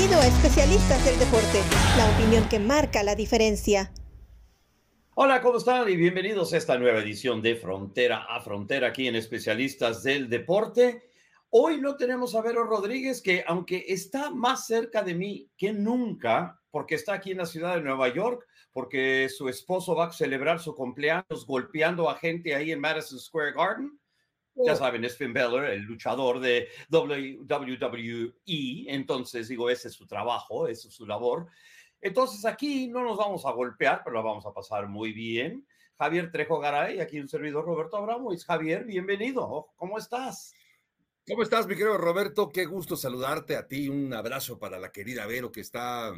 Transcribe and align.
Bienvenido 0.00 0.22
a 0.22 0.34
Especialistas 0.34 1.04
del 1.04 1.18
Deporte, 1.18 1.60
la 1.98 2.10
opinión 2.10 2.48
que 2.48 2.58
marca 2.58 3.02
la 3.02 3.14
diferencia. 3.14 3.92
Hola, 5.14 5.42
¿cómo 5.42 5.58
están? 5.58 5.90
Y 5.90 5.96
bienvenidos 5.96 6.54
a 6.54 6.56
esta 6.56 6.78
nueva 6.78 7.00
edición 7.00 7.42
de 7.42 7.54
Frontera 7.54 8.24
a 8.26 8.40
Frontera 8.40 8.88
aquí 8.88 9.08
en 9.08 9.16
Especialistas 9.16 10.02
del 10.02 10.30
Deporte. 10.30 11.02
Hoy 11.50 11.82
no 11.82 11.96
tenemos 11.96 12.34
a 12.34 12.40
Vero 12.40 12.64
Rodríguez, 12.64 13.20
que 13.20 13.44
aunque 13.46 13.84
está 13.88 14.30
más 14.30 14.66
cerca 14.66 15.02
de 15.02 15.14
mí 15.14 15.50
que 15.58 15.74
nunca, 15.74 16.58
porque 16.70 16.94
está 16.94 17.12
aquí 17.12 17.32
en 17.32 17.36
la 17.36 17.44
ciudad 17.44 17.74
de 17.74 17.82
Nueva 17.82 18.08
York, 18.08 18.46
porque 18.72 19.28
su 19.28 19.50
esposo 19.50 19.94
va 19.94 20.06
a 20.06 20.12
celebrar 20.12 20.60
su 20.60 20.74
cumpleaños 20.74 21.44
golpeando 21.46 22.08
a 22.08 22.16
gente 22.16 22.54
ahí 22.54 22.72
en 22.72 22.80
Madison 22.80 23.18
Square 23.18 23.52
Garden, 23.52 23.99
ya 24.54 24.76
saben, 24.76 25.04
es 25.04 25.16
Finn 25.16 25.32
Balor, 25.32 25.64
el 25.64 25.82
luchador 25.82 26.40
de 26.40 26.68
WWE. 26.90 28.34
Entonces, 28.88 29.48
digo, 29.48 29.70
ese 29.70 29.88
es 29.88 29.94
su 29.94 30.06
trabajo, 30.06 30.66
esa 30.68 30.88
es 30.88 30.94
su 30.94 31.06
labor. 31.06 31.46
Entonces, 32.00 32.44
aquí 32.44 32.88
no 32.88 33.02
nos 33.02 33.16
vamos 33.16 33.44
a 33.46 33.52
golpear, 33.52 34.02
pero 34.04 34.16
la 34.16 34.22
vamos 34.22 34.46
a 34.46 34.52
pasar 34.52 34.88
muy 34.88 35.12
bien. 35.12 35.66
Javier 35.98 36.32
Trejo 36.32 36.58
Garay, 36.58 36.98
aquí 36.98 37.20
un 37.20 37.28
servidor 37.28 37.66
Roberto 37.66 37.96
Abramo. 37.98 38.30
Javier, 38.46 38.84
bienvenido. 38.84 39.68
¿Cómo 39.76 39.98
estás? 39.98 40.54
¿Cómo 41.28 41.42
estás, 41.42 41.66
mi 41.66 41.74
querido 41.74 41.98
Roberto? 41.98 42.48
Qué 42.48 42.64
gusto 42.64 42.96
saludarte 42.96 43.56
a 43.56 43.68
ti. 43.68 43.88
Un 43.88 44.12
abrazo 44.14 44.58
para 44.58 44.78
la 44.78 44.90
querida 44.90 45.26
Vero 45.26 45.52
que 45.52 45.60
está, 45.60 46.12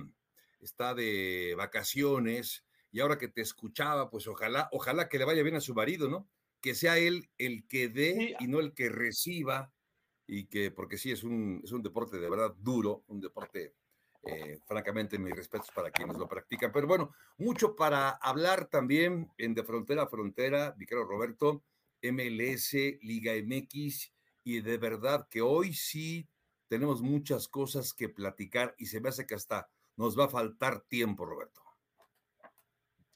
está 0.60 0.94
de 0.94 1.54
vacaciones. 1.56 2.64
Y 2.92 3.00
ahora 3.00 3.18
que 3.18 3.28
te 3.28 3.40
escuchaba, 3.40 4.08
pues 4.08 4.28
ojalá, 4.28 4.68
ojalá 4.70 5.08
que 5.08 5.18
le 5.18 5.24
vaya 5.24 5.42
bien 5.42 5.56
a 5.56 5.60
su 5.60 5.74
marido, 5.74 6.08
¿no? 6.08 6.28
Que 6.62 6.74
sea 6.74 6.96
él 6.96 7.28
el 7.36 7.66
que 7.66 7.88
dé 7.88 8.36
y 8.40 8.46
no 8.46 8.60
el 8.60 8.72
que 8.72 8.88
reciba, 8.88 9.72
y 10.26 10.46
que, 10.46 10.70
porque 10.70 10.96
sí, 10.96 11.10
es 11.10 11.24
un, 11.24 11.60
es 11.62 11.72
un 11.72 11.82
deporte 11.82 12.18
de 12.18 12.30
verdad 12.30 12.54
duro, 12.58 13.04
un 13.08 13.20
deporte, 13.20 13.74
eh, 14.22 14.58
francamente, 14.64 15.18
mis 15.18 15.34
respetos 15.34 15.70
para 15.74 15.90
quienes 15.90 16.16
lo 16.16 16.28
practican. 16.28 16.72
Pero 16.72 16.86
bueno, 16.86 17.12
mucho 17.36 17.74
para 17.74 18.10
hablar 18.10 18.66
también 18.70 19.30
en 19.36 19.52
De 19.52 19.64
Frontera 19.64 20.04
a 20.04 20.08
Frontera, 20.08 20.74
Vicaro 20.78 21.04
Roberto, 21.04 21.64
MLS, 22.00 22.72
Liga 23.02 23.32
MX, 23.34 24.12
y 24.44 24.60
de 24.60 24.78
verdad 24.78 25.28
que 25.28 25.42
hoy 25.42 25.74
sí 25.74 26.28
tenemos 26.68 27.02
muchas 27.02 27.48
cosas 27.48 27.92
que 27.92 28.08
platicar 28.08 28.74
y 28.78 28.86
se 28.86 29.00
me 29.00 29.08
hace 29.10 29.26
que 29.26 29.34
hasta 29.34 29.68
nos 29.96 30.18
va 30.18 30.24
a 30.24 30.28
faltar 30.28 30.80
tiempo, 30.82 31.26
Roberto. 31.26 31.62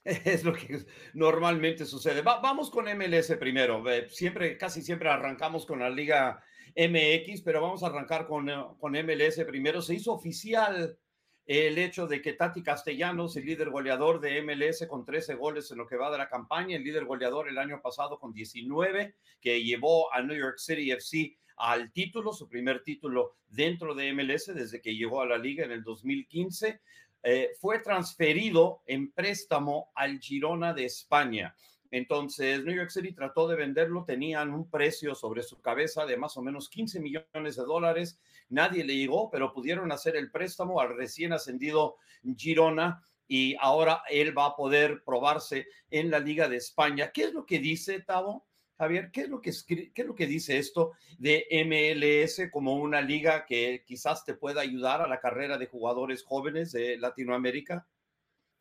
Es 0.25 0.45
lo 0.45 0.53
que 0.53 0.85
normalmente 1.15 1.85
sucede. 1.85 2.23
vamos 2.23 2.71
con 2.71 2.85
MLS 2.85 3.37
primero. 3.39 3.83
Siempre, 4.09 4.57
casi 4.57 4.83
siempre 4.83 5.09
arrancamos 5.09 5.67
con 5.67 5.81
la 5.81 5.91
Liga 5.91 6.43
MX, 6.77 7.43
pero 7.43 7.61
vamos 7.61 7.83
a 7.83 7.89
arrancar 7.89 8.27
con, 8.27 8.49
eh, 8.49 8.65
con 8.79 8.93
MLS 8.93 9.45
primero. 9.45 9.83
Se 9.83 9.95
hizo 9.95 10.13
oficial 10.13 10.97
el 11.45 11.79
hecho 11.79 12.07
de 12.07 12.23
que 12.23 12.35
Tati 12.35 12.63
Castellanos, 12.63 13.37
el 13.37 13.47
líder 13.47 13.71
goleador 13.71 14.21
de 14.21 14.43
MLS 14.43 14.87
con 14.89 15.05
13 15.05 15.35
goles 15.35 15.71
en 15.71 15.79
lo 15.79 15.87
que 15.87 15.97
va 15.97 16.11
de 16.11 16.19
la 16.19 16.29
campaña, 16.29 16.77
el 16.77 16.85
líder 16.85 17.05
goleador 17.05 17.49
el 17.49 17.59
año 17.59 17.81
pasado 17.83 18.19
con 18.19 18.33
19, 18.33 19.15
que 19.41 19.63
llevó 19.63 20.13
a 20.13 20.23
New 20.23 20.37
York 20.37 20.59
City 20.59 20.91
FC 20.91 21.37
al 21.57 21.91
título, 21.93 22.33
su 22.33 22.49
primer 22.49 22.83
título 22.83 23.37
dentro 23.49 23.95
de 23.95 24.13
MLS 24.13 24.55
desde 24.55 24.81
que 24.81 24.95
llegó 24.95 25.23
a 25.23 25.27
la 25.27 25.39
liga 25.39 25.65
en 25.65 25.73
el 25.73 25.83
2015. 25.83 26.81
Eh, 27.29 27.57
fue 27.61 27.81
transferido 27.81 28.85
en 28.87 29.11
préstamo 29.11 29.91
al 29.97 30.21
Girona 30.21 30.73
de 30.73 30.85
España. 30.85 31.57
Entonces, 31.91 32.65
New 32.65 32.77
York 32.77 32.91
City 32.91 33.13
trató 33.13 33.49
de 33.49 33.57
venderlo, 33.57 34.05
tenían 34.05 34.55
un 34.55 34.71
precio 34.71 35.13
sobre 35.13 35.43
su 35.43 35.61
cabeza 35.61 36.07
de 36.07 36.17
más 36.17 36.37
o 36.37 36.43
menos 36.43 36.69
15 36.69 37.01
millones 37.01 37.57
de 37.57 37.65
dólares. 37.65 38.21
Nadie 38.49 38.85
le 38.85 38.95
llegó, 38.95 39.29
pero 39.29 39.53
pudieron 39.53 39.91
hacer 39.91 40.15
el 40.15 40.31
préstamo 40.31 40.81
al 40.81 40.97
recién 40.97 41.33
ascendido 41.33 41.97
Girona 42.37 43.03
y 43.27 43.57
ahora 43.59 44.05
él 44.09 44.39
va 44.39 44.47
a 44.47 44.55
poder 44.55 45.03
probarse 45.03 45.67
en 45.91 46.13
la 46.13 46.21
Liga 46.21 46.49
de 46.49 46.59
España. 46.59 47.11
¿Qué 47.11 47.25
es 47.25 47.33
lo 47.33 47.45
que 47.45 47.59
dice 47.59 48.03
Tavo? 48.03 48.47
Javier, 48.79 49.11
¿qué 49.11 49.23
es, 49.23 49.29
lo 49.29 49.41
que 49.41 49.53
¿qué 49.67 49.93
es 49.95 50.07
lo 50.07 50.15
que 50.15 50.27
dice 50.27 50.59
esto 50.59 50.93
de 51.19 51.47
MLS 51.67 52.51
como 52.51 52.75
una 52.75 53.01
liga 53.01 53.47
que 53.47 53.85
quizás 53.87 54.25
te 54.25 54.35
pueda 54.35 54.61
ayudar 54.61 55.01
a 55.01 55.09
la 55.09 55.21
carrera 55.21 55.57
de 55.57 55.67
jugadores 55.67 56.23
jóvenes 56.23 56.73
de 56.73 56.99
Latinoamérica? 56.99 57.89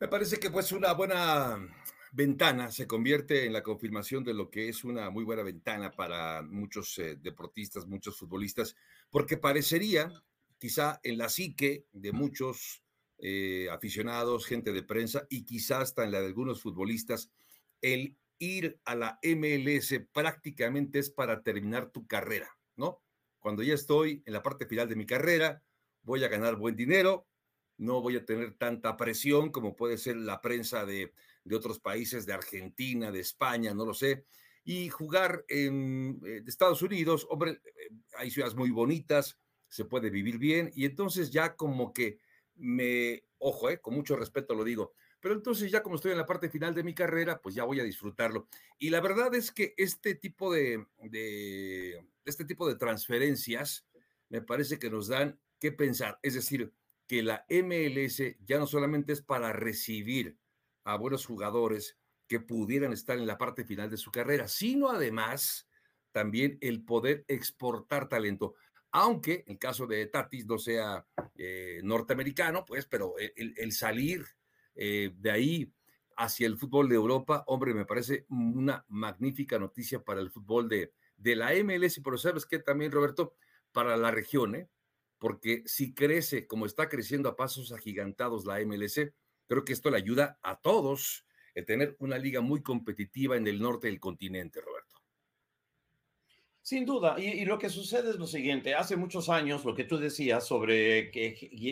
Me 0.00 0.08
parece 0.08 0.38
que 0.38 0.50
pues 0.50 0.72
una 0.72 0.92
buena 0.92 1.58
ventana 2.12 2.70
se 2.70 2.86
convierte 2.86 3.44
en 3.44 3.52
la 3.52 3.62
confirmación 3.62 4.24
de 4.24 4.32
lo 4.32 4.50
que 4.50 4.70
es 4.70 4.84
una 4.84 5.10
muy 5.10 5.24
buena 5.24 5.42
ventana 5.42 5.90
para 5.90 6.42
muchos 6.42 6.98
eh, 6.98 7.16
deportistas, 7.16 7.86
muchos 7.86 8.18
futbolistas, 8.18 8.74
porque 9.10 9.36
parecería 9.36 10.10
quizá 10.58 10.98
en 11.02 11.18
la 11.18 11.28
psique 11.28 11.86
de 11.92 12.12
muchos 12.12 12.82
eh, 13.18 13.68
aficionados, 13.70 14.46
gente 14.46 14.72
de 14.72 14.82
prensa 14.82 15.26
y 15.28 15.44
quizás 15.44 15.82
hasta 15.82 16.04
en 16.04 16.12
la 16.12 16.20
de 16.20 16.26
algunos 16.26 16.62
futbolistas, 16.62 17.30
el 17.82 18.16
ir 18.38 18.80
a 18.84 18.94
la 18.94 19.18
MLS 19.22 20.00
prácticamente 20.12 20.98
es 20.98 21.10
para 21.10 21.42
terminar 21.42 21.90
tu 21.90 22.06
carrera, 22.06 22.56
¿no? 22.76 23.02
Cuando 23.38 23.62
ya 23.62 23.74
estoy 23.74 24.22
en 24.26 24.32
la 24.32 24.42
parte 24.42 24.66
final 24.66 24.88
de 24.88 24.96
mi 24.96 25.06
carrera, 25.06 25.62
voy 26.02 26.24
a 26.24 26.28
ganar 26.28 26.56
buen 26.56 26.76
dinero, 26.76 27.26
no 27.78 28.00
voy 28.00 28.16
a 28.16 28.24
tener 28.24 28.54
tanta 28.54 28.96
presión 28.96 29.50
como 29.50 29.76
puede 29.76 29.98
ser 29.98 30.16
la 30.16 30.40
prensa 30.40 30.84
de, 30.86 31.12
otros 31.52 31.78
países, 31.78 32.26
de 32.26 32.32
Argentina, 32.32 33.12
de 33.12 33.20
España, 33.20 33.74
no 33.74 33.84
lo 33.86 33.94
sé. 33.94 34.24
Y 34.64 34.88
jugar 34.88 35.44
en 35.48 36.20
eh, 36.26 36.42
Estados 36.46 36.82
Unidos, 36.82 37.26
hombre, 37.30 37.52
eh, 37.52 37.90
hay 38.18 38.30
ciudades 38.30 38.56
muy 38.56 38.70
bonitas, 38.70 39.38
se 39.68 39.84
puede 39.84 40.10
vivir 40.10 40.38
bien, 40.38 40.72
y 40.74 40.84
entonces 40.84 41.30
ya 41.30 41.54
como 41.54 41.92
que 41.92 42.18
me, 42.56 43.24
ojo, 43.38 43.70
eh, 43.70 43.80
con 43.80 43.94
mucho 43.94 44.16
respeto 44.16 44.54
lo 44.54 44.64
digo, 44.64 44.94
pero 45.26 45.34
entonces 45.34 45.72
ya 45.72 45.82
como 45.82 45.96
estoy 45.96 46.12
en 46.12 46.18
la 46.18 46.24
parte 46.24 46.48
final 46.48 46.72
de 46.72 46.84
mi 46.84 46.94
carrera, 46.94 47.40
pues 47.40 47.52
ya 47.56 47.64
voy 47.64 47.80
a 47.80 47.82
disfrutarlo. 47.82 48.46
Y 48.78 48.90
la 48.90 49.00
verdad 49.00 49.34
es 49.34 49.50
que 49.50 49.74
este 49.76 50.14
tipo 50.14 50.52
de, 50.52 50.86
este 52.24 52.44
tipo 52.44 52.68
de 52.68 52.76
transferencias 52.76 53.84
me 54.28 54.40
parece 54.40 54.78
que 54.78 54.88
nos 54.88 55.08
dan 55.08 55.36
que 55.58 55.72
pensar. 55.72 56.20
Es 56.22 56.34
decir, 56.34 56.72
que 57.08 57.24
la 57.24 57.44
MLS 57.48 58.22
ya 58.44 58.60
no 58.60 58.68
solamente 58.68 59.14
es 59.14 59.20
para 59.20 59.52
recibir 59.52 60.38
a 60.84 60.96
buenos 60.96 61.26
jugadores 61.26 61.98
que 62.28 62.38
pudieran 62.38 62.92
estar 62.92 63.18
en 63.18 63.26
la 63.26 63.36
parte 63.36 63.64
final 63.64 63.90
de 63.90 63.96
su 63.96 64.12
carrera, 64.12 64.46
sino 64.46 64.90
además 64.90 65.68
también 66.12 66.56
el 66.60 66.84
poder 66.84 67.24
exportar 67.26 68.08
talento. 68.08 68.54
Aunque 68.92 69.42
el 69.48 69.58
caso 69.58 69.88
de 69.88 70.06
Tatis 70.06 70.46
no 70.46 70.56
sea 70.56 71.04
eh, 71.34 71.80
norteamericano, 71.82 72.64
pues, 72.64 72.86
pero 72.86 73.16
el 73.18 73.72
salir 73.72 74.24
eh, 74.76 75.12
de 75.16 75.30
ahí 75.30 75.72
hacia 76.16 76.46
el 76.46 76.56
fútbol 76.56 76.88
de 76.88 76.94
Europa, 76.94 77.44
hombre, 77.46 77.74
me 77.74 77.84
parece 77.84 78.26
una 78.28 78.84
magnífica 78.88 79.58
noticia 79.58 80.02
para 80.02 80.20
el 80.20 80.30
fútbol 80.30 80.68
de, 80.68 80.92
de 81.16 81.36
la 81.36 81.52
MLS, 81.62 82.00
pero 82.02 82.16
sabes 82.16 82.46
que 82.46 82.58
también, 82.58 82.92
Roberto, 82.92 83.34
para 83.72 83.96
la 83.96 84.10
región, 84.10 84.54
¿eh? 84.54 84.68
porque 85.18 85.62
si 85.66 85.94
crece 85.94 86.46
como 86.46 86.66
está 86.66 86.88
creciendo 86.88 87.28
a 87.28 87.36
pasos 87.36 87.72
agigantados 87.72 88.44
la 88.46 88.60
MLS, 88.64 89.12
creo 89.46 89.64
que 89.64 89.72
esto 89.72 89.90
le 89.90 89.96
ayuda 89.96 90.38
a 90.42 90.60
todos 90.60 91.26
a 91.56 91.64
tener 91.64 91.96
una 91.98 92.18
liga 92.18 92.40
muy 92.40 92.62
competitiva 92.62 93.36
en 93.36 93.46
el 93.46 93.60
norte 93.60 93.86
del 93.86 94.00
continente, 94.00 94.60
Roberto. 94.60 94.85
Sin 96.66 96.84
duda, 96.84 97.14
y, 97.16 97.44
lo 97.44 97.60
que 97.60 97.70
sucede 97.70 98.10
es 98.10 98.16
lo 98.16 98.26
siguiente, 98.26 98.74
hace 98.74 98.96
muchos 98.96 99.28
años 99.28 99.64
lo 99.64 99.72
que 99.72 99.84
tú 99.84 99.98
decías 99.98 100.44
sobre 100.44 101.12
que 101.12 101.30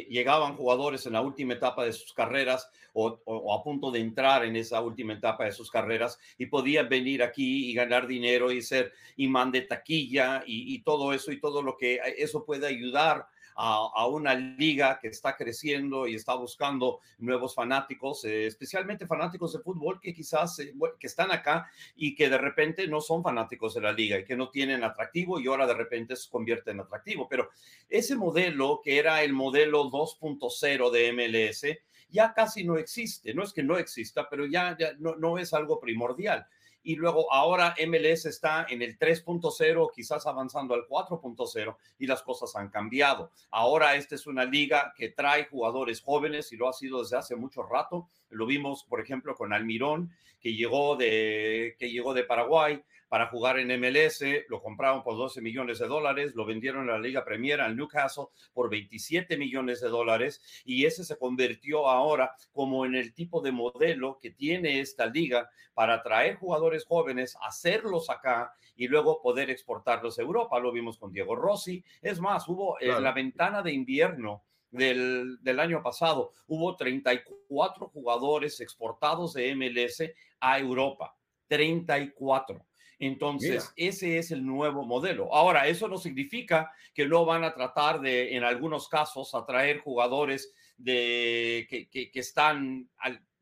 llegaban 0.08 0.54
jugadores 0.54 1.04
en 1.06 1.14
la 1.14 1.20
última 1.20 1.54
etapa 1.54 1.84
de 1.84 1.92
sus 1.92 2.12
carreras 2.12 2.70
o, 2.92 3.18
a 3.52 3.64
punto 3.64 3.90
de 3.90 3.98
entrar 3.98 4.44
en 4.44 4.54
esa 4.54 4.80
última 4.80 5.14
etapa 5.14 5.46
de 5.46 5.50
sus 5.50 5.68
carreras 5.68 6.20
y 6.38 6.46
podían 6.46 6.88
venir 6.88 7.24
aquí 7.24 7.68
y 7.68 7.74
ganar 7.74 8.06
dinero 8.06 8.52
y 8.52 8.62
ser 8.62 8.92
imán 9.16 9.50
de 9.50 9.62
taquilla 9.62 10.44
y, 10.46 10.72
y 10.72 10.84
todo 10.84 11.12
eso 11.12 11.32
y 11.32 11.40
todo 11.40 11.60
lo 11.60 11.76
que 11.76 11.98
eso 12.16 12.44
puede 12.44 12.68
ayudar 12.68 13.26
a, 13.54 14.06
una 14.06 14.34
liga 14.34 14.98
que 15.00 15.08
está 15.08 15.36
creciendo 15.36 16.06
y 16.06 16.14
está 16.14 16.34
buscando 16.34 17.00
nuevos 17.18 17.54
fanáticos, 17.54 18.24
eh, 18.24 18.46
especialmente 18.46 19.06
fanáticos 19.06 19.52
de 19.52 19.60
fútbol 19.60 20.00
que 20.00 20.12
quizás 20.12 20.58
eh, 20.58 20.74
que 20.98 21.06
están 21.06 21.30
acá 21.30 21.70
y 21.94 22.14
que 22.14 22.28
de 22.28 22.38
repente 22.38 22.88
no 22.88 23.00
son 23.00 23.22
fanáticos 23.22 23.74
de 23.74 23.80
la 23.80 23.92
liga 23.92 24.18
y 24.18 24.24
que 24.24 24.36
no 24.36 24.50
tienen 24.50 24.82
atractivo 24.82 25.38
y 25.38 25.46
ahora 25.46 25.66
de 25.66 25.74
repente 25.74 26.16
se 26.16 26.30
convierte 26.30 26.72
en 26.72 26.80
atractivo. 26.80 27.28
Pero 27.28 27.50
ese 27.88 28.16
modelo 28.16 28.80
que 28.82 28.98
era 28.98 29.22
el 29.22 29.32
modelo 29.32 29.84
2.0 29.84 30.90
de 30.90 31.12
MLS 31.12 31.78
ya 32.10 32.32
casi 32.32 32.64
no 32.64 32.76
existe. 32.76 33.34
No 33.34 33.42
es 33.42 33.52
que 33.52 33.62
no 33.62 33.76
exista, 33.76 34.28
pero 34.28 34.46
ya, 34.46 34.76
no 34.98 35.38
es 35.38 35.52
algo 35.52 35.80
primordial. 35.80 36.46
Y 36.84 36.96
luego 36.96 37.32
ahora 37.32 37.74
MLS 37.86 38.26
está 38.26 38.66
en 38.68 38.82
el 38.82 38.98
3.0, 38.98 39.90
quizás 39.92 40.26
avanzando 40.26 40.74
al 40.74 40.86
4.0 40.86 41.76
y 41.98 42.06
las 42.06 42.22
cosas 42.22 42.54
han 42.54 42.68
cambiado. 42.68 43.32
Ahora 43.50 43.96
esta 43.96 44.14
es 44.14 44.26
una 44.26 44.44
liga 44.44 44.92
que 44.96 45.08
trae 45.08 45.46
jugadores 45.46 46.02
jóvenes 46.02 46.52
y 46.52 46.56
lo 46.56 46.68
ha 46.68 46.74
sido 46.74 47.02
desde 47.02 47.16
hace 47.16 47.36
mucho 47.36 47.62
rato. 47.62 48.08
Lo 48.28 48.46
vimos, 48.46 48.84
por 48.84 49.00
ejemplo, 49.00 49.34
con 49.34 49.52
Almirón, 49.52 50.12
que 50.40 50.54
llegó 50.54 50.94
de, 50.96 51.74
que 51.78 51.90
llegó 51.90 52.12
de 52.12 52.24
Paraguay 52.24 52.82
para 53.14 53.28
jugar 53.28 53.60
en 53.60 53.68
MLS, 53.80 54.24
lo 54.48 54.60
compraron 54.60 55.04
por 55.04 55.16
12 55.16 55.40
millones 55.40 55.78
de 55.78 55.86
dólares, 55.86 56.34
lo 56.34 56.44
vendieron 56.44 56.80
en 56.80 56.88
la 56.88 56.98
Liga 56.98 57.24
Premier 57.24 57.60
al 57.60 57.76
Newcastle 57.76 58.24
por 58.52 58.68
27 58.68 59.36
millones 59.36 59.80
de 59.80 59.88
dólares 59.88 60.42
y 60.64 60.84
ese 60.84 61.04
se 61.04 61.16
convirtió 61.16 61.86
ahora 61.86 62.34
como 62.50 62.84
en 62.84 62.96
el 62.96 63.14
tipo 63.14 63.40
de 63.40 63.52
modelo 63.52 64.18
que 64.20 64.32
tiene 64.32 64.80
esta 64.80 65.06
liga 65.06 65.48
para 65.74 65.94
atraer 65.94 66.38
jugadores 66.38 66.86
jóvenes, 66.86 67.36
hacerlos 67.40 68.10
acá 68.10 68.52
y 68.74 68.88
luego 68.88 69.22
poder 69.22 69.48
exportarlos 69.48 70.18
a 70.18 70.22
Europa. 70.22 70.58
Lo 70.58 70.72
vimos 70.72 70.98
con 70.98 71.12
Diego 71.12 71.36
Rossi. 71.36 71.84
Es 72.02 72.18
más, 72.18 72.48
hubo 72.48 72.80
en 72.80 73.00
la 73.00 73.12
ventana 73.12 73.62
de 73.62 73.74
invierno 73.74 74.42
del, 74.72 75.38
del, 75.40 75.60
año 75.60 75.84
pasado, 75.84 76.32
hubo 76.48 76.74
34 76.74 77.90
jugadores 77.90 78.60
exportados 78.60 79.34
de 79.34 79.54
MLS 79.54 80.02
a 80.40 80.58
Europa. 80.58 81.14
34. 81.46 82.64
Entonces, 83.06 83.72
ese 83.76 84.18
es 84.18 84.30
el 84.30 84.44
nuevo 84.44 84.84
modelo. 84.84 85.34
Ahora, 85.34 85.66
eso 85.68 85.88
no 85.88 85.98
significa 85.98 86.72
que 86.94 87.06
no 87.06 87.24
van 87.24 87.44
a 87.44 87.54
tratar 87.54 88.00
de, 88.00 88.36
en 88.36 88.44
algunos 88.44 88.88
casos, 88.88 89.34
atraer 89.34 89.80
jugadores 89.80 90.52
de, 90.76 91.66
que, 91.68 91.88
que, 91.88 92.10
están 92.18 92.88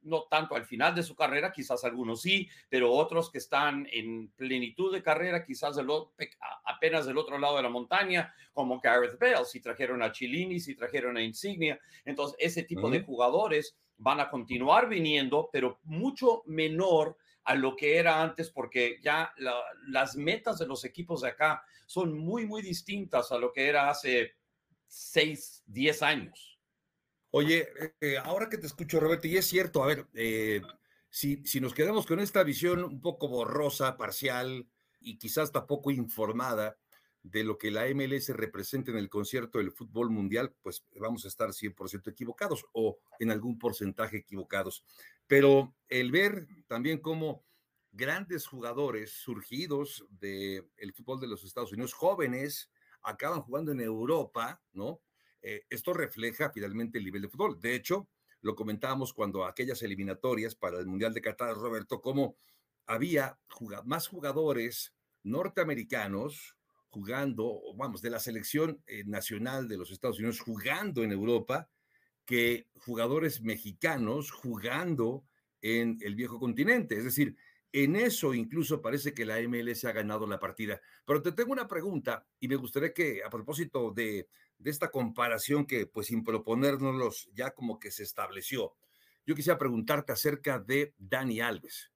no 0.03 0.25
tanto 0.25 0.56
al 0.56 0.64
final 0.64 0.94
de 0.94 1.03
su 1.03 1.14
carrera, 1.14 1.53
quizás 1.53 1.85
algunos 1.85 2.23
sí, 2.23 2.49
pero 2.69 2.93
otros 2.93 3.31
que 3.31 3.38
están 3.38 3.87
en 3.93 4.31
plenitud 4.32 4.93
de 4.93 5.03
carrera, 5.03 5.44
quizás 5.44 5.76
apenas 6.64 7.06
del 7.06 7.19
otro 7.19 7.38
lado 7.38 7.56
de 7.56 7.62
la 7.62 7.69
montaña, 7.69 8.35
como 8.53 8.81
Gareth 8.81 9.19
Bale, 9.19 9.44
si 9.44 9.61
trajeron 9.61 10.03
a 10.03 10.11
Chilini, 10.11 10.59
si 10.59 10.75
trajeron 10.75 11.17
a 11.17 11.23
Insignia. 11.23 11.79
Entonces, 12.05 12.37
ese 12.41 12.64
tipo 12.64 12.91
de 12.91 13.03
jugadores 13.03 13.76
van 13.99 14.19
a 14.19 14.29
continuar 14.29 14.88
viniendo, 14.88 15.49
pero 15.53 15.79
mucho 15.85 16.43
menor 16.47 17.17
a 17.44 17.54
lo 17.54 17.76
que 17.76 17.96
era 17.96 18.22
antes, 18.22 18.50
porque 18.50 18.98
ya 19.02 19.34
las 19.88 20.16
metas 20.16 20.58
de 20.58 20.66
los 20.66 20.84
equipos 20.84 21.22
de 21.22 21.28
acá 21.28 21.64
son 21.86 22.16
muy, 22.18 22.46
muy 22.46 22.62
distintas 22.62 23.32
a 23.32 23.38
lo 23.38 23.52
que 23.52 23.68
era 23.68 23.90
hace 23.90 24.36
seis, 24.86 25.62
diez 25.66 26.02
años. 26.02 26.58
Oye, 27.30 27.68
eh, 28.00 28.18
ahora 28.22 28.48
que 28.48 28.58
te 28.58 28.66
escucho, 28.66 29.00
Roberto, 29.00 29.26
y 29.26 29.36
es 29.36 29.46
cierto, 29.46 29.82
a 29.82 29.86
ver, 29.86 30.06
eh, 30.14 30.60
si, 31.08 31.44
si 31.46 31.60
nos 31.60 31.74
quedamos 31.74 32.06
con 32.06 32.20
esta 32.20 32.42
visión 32.42 32.84
un 32.84 33.00
poco 33.00 33.28
borrosa, 33.28 33.96
parcial 33.96 34.68
y 35.00 35.18
quizás 35.18 35.50
tampoco 35.50 35.90
informada 35.90 36.78
de 37.22 37.44
lo 37.44 37.56
que 37.56 37.70
la 37.70 37.86
MLS 37.94 38.28
representa 38.30 38.90
en 38.90 38.96
el 38.96 39.08
concierto 39.08 39.58
del 39.58 39.72
fútbol 39.72 40.10
mundial, 40.10 40.54
pues 40.60 40.84
vamos 40.98 41.24
a 41.24 41.28
estar 41.28 41.50
100% 41.50 42.10
equivocados 42.10 42.64
o 42.72 42.98
en 43.19 43.30
algún 43.30 43.58
porcentaje 43.58 44.19
equivocados. 44.19 44.84
Pero 45.26 45.74
el 45.88 46.10
ver 46.10 46.46
también 46.66 46.98
cómo 46.98 47.44
grandes 47.92 48.46
jugadores 48.46 49.12
surgidos 49.12 50.04
del 50.10 50.92
fútbol 50.94 51.20
de 51.20 51.28
los 51.28 51.44
Estados 51.44 51.72
Unidos, 51.72 51.92
jóvenes, 51.92 52.70
acaban 53.02 53.42
jugando 53.42 53.72
en 53.72 53.80
Europa, 53.80 54.60
¿no? 54.72 55.00
Eh, 55.42 55.64
esto 55.68 55.92
refleja 55.92 56.50
finalmente 56.50 56.98
el 56.98 57.04
nivel 57.04 57.22
de 57.22 57.28
fútbol. 57.28 57.60
De 57.60 57.75
hecho, 57.75 58.08
lo 58.40 58.54
comentábamos 58.54 59.12
cuando 59.12 59.44
aquellas 59.44 59.82
eliminatorias 59.82 60.54
para 60.54 60.78
el 60.78 60.86
Mundial 60.86 61.12
de 61.12 61.20
Qatar, 61.20 61.54
Roberto, 61.54 62.00
cómo 62.00 62.36
había 62.86 63.38
más 63.84 64.08
jugadores 64.08 64.94
norteamericanos 65.22 66.56
jugando, 66.92 67.58
vamos, 67.74 68.02
de 68.02 68.10
la 68.10 68.20
selección 68.20 68.82
eh, 68.86 69.02
nacional 69.06 69.66
de 69.66 69.78
los 69.78 69.90
Estados 69.90 70.18
Unidos 70.18 70.40
jugando 70.40 71.02
en 71.02 71.10
Europa 71.10 71.70
que 72.26 72.68
jugadores 72.74 73.40
mexicanos 73.40 74.30
jugando 74.30 75.24
en 75.62 75.96
el 76.02 76.14
viejo 76.14 76.38
continente. 76.38 76.98
Es 76.98 77.04
decir, 77.04 77.34
en 77.72 77.96
eso 77.96 78.34
incluso 78.34 78.82
parece 78.82 79.14
que 79.14 79.24
la 79.24 79.40
MLS 79.40 79.86
ha 79.86 79.92
ganado 79.92 80.26
la 80.26 80.38
partida. 80.38 80.82
Pero 81.06 81.22
te 81.22 81.32
tengo 81.32 81.52
una 81.52 81.66
pregunta 81.66 82.26
y 82.38 82.46
me 82.46 82.56
gustaría 82.56 82.92
que 82.92 83.22
a 83.24 83.30
propósito 83.30 83.90
de, 83.90 84.28
esta 84.62 84.90
comparación 84.90 85.64
que 85.64 85.86
pues 85.86 86.08
sin 86.08 86.22
proponérnoslos 86.22 87.30
ya 87.32 87.52
como 87.52 87.80
que 87.80 87.90
se 87.90 88.02
estableció, 88.02 88.74
yo 89.24 89.34
quisiera 89.34 89.58
preguntarte 89.58 90.12
acerca 90.12 90.58
de 90.58 90.94
Dani 90.98 91.40
Alves. 91.40 91.90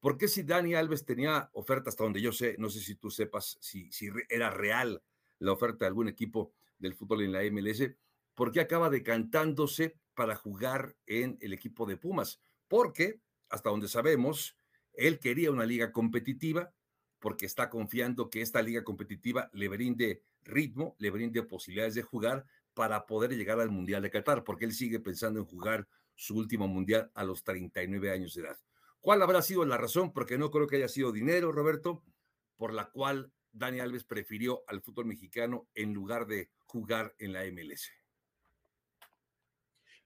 ¿Por 0.00 0.18
qué 0.18 0.28
si 0.28 0.42
Dani 0.42 0.74
Alves 0.74 1.04
tenía 1.04 1.50
oferta 1.52 1.90
hasta 1.90 2.04
donde 2.04 2.20
yo 2.20 2.32
sé, 2.32 2.56
no 2.58 2.68
sé 2.70 2.80
si 2.80 2.94
tú 2.94 3.10
sepas 3.10 3.58
si, 3.60 3.90
si 3.92 4.08
era 4.28 4.50
real 4.50 5.02
la 5.38 5.52
oferta 5.52 5.84
de 5.84 5.88
algún 5.88 6.08
equipo 6.08 6.52
del 6.78 6.94
fútbol 6.94 7.22
en 7.22 7.32
la 7.32 7.42
MLS, 7.50 7.90
¿por 8.34 8.52
qué 8.52 8.60
acaba 8.60 8.90
decantándose 8.90 9.98
para 10.14 10.36
jugar 10.36 10.96
en 11.06 11.38
el 11.40 11.52
equipo 11.52 11.86
de 11.86 11.96
Pumas? 11.96 12.40
Porque, 12.68 13.20
hasta 13.48 13.70
donde 13.70 13.88
sabemos, 13.88 14.56
él 14.92 15.18
quería 15.18 15.50
una 15.50 15.66
liga 15.66 15.92
competitiva 15.92 16.72
porque 17.18 17.46
está 17.46 17.70
confiando 17.70 18.30
que 18.30 18.42
esta 18.42 18.62
liga 18.62 18.84
competitiva 18.84 19.50
le 19.52 19.68
brinde 19.68 20.22
ritmo, 20.44 20.94
le 20.98 21.10
brinde 21.10 21.42
posibilidades 21.42 21.94
de 21.94 22.02
jugar 22.02 22.46
para 22.74 23.06
poder 23.06 23.34
llegar 23.34 23.58
al 23.58 23.70
Mundial 23.70 24.02
de 24.02 24.10
Qatar, 24.10 24.44
porque 24.44 24.64
él 24.66 24.72
sigue 24.72 25.00
pensando 25.00 25.40
en 25.40 25.46
jugar 25.46 25.88
su 26.14 26.36
último 26.36 26.68
Mundial 26.68 27.10
a 27.14 27.24
los 27.24 27.42
39 27.42 28.10
años 28.10 28.34
de 28.34 28.42
edad. 28.42 28.58
¿Cuál 29.06 29.22
habrá 29.22 29.40
sido 29.40 29.64
la 29.64 29.76
razón? 29.76 30.12
Porque 30.12 30.36
no 30.36 30.50
creo 30.50 30.66
que 30.66 30.74
haya 30.74 30.88
sido 30.88 31.12
dinero, 31.12 31.52
Roberto, 31.52 32.02
por 32.56 32.74
la 32.74 32.90
cual 32.90 33.32
Dani 33.52 33.78
Alves 33.78 34.02
prefirió 34.02 34.64
al 34.66 34.82
fútbol 34.82 35.06
mexicano 35.06 35.68
en 35.76 35.94
lugar 35.94 36.26
de 36.26 36.50
jugar 36.64 37.14
en 37.20 37.32
la 37.32 37.44
MLS. 37.44 37.88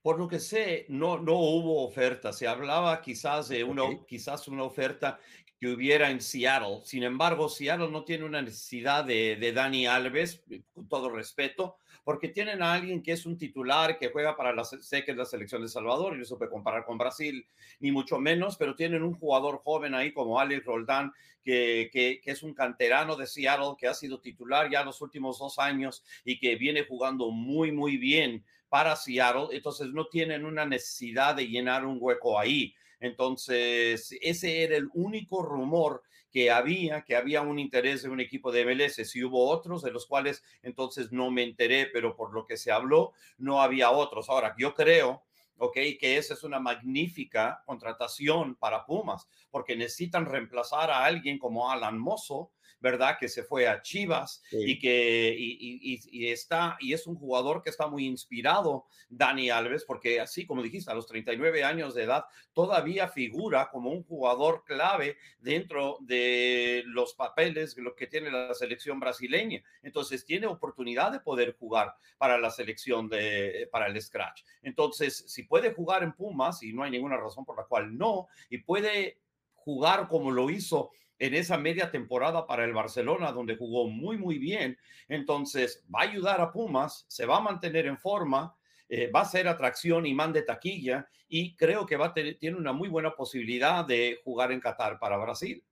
Por 0.03 0.19
lo 0.19 0.29
que 0.29 0.39
sé, 0.39 0.85
no, 0.91 1.19
no 1.19 1.33
hubo 1.33 1.83
oferta. 1.83 2.31
Se 2.35 2.47
hablaba 2.47 3.01
quizás 3.01 3.49
de 3.49 3.65
una, 3.65 3.85
quizás 4.07 4.47
una 4.49 4.65
oferta 4.65 5.19
que 5.61 5.69
hubiera 5.69 6.11
en 6.11 6.23
Seattle. 6.23 6.81
Sin 6.85 7.03
embargo, 7.03 7.51
Seattle 7.51 7.91
no 7.91 8.05
tiene 8.05 8.25
una 8.25 8.41
necesidad 8.41 9.05
de, 9.05 9.37
de 9.37 9.53
Dani 9.53 9.87
Alves, 9.87 10.43
con 10.73 10.89
todo 10.89 11.11
respeto, 11.11 11.77
porque 12.03 12.29
tienen 12.29 12.63
a 12.63 12.73
alguien 12.73 13.03
que 13.03 13.13
es 13.13 13.27
un 13.27 13.37
titular 13.37 13.99
que 13.99 14.09
juega 14.09 14.37
para 14.37 14.55
la, 14.55 14.65
sé 14.65 15.05
que 15.05 15.11
es 15.11 15.17
la 15.19 15.27
selección 15.27 15.61
de 15.61 15.69
Salvador, 15.69 16.17
y 16.17 16.19
no 16.19 16.25
se 16.25 16.37
puede 16.37 16.51
comparar 16.51 16.87
con 16.87 16.97
Brasil, 16.97 17.47
ni 17.79 17.93
mucho 17.93 18.19
menos, 18.19 18.57
pero 18.57 18.75
tienen 18.75 19.03
un 19.03 19.13
jugador 19.13 19.61
joven 19.63 19.95
ahí 19.95 20.15
como 20.15 20.41
Alex 20.41 20.65
Roldán, 20.65 21.13
que, 21.45 21.91
que, 21.93 22.23
que 22.25 22.31
es 22.31 22.43
un 22.43 22.55
canterano 22.55 23.17
de 23.17 23.27
Seattle, 23.27 23.75
que 23.79 23.87
ha 23.87 23.95
sido 23.95 24.19
titular 24.19 24.71
ya 24.71 24.83
los 24.83 25.03
últimos 25.03 25.39
dos 25.39 25.59
años 25.59 26.03
y 26.25 26.39
que 26.39 26.57
viene 26.57 26.85
jugando 26.85 27.31
muy, 27.31 27.71
muy 27.71 27.99
bien 27.99 28.45
para 28.71 28.97
Seattle, 28.97 29.49
entonces 29.51 29.89
no 29.89 30.07
tienen 30.07 30.47
una 30.47 30.65
necesidad 30.65 31.35
de 31.35 31.49
llenar 31.49 31.85
un 31.85 31.99
hueco 32.01 32.39
ahí. 32.39 32.75
Entonces, 33.01 34.17
ese 34.21 34.63
era 34.63 34.77
el 34.77 34.89
único 34.95 35.43
rumor 35.43 36.03
que 36.31 36.51
había, 36.51 37.03
que 37.03 37.17
había 37.17 37.43
un 37.43 37.59
interés 37.59 38.03
de 38.03 38.09
un 38.09 38.21
equipo 38.21 38.53
de 38.53 38.65
MLS. 38.65 39.05
Si 39.05 39.25
hubo 39.25 39.49
otros, 39.49 39.83
de 39.83 39.91
los 39.91 40.07
cuales 40.07 40.45
entonces 40.63 41.11
no 41.11 41.31
me 41.31 41.43
enteré, 41.43 41.87
pero 41.93 42.15
por 42.15 42.33
lo 42.33 42.47
que 42.47 42.57
se 42.57 42.71
habló, 42.71 43.13
no 43.39 43.61
había 43.61 43.91
otros. 43.91 44.29
Ahora, 44.29 44.55
yo 44.57 44.75
creo 44.75 45.25
¿ok? 45.61 45.75
Que 46.01 46.17
esa 46.17 46.35
es 46.35 46.43
una 46.43 46.59
magnífica 46.59 47.63
contratación 47.67 48.57
para 48.57 48.87
Pumas, 48.87 49.29
porque 49.51 49.77
necesitan 49.77 50.25
reemplazar 50.25 50.91
a 50.91 51.05
alguien 51.05 51.39
como 51.39 51.71
Alan 51.71 51.99
Mozo, 51.99 52.51
¿verdad? 52.81 53.17
Que 53.19 53.29
se 53.29 53.43
fue 53.43 53.67
a 53.67 53.83
Chivas 53.83 54.43
y 54.51 54.79
que 54.79 55.35
y, 55.37 56.29
está, 56.29 56.77
y 56.81 56.93
es 56.93 57.07
un 57.07 57.17
jugador 57.17 57.63
que 57.63 57.71
está 57.71 57.87
muy 57.87 58.07
inspirado, 58.07 58.87
Dani 59.09 59.51
Alves, 59.51 59.85
porque 59.85 60.21
así 60.21 60.47
como 60.47 60.63
dijiste, 60.63 60.91
a 60.91 60.95
los 60.95 61.07
39 61.07 61.65
años 61.65 61.95
de 61.95 62.05
edad, 62.05 62.25
todavía 62.53 63.09
figura 63.09 63.69
como 63.71 63.91
un 63.91 64.03
jugador 64.05 64.65
clave 64.65 65.17
dentro 65.41 65.99
de 66.01 66.83
los 66.87 67.15
papeles 67.15 67.77
lo 67.77 67.95
que 67.95 68.07
tiene 68.07 68.31
la 68.31 68.55
selección 68.55 69.01
brasileña. 69.01 69.63
Entonces 69.83 70.25
tiene 70.25 70.47
oportunidad 70.47 71.13
de 71.13 71.21
poder 71.21 71.57
jugar 71.59 71.95
para 72.19 72.39
la 72.39 72.51
selección 72.51 73.09
de, 73.09 73.69
para 73.71 73.87
el 73.87 74.01
Scratch. 74.01 74.43
Entonces, 74.63 75.25
si 75.27 75.45
puede 75.45 75.73
jugar 75.73 76.03
en 76.03 76.13
Pumas, 76.13 76.63
y 76.63 76.73
no 76.73 76.83
hay 76.83 76.91
ninguna 76.91 77.17
razón 77.17 77.45
por 77.45 77.57
la 77.57 77.65
cual 77.65 77.97
no, 77.97 78.29
y 78.49 78.59
puede 78.59 79.19
jugar 79.55 80.09
como 80.09 80.31
lo 80.31 80.51
hizo 80.51 80.91
en 81.21 81.35
esa 81.35 81.59
media 81.59 81.91
temporada 81.91 82.47
para 82.47 82.65
el 82.65 82.73
Barcelona, 82.73 83.31
donde 83.31 83.57
jugó 83.57 83.87
muy, 83.87 84.17
muy 84.17 84.39
bien. 84.39 84.79
Entonces, 85.07 85.85
va 85.95 86.01
a 86.01 86.05
ayudar 86.05 86.41
a 86.41 86.51
Pumas, 86.51 87.05
se 87.09 87.27
va 87.27 87.37
a 87.37 87.41
mantener 87.41 87.87
en 87.87 87.99
forma, 87.99 88.57
eh, 88.89 89.11
va 89.15 89.21
a 89.21 89.27
ser 89.27 89.47
atracción 89.47 90.07
y 90.07 90.15
man 90.15 90.33
de 90.33 90.43
taquilla, 90.43 91.07
y 91.29 91.55
creo 91.57 91.85
que 91.85 91.97
va 91.97 92.07
a 92.07 92.15
tener, 92.15 92.39
tiene 92.39 92.57
una 92.57 92.73
muy 92.73 92.89
buena 92.89 93.15
posibilidad 93.15 93.85
de 93.85 94.19
jugar 94.25 94.51
en 94.51 94.61
Qatar 94.61 94.99
para 94.99 95.19
Brasil. 95.19 95.63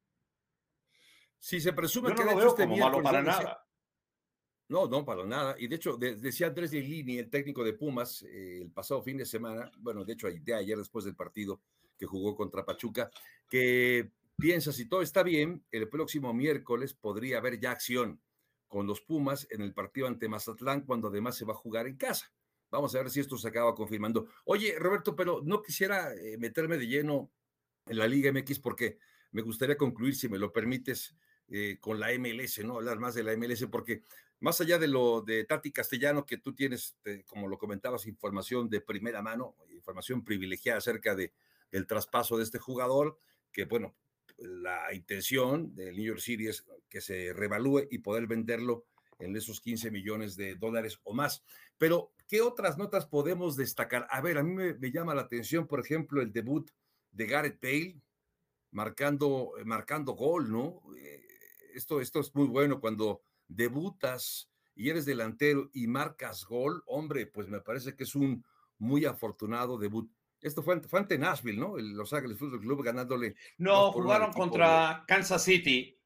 Si 1.39 1.61
se 1.61 1.73
presume 1.73 2.15
que 2.15 2.25
no 2.25 2.33
lo 2.33 2.37
veo 2.37 2.55
como 2.55 2.77
malo 2.77 3.03
para 3.03 3.23
nada. 3.23 3.65
No, 4.69 4.87
no, 4.87 5.03
para 5.03 5.25
nada. 5.25 5.57
Y 5.59 5.67
de 5.67 5.77
hecho, 5.77 5.97
decía 5.97 6.49
Andrés 6.49 6.73
Lini, 6.75 7.17
el 7.17 7.31
técnico 7.31 7.65
de 7.65 7.73
Pumas, 7.73 8.23
eh, 8.23 8.61
el 8.61 8.71
pasado 8.71 9.03
fin 9.03 9.17
de 9.17 9.25
semana, 9.25 9.71
bueno, 9.79 10.05
de 10.05 10.13
hecho, 10.13 10.29
de 10.29 10.55
ayer 10.55 10.77
después 10.77 11.07
del 11.07 11.17
partido 11.17 11.63
que 11.97 12.05
jugó 12.05 12.37
contra 12.37 12.67
Pachuca, 12.67 13.11
que 13.49 14.11
piensa, 14.39 14.73
si 14.73 14.89
todo 14.89 15.03
está 15.03 15.23
bien, 15.23 15.65
el 15.71 15.89
próximo 15.89 16.33
miércoles 16.33 16.95
podría 16.95 17.39
haber 17.39 17.59
ya 17.59 17.73
acción 17.73 18.23
con 18.69 18.87
los 18.87 19.01
Pumas 19.01 19.47
en 19.51 19.63
el 19.63 19.75
partido 19.75 20.07
ante 20.07 20.29
Mazatlán, 20.29 20.83
cuando 20.83 21.09
además 21.09 21.37
se 21.37 21.45
va 21.45 21.55
a 21.55 21.57
jugar 21.57 21.87
en 21.87 21.97
casa. 21.97 22.33
Vamos 22.71 22.95
a 22.95 22.99
ver 22.99 23.11
si 23.11 23.21
esto 23.21 23.37
se 23.37 23.49
acaba 23.49 23.75
confirmando. 23.75 24.29
Oye, 24.45 24.79
Roberto, 24.79 25.17
pero 25.17 25.41
no 25.43 25.63
quisiera 25.63 26.15
eh, 26.15 26.37
meterme 26.39 26.77
de 26.77 26.87
lleno 26.87 27.33
en 27.87 27.99
la 27.99 28.07
Liga 28.07 28.31
MX 28.31 28.61
porque 28.61 28.99
me 29.33 29.43
gustaría 29.43 29.77
concluir, 29.77 30.15
si 30.15 30.29
me 30.29 30.39
lo 30.39 30.53
permites, 30.53 31.17
eh, 31.49 31.79
con 31.81 31.99
la 31.99 32.09
MLS, 32.19 32.63
¿no? 32.65 32.77
Hablar 32.77 32.99
más 32.99 33.15
de 33.15 33.23
la 33.23 33.35
MLS, 33.37 33.67
porque 33.71 34.03
más 34.41 34.61
allá 34.61 34.79
de 34.79 34.87
lo 34.87 35.23
de 35.23 35.45
Tati 35.45 35.73
Castellano, 35.73 36.27
que 36.27 36.39
tú 36.39 36.55
tienes, 36.55 36.97
como 37.27 37.49
lo 37.49 37.59
comentabas, 37.59 38.07
información 38.07 38.69
de 38.69 38.83
primera 38.83 39.23
mano, 39.23 39.57
información 39.71 40.25
privilegiada 40.25 40.79
acerca 40.79 41.15
de, 41.17 41.33
del 41.73 41.87
traspaso 41.87 42.37
de 42.37 42.45
este 42.45 42.59
jugador, 42.59 43.19
que 43.51 43.65
bueno, 43.65 43.97
la 44.39 44.95
intención 44.95 45.75
del 45.75 45.97
New 45.97 46.05
York 46.05 46.21
City 46.21 46.47
es 46.47 46.65
que 46.89 47.01
se 47.01 47.33
revalúe 47.33 47.89
y 47.91 47.99
poder 47.99 48.27
venderlo 48.27 48.87
en 49.19 49.37
esos 49.37 49.61
15 49.61 49.91
millones 49.91 50.37
de 50.37 50.55
dólares 50.55 51.01
o 51.05 51.13
más. 51.13 51.43
Pero, 51.77 52.13
¿qué 52.29 52.41
otras 52.41 52.79
notas 52.79 53.07
podemos 53.07 53.57
destacar? 53.57 54.07
A 54.11 54.21
ver, 54.21 54.39
a 54.39 54.43
mí 54.43 54.55
me, 54.55 54.91
llama 54.91 55.15
la 55.15 55.23
atención, 55.23 55.67
por 55.67 55.81
ejemplo, 55.81 56.23
el 56.23 56.33
debut 56.33 56.71
de 57.11 57.27
Gareth 57.27 57.61
Bale 57.61 58.01
marcando, 58.71 59.53
marcando 59.65 60.13
gol, 60.13 60.51
¿no? 60.51 60.83
Eh, 60.97 61.27
esto, 61.75 62.01
esto 62.01 62.21
es 62.21 62.35
muy 62.35 62.47
bueno 62.47 62.81
cuando 62.81 63.23
debutas 63.49 64.51
y 64.75 64.91
eres 64.91 65.05
delantero 65.05 65.71
y 65.73 65.89
marcas 65.89 66.45
gol, 66.45 66.83
hombre, 66.87 67.27
pues 67.27 67.49
me 67.49 67.61
parece 67.61 67.97
que 67.97 68.05
es 68.05 68.15
un 68.15 68.45
muy 68.79 69.05
afortunado 69.05 69.79
debut. 69.79 70.09
Esto 70.41 70.63
fue, 70.63 70.81
ante 70.93 71.19
Nashville, 71.19 71.59
¿no? 71.59 71.79
El 71.79 71.93
Los 71.93 72.13
Ángeles 72.13 72.39
Fútbol 72.39 72.61
Club 72.61 72.83
ganándole. 72.85 73.35
No, 73.59 73.93
jugaron 73.93 74.33
contra 74.33 75.05
Kansas 75.07 75.43
City 75.43 75.98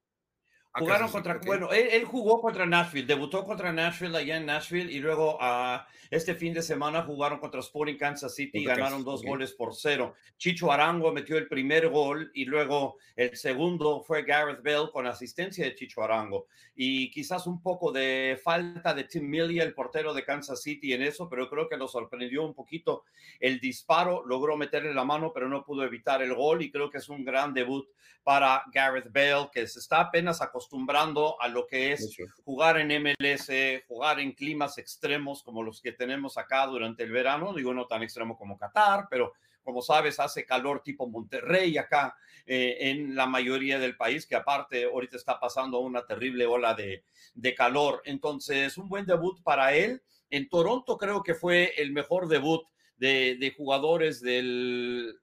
Jugaron 0.75 1.11
contra, 1.11 1.38
bueno, 1.45 1.71
él, 1.71 2.05
jugó 2.05 2.41
contra 2.41 2.64
Nashville, 2.64 3.07
debutó 3.07 3.45
contra 3.45 3.73
Nashville 3.73 4.17
allá 4.17 4.38
en 4.38 4.47
Nashville 4.47 4.91
y 4.91 5.00
luego 5.00 5.37
uh, 5.37 5.81
este 6.11 6.35
fin 6.35 6.55
de 6.55 6.62
semana 6.62 7.02
jugaron 7.02 7.38
contra 7.38 7.61
Sporting 7.61 7.99
Kansas 7.99 8.35
City 8.35 8.61
y 8.61 8.64
ganaron 8.64 9.05
dos 9.05 9.23
goles 9.23 9.52
por 9.52 9.75
cero. 9.75 10.14
Chicho 10.38 10.73
Arango 10.73 11.12
metió 11.12 11.37
el 11.37 11.47
primer 11.47 11.91
gol 11.91 12.31
y 12.35 12.47
luego 12.47 12.97
el 13.17 13.37
segundo 13.37 14.00
fue 14.00 14.23
Gareth 14.23 14.62
Bell 14.62 14.88
con 14.91 15.07
asistencia 15.07 15.67
de 15.67 15.75
Chicho 15.75 16.02
Arango. 16.02 16.47
Y 16.75 17.11
quizás 17.11 17.47
un 17.47 17.61
poco 17.61 17.93
de 17.93 18.41
falta 18.43 18.95
de 18.95 19.05
Tim 19.05 19.29
Millia, 19.29 19.64
el 19.64 19.75
portero 19.75 20.14
de 20.14 20.25
Kansas 20.25 20.62
City 20.62 20.95
en 20.95 21.02
eso, 21.02 21.29
pero 21.29 21.50
creo 21.50 21.69
que 21.69 21.76
lo 21.76 21.87
sorprendió 21.87 22.45
un 22.45 22.55
poquito. 22.55 23.05
El 23.41 23.61
disparo, 23.61 24.25
logró 24.25 24.57
meterle 24.57 24.95
la 24.95 25.05
mano 25.05 25.33
pero 25.35 25.50
no 25.50 25.64
pudo 25.64 25.85
evitar 25.85 26.23
el 26.23 26.35
gol 26.35 26.62
y 26.62 26.71
creo 26.71 26.88
que 26.88 26.99
es 26.99 27.09
un 27.11 27.25
gran 27.25 27.52
debut 27.52 27.87
para 28.23 28.62
Gareth 28.73 29.11
Bell 29.11 29.49
que 29.52 29.67
se 29.67 29.81
está 29.81 30.00
apenas 30.00 30.41
acostumbrando 30.41 30.62
acostumbrando 30.62 31.40
a 31.40 31.49
lo 31.49 31.66
que 31.66 31.92
es 31.92 32.16
jugar 32.45 32.78
en 32.78 33.02
MLS, 33.02 33.50
jugar 33.88 34.21
en 34.21 34.33
climas 34.33 34.78
extremos 34.78 35.42
como 35.42 35.62
los 35.62 35.81
que 35.81 35.92
tenemos 35.92 36.38
acá 36.38 36.66
durante 36.66 37.02
el 37.02 37.11
verano, 37.11 37.52
digo 37.52 37.75
no 37.75 37.87
tan 37.87 38.02
extremo 38.02 38.38
como 38.38 38.57
Qatar, 38.57 39.09
pero 39.11 39.33
como 39.64 39.83
sabes, 39.83 40.19
hace 40.21 40.45
calor 40.45 40.83
tipo 40.83 41.09
Monterrey 41.09 41.78
acá 41.78 42.16
eh, 42.47 42.76
en 42.81 43.14
la 43.14 43.26
mayoría 43.26 43.78
del 43.78 43.97
país, 43.97 44.26
que 44.26 44.35
aparte 44.35 44.85
ahorita 44.85 45.16
está 45.16 45.38
pasando 45.38 45.81
una 45.81 46.04
terrible 46.04 46.47
ola 46.47 46.75
de, 46.75 47.04
de, 47.35 47.54
calor. 47.54 48.02
Entonces, 48.04 48.76
un 48.76 48.88
buen 48.88 49.07
debut 49.07 49.40
para 49.42 49.73
él. 49.75 50.02
En 50.31 50.49
Toronto 50.49 50.97
creo 50.99 51.23
que 51.23 51.35
fue 51.35 51.75
el 51.76 51.92
mejor 51.92 52.26
debut 52.26 52.64
de, 52.97 53.37
de 53.38 53.54
jugadores 53.57 54.21
del, 54.21 55.21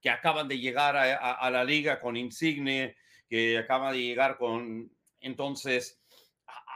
que 0.00 0.08
acaban 0.08 0.48
de 0.48 0.58
llegar 0.58 0.96
a, 0.96 1.14
a, 1.16 1.32
a, 1.32 1.50
la 1.50 1.64
liga 1.64 2.00
con 2.00 2.16
Insigne, 2.16 2.96
que 3.32 3.56
acaba 3.56 3.92
de 3.92 4.02
llegar 4.02 4.36
con, 4.36 4.92
entonces, 5.20 5.98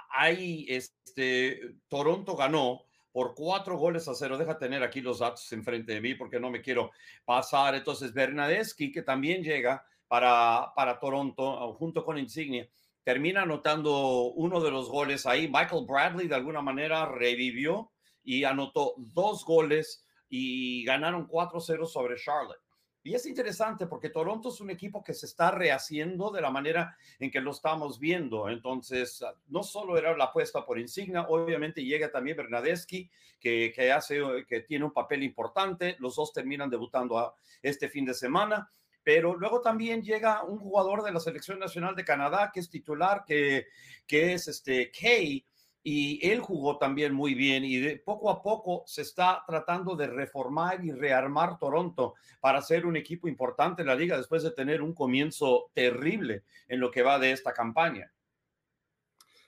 hay, 0.08 0.64
este, 0.70 1.74
Toronto 1.86 2.34
ganó 2.34 2.86
por 3.12 3.34
cuatro 3.34 3.76
goles 3.76 4.08
a 4.08 4.14
cero. 4.14 4.38
Deja 4.38 4.56
tener 4.56 4.82
aquí 4.82 5.02
los 5.02 5.18
datos 5.18 5.52
enfrente 5.52 5.92
de 5.92 6.00
mí 6.00 6.14
porque 6.14 6.40
no 6.40 6.50
me 6.50 6.62
quiero 6.62 6.92
pasar. 7.26 7.74
Entonces, 7.74 8.14
Bernadeschi, 8.14 8.90
que 8.90 9.02
también 9.02 9.42
llega 9.42 9.84
para, 10.08 10.72
para 10.74 10.98
Toronto, 10.98 11.74
junto 11.74 12.02
con 12.02 12.16
Insignia, 12.16 12.66
termina 13.04 13.42
anotando 13.42 14.32
uno 14.32 14.58
de 14.62 14.70
los 14.70 14.88
goles 14.88 15.26
ahí. 15.26 15.48
Michael 15.48 15.84
Bradley, 15.86 16.26
de 16.26 16.36
alguna 16.36 16.62
manera, 16.62 17.04
revivió 17.04 17.92
y 18.24 18.44
anotó 18.44 18.94
dos 18.96 19.44
goles 19.44 20.06
y 20.30 20.84
ganaron 20.86 21.28
4-0 21.28 21.84
sobre 21.84 22.16
Charlotte. 22.16 22.65
Y 23.06 23.14
es 23.14 23.24
interesante 23.24 23.86
porque 23.86 24.10
Toronto 24.10 24.48
es 24.48 24.60
un 24.60 24.68
equipo 24.68 25.04
que 25.04 25.14
se 25.14 25.26
está 25.26 25.52
rehaciendo 25.52 26.32
de 26.32 26.40
la 26.40 26.50
manera 26.50 26.96
en 27.20 27.30
que 27.30 27.40
lo 27.40 27.52
estamos 27.52 28.00
viendo. 28.00 28.48
Entonces, 28.48 29.24
no 29.46 29.62
solo 29.62 29.96
era 29.96 30.16
la 30.16 30.24
apuesta 30.24 30.66
por 30.66 30.76
Insignia, 30.76 31.22
obviamente 31.28 31.84
llega 31.84 32.10
también 32.10 32.36
Bernadeschi, 32.36 33.08
que, 33.38 33.72
que, 33.72 33.92
hace, 33.92 34.20
que 34.48 34.62
tiene 34.62 34.86
un 34.86 34.92
papel 34.92 35.22
importante. 35.22 35.94
Los 36.00 36.16
dos 36.16 36.32
terminan 36.32 36.68
debutando 36.68 37.16
a 37.16 37.32
este 37.62 37.88
fin 37.88 38.04
de 38.04 38.12
semana. 38.12 38.68
Pero 39.04 39.36
luego 39.36 39.60
también 39.60 40.02
llega 40.02 40.42
un 40.42 40.58
jugador 40.58 41.04
de 41.04 41.12
la 41.12 41.20
Selección 41.20 41.60
Nacional 41.60 41.94
de 41.94 42.04
Canadá, 42.04 42.50
que 42.52 42.58
es 42.58 42.68
titular, 42.68 43.22
que, 43.24 43.68
que 44.04 44.32
es 44.32 44.48
este 44.48 44.90
Kay, 44.90 45.46
y 45.88 46.18
él 46.28 46.40
jugó 46.40 46.78
también 46.78 47.14
muy 47.14 47.34
bien 47.34 47.64
y 47.64 47.76
de 47.76 47.96
poco 47.96 48.28
a 48.28 48.42
poco 48.42 48.82
se 48.88 49.02
está 49.02 49.44
tratando 49.46 49.94
de 49.94 50.08
reformar 50.08 50.84
y 50.84 50.90
rearmar 50.90 51.60
Toronto 51.60 52.14
para 52.40 52.60
ser 52.60 52.86
un 52.86 52.96
equipo 52.96 53.28
importante 53.28 53.82
en 53.82 53.86
la 53.86 53.94
liga 53.94 54.16
después 54.16 54.42
de 54.42 54.50
tener 54.50 54.82
un 54.82 54.92
comienzo 54.92 55.70
terrible 55.74 56.42
en 56.66 56.80
lo 56.80 56.90
que 56.90 57.04
va 57.04 57.20
de 57.20 57.30
esta 57.30 57.52
campaña. 57.52 58.12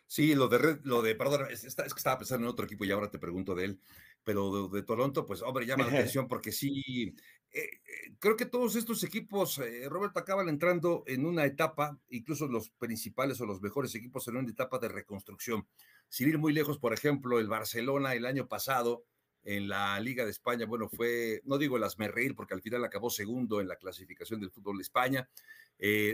Sí, 0.07 0.37
lo 0.37 0.47
de, 0.47 0.79
lo 0.85 1.03
de 1.03 1.17
perdón, 1.17 1.49
es, 1.51 1.65
es, 1.65 1.75
que 1.75 1.83
estaba 1.83 2.19
pensando 2.19 2.47
en 2.47 2.53
otro 2.53 2.67
equipo 2.67 2.85
y 2.85 2.93
ahora 2.93 3.11
te 3.11 3.19
pregunto 3.19 3.57
de 3.57 3.65
él, 3.65 3.81
pero 4.29 4.69
de, 4.69 4.81
de 4.81 4.83
Toronto, 4.83 5.25
pues 5.25 5.41
hombre, 5.41 5.65
llama 5.65 5.85
la 5.85 5.91
atención 6.05 6.29
porque 6.29 6.53
sí, 6.53 7.15
eh, 7.51 7.61
eh, 7.63 8.13
creo 8.19 8.37
que 8.37 8.45
todos 8.45 8.77
estos 8.77 9.03
equipos, 9.03 9.57
eh, 9.57 9.89
Roberto, 9.89 10.19
acaban 10.19 10.51
entrando 10.51 11.03
en 11.07 11.25
una 11.25 11.47
etapa, 11.47 11.99
incluso 12.11 12.47
los 12.47 12.69
principales 12.69 13.41
o 13.41 13.47
los 13.47 13.63
mejores 13.63 13.95
equipos 13.95 14.29
en 14.29 14.37
una 14.37 14.51
etapa 14.51 14.79
de 14.79 14.89
reconstrucción 14.89 15.67
sin 16.11 16.29
ir 16.29 16.37
muy 16.37 16.53
lejos, 16.53 16.77
por 16.77 16.93
ejemplo, 16.93 17.41
el 17.41 17.49
Barcelona 17.49 18.13
el 18.13 18.27
año 18.27 18.49
pasado 18.49 19.07
en 19.45 19.67
la 19.67 19.99
Liga 19.99 20.27
de 20.27 20.31
España, 20.31 20.67
bueno, 20.67 20.91
fue, 20.91 21.41
no 21.47 21.57
digo 21.57 21.79
el 21.79 21.85
asmerreír, 21.85 22.35
porque 22.35 22.53
al 22.53 22.61
final 22.61 22.85
acabó 22.85 23.09
segundo 23.09 23.63
en 23.63 23.69
la 23.69 23.77
clasificación 23.77 24.41
del 24.41 24.51
fútbol 24.51 24.77
de 24.77 24.83
España. 24.83 25.31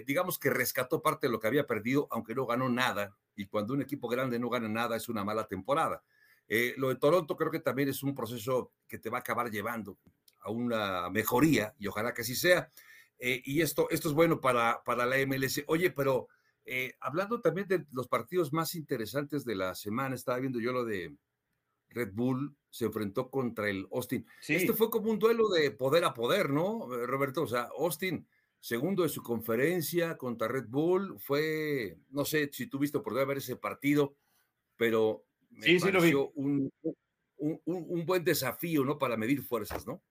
Digamos 0.07 0.39
que 0.39 0.51
rescató 0.51 1.03
parte 1.03 1.27
de 1.27 1.33
lo 1.33 1.41
que 1.41 1.49
había 1.49 1.67
perdido, 1.67 2.07
aunque 2.13 2.37
no 2.37 2.47
ganó 2.47 2.69
nada. 2.69 3.17
Y 3.35 3.47
cuando 3.47 3.75
un 3.75 3.83
equipo 3.83 4.07
grande 4.07 4.39
no 4.39 4.51
gana 4.51 4.69
nada, 4.69 4.97
es 4.97 5.09
una 5.09 5.25
mala 5.25 5.49
temporada. 5.49 6.05
Eh, 6.49 6.75
lo 6.77 6.89
de 6.89 6.97
Toronto 6.97 7.37
creo 7.37 7.51
que 7.51 7.61
también 7.61 7.89
es 7.89 8.03
un 8.03 8.15
proceso 8.15 8.73
que 8.87 8.99
te 8.99 9.11
va 9.11 9.19
a 9.19 9.21
acabar 9.21 9.51
llevando 9.51 9.99
a 10.41 10.51
una 10.51 11.09
mejoría, 11.11 11.75
y 11.79 11.87
ojalá 11.87 12.13
que 12.13 12.23
así 12.23 12.35
sea. 12.35 12.71
Eh, 13.19 13.43
y 13.45 13.63
esto, 13.63 13.89
esto 13.91 14.09
es 14.09 14.15
bueno 14.15 14.41
para, 14.41 14.83
para 14.85 15.07
la 15.07 15.17
MLS. 15.27 15.65
Oye, 15.67 15.91
pero 15.91 16.29
eh, 16.65 16.95
hablando 17.01 17.41
también 17.41 17.69
de 17.69 17.87
los 17.93 18.09
partidos 18.09 18.53
más 18.53 18.75
interesantes 18.75 19.45
de 19.45 19.55
la 19.55 19.75
semana, 19.75 20.15
estaba 20.15 20.39
viendo 20.39 20.61
yo 20.61 20.73
lo 20.73 20.85
de 20.85 21.17
Red 21.89 22.13
Bull 22.13 22.57
se 22.71 22.87
enfrentó 22.87 23.31
contra 23.31 23.71
el 23.71 23.87
Austin. 23.93 24.27
Este 24.47 24.73
fue 24.73 24.91
como 24.91 25.11
un 25.11 25.19
duelo 25.19 25.49
de 25.49 25.71
poder 25.71 26.05
a 26.05 26.13
poder, 26.13 26.51
¿no, 26.51 26.89
Roberto? 27.07 27.43
O 27.43 27.47
sea, 27.47 27.69
Austin, 27.79 28.27
segundo 28.59 29.05
de 29.05 29.09
su 29.09 29.23
conferencia 29.23 30.17
contra 30.17 30.49
Red 30.49 30.67
Bull, 30.69 31.19
fue, 31.21 31.99
no 32.11 32.25
sé 32.25 32.51
si 32.53 32.67
tuviste 32.67 32.99
oportunidad 32.99 33.23
de 33.23 33.29
ver 33.29 33.39
ese 33.39 33.57
partido, 33.57 34.17
pero 34.77 35.24
me 35.57 35.81
pareció 35.81 36.31
un, 36.35 36.71
un, 37.37 37.61
un, 37.65 38.07
buen 38.07 38.25
desafío, 38.25 38.85
¿no? 38.85 38.99
Para 38.99 39.17
medir 39.17 39.43
fuerzas, 39.43 39.87
¿no? 39.87 40.03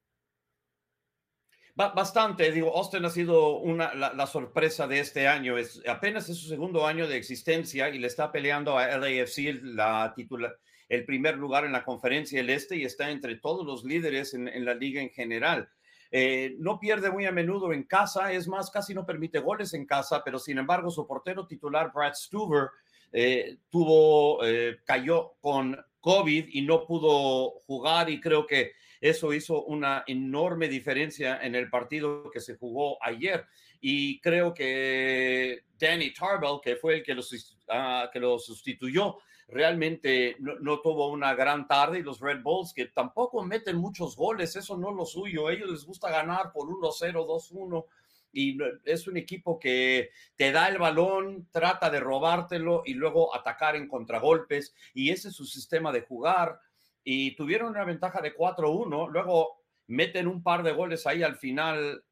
Bastante, 1.75 2.51
digo, 2.51 2.75
Austin 2.77 3.03
ha 3.03 3.09
sido 3.09 3.57
una, 3.57 3.95
la, 3.95 4.27
sorpresa 4.27 4.87
de 4.87 4.99
este 4.99 5.27
año. 5.27 5.57
Es, 5.57 5.81
apenas 5.87 6.29
es 6.29 6.37
su 6.37 6.47
segundo 6.47 6.85
año 6.85 7.07
de 7.07 7.17
existencia 7.17 7.89
y 7.89 7.97
le 7.97 8.05
está 8.05 8.31
peleando 8.31 8.77
a 8.77 8.95
LAFC 8.95 9.59
la 9.63 10.13
titular, 10.15 10.55
el 10.87 11.03
primer 11.03 11.37
lugar 11.37 11.65
en 11.65 11.71
la 11.71 11.83
conferencia 11.83 12.37
del 12.37 12.51
Este 12.51 12.77
y 12.77 12.85
está 12.85 13.09
entre 13.09 13.37
todos 13.37 13.65
los 13.65 13.83
líderes 13.83 14.35
en, 14.35 14.47
en 14.47 14.65
la 14.65 14.75
liga 14.75 15.01
en 15.01 15.09
general. 15.09 15.67
Eh, 16.15 16.57
no 16.59 16.79
pierde 16.79 17.09
muy 17.09 17.25
a 17.25 17.31
menudo 17.31 17.73
en 17.73 17.85
casa, 17.85 18.31
es 18.31 18.47
más, 18.47 18.69
casi 18.69 18.93
no 18.93 19.03
permite 19.03 19.39
goles 19.39 19.73
en 19.73 19.87
casa, 19.87 20.21
pero 20.23 20.37
sin 20.37 20.59
embargo 20.59 20.91
su 20.91 21.07
portero 21.07 21.47
titular, 21.47 21.91
Brad 21.91 22.13
Stuver, 22.13 22.67
eh, 23.15 23.57
tuvo, 23.69 24.43
eh, 24.43 24.79
cayó 24.83 25.35
con 25.39 25.77
COVID 25.99 26.47
y 26.51 26.61
no 26.63 26.85
pudo 26.85 27.61
jugar 27.67 28.09
y 28.09 28.19
creo 28.19 28.47
que 28.47 28.71
eso 28.99 29.33
hizo 29.33 29.63
una 29.65 30.03
enorme 30.07 30.67
diferencia 30.67 31.39
en 31.43 31.53
el 31.55 31.69
partido 31.69 32.31
que 32.31 32.39
se 32.39 32.55
jugó 32.55 32.97
ayer. 33.03 33.45
Y 33.79 34.19
creo 34.21 34.53
que 34.53 35.65
Danny 35.77 36.13
Tarbell, 36.13 36.59
que 36.63 36.77
fue 36.77 36.95
el 36.95 37.03
que 37.03 37.13
lo, 37.13 37.21
uh, 37.21 38.09
que 38.11 38.19
lo 38.19 38.39
sustituyó, 38.39 39.17
realmente 39.47 40.37
no, 40.39 40.57
no, 40.59 40.79
tuvo 40.79 41.09
una 41.09 41.35
gran 41.35 41.67
tarde. 41.67 41.99
Y 41.99 42.03
los 42.03 42.19
Red 42.19 42.41
Bulls, 42.41 42.73
que 42.73 42.85
tampoco 42.87 43.43
meten 43.43 43.75
muchos 43.75 44.15
goles, 44.15 44.55
eso 44.55 44.77
no 44.77 44.91
es 44.91 44.95
lo 44.95 45.05
suyo. 45.05 45.47
A 45.47 45.53
ellos 45.53 45.69
les 45.69 45.85
gusta 45.85 46.09
ganar 46.09 46.51
por 46.53 46.69
1-0, 46.69 47.13
2-1 47.13 47.85
y 48.33 48.57
es 48.83 49.07
un 49.07 49.15
equipo 49.15 49.59
que 49.59 50.09
te 50.35 50.51
da 50.51 50.67
el 50.67 50.79
balón, 50.79 51.47
trata 51.51 51.89
de 51.89 51.99
robártelo 51.99 52.81
y 52.85 52.95
luego 52.95 53.33
atacar 53.35 53.75
en 53.75 53.87
contragolpes 53.87 54.75
y 54.93 55.11
ese 55.11 55.29
es 55.29 55.35
su 55.35 55.45
sistema 55.45 55.91
de 55.91 56.01
jugar 56.01 56.59
y 57.03 57.35
tuvieron 57.35 57.69
una 57.69 57.85
ventaja 57.85 58.21
de 58.21 58.35
4-1, 58.35 59.09
luego 59.09 59.61
meten 59.87 60.27
un 60.27 60.41
par 60.41 60.63
de 60.63 60.71
goles 60.71 61.05
ahí 61.05 61.21
al 61.21 61.35
final 61.35 62.03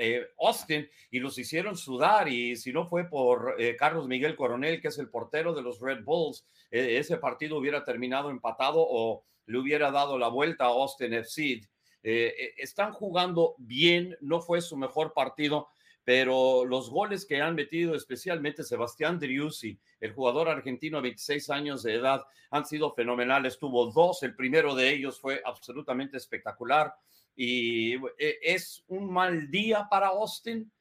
eh, 0.00 0.28
Austin 0.38 0.88
y 1.10 1.18
los 1.18 1.38
hicieron 1.38 1.76
sudar 1.76 2.28
y 2.28 2.56
si 2.56 2.72
no 2.72 2.86
fue 2.86 3.08
por 3.08 3.56
eh, 3.58 3.76
Carlos 3.76 4.06
Miguel 4.06 4.36
Coronel, 4.36 4.80
que 4.80 4.88
es 4.88 4.98
el 4.98 5.10
portero 5.10 5.54
de 5.54 5.62
los 5.62 5.80
Red 5.80 6.04
Bulls, 6.04 6.46
eh, 6.70 6.98
ese 6.98 7.16
partido 7.16 7.58
hubiera 7.58 7.84
terminado 7.84 8.30
empatado 8.30 8.76
o 8.78 9.24
le 9.46 9.58
hubiera 9.58 9.90
dado 9.90 10.16
la 10.18 10.28
vuelta 10.28 10.64
a 10.64 10.68
Austin 10.68 11.14
FC. 11.14 11.62
Están 12.02 12.92
jugando 12.92 13.54
bien, 13.58 14.16
no 14.20 14.40
fue 14.40 14.60
su 14.60 14.76
mejor 14.76 15.12
partido, 15.12 15.68
pero 16.08 16.64
los 16.64 16.88
goles 16.88 17.26
que 17.26 17.42
han 17.42 17.54
metido, 17.54 17.94
especialmente 17.94 18.64
Sebastián 18.64 19.18
Driussi, 19.18 19.78
el 20.00 20.14
jugador 20.14 20.48
argentino 20.48 20.96
de 20.96 21.02
26 21.02 21.50
años 21.50 21.82
de 21.82 21.96
edad, 21.96 22.24
han 22.50 22.64
sido 22.64 22.94
fenomenales. 22.94 23.58
Tuvo 23.58 23.90
dos, 23.90 24.22
el 24.22 24.34
primero 24.34 24.74
de 24.74 24.90
ellos 24.90 25.20
fue 25.20 25.42
absolutamente 25.44 26.16
espectacular 26.16 26.94
y 27.36 27.94
eh, 28.18 28.38
es 28.42 28.82
un 28.88 29.12
mal 29.12 29.50
día 29.50 29.86
para 29.90 30.08
Austin, 30.08 30.72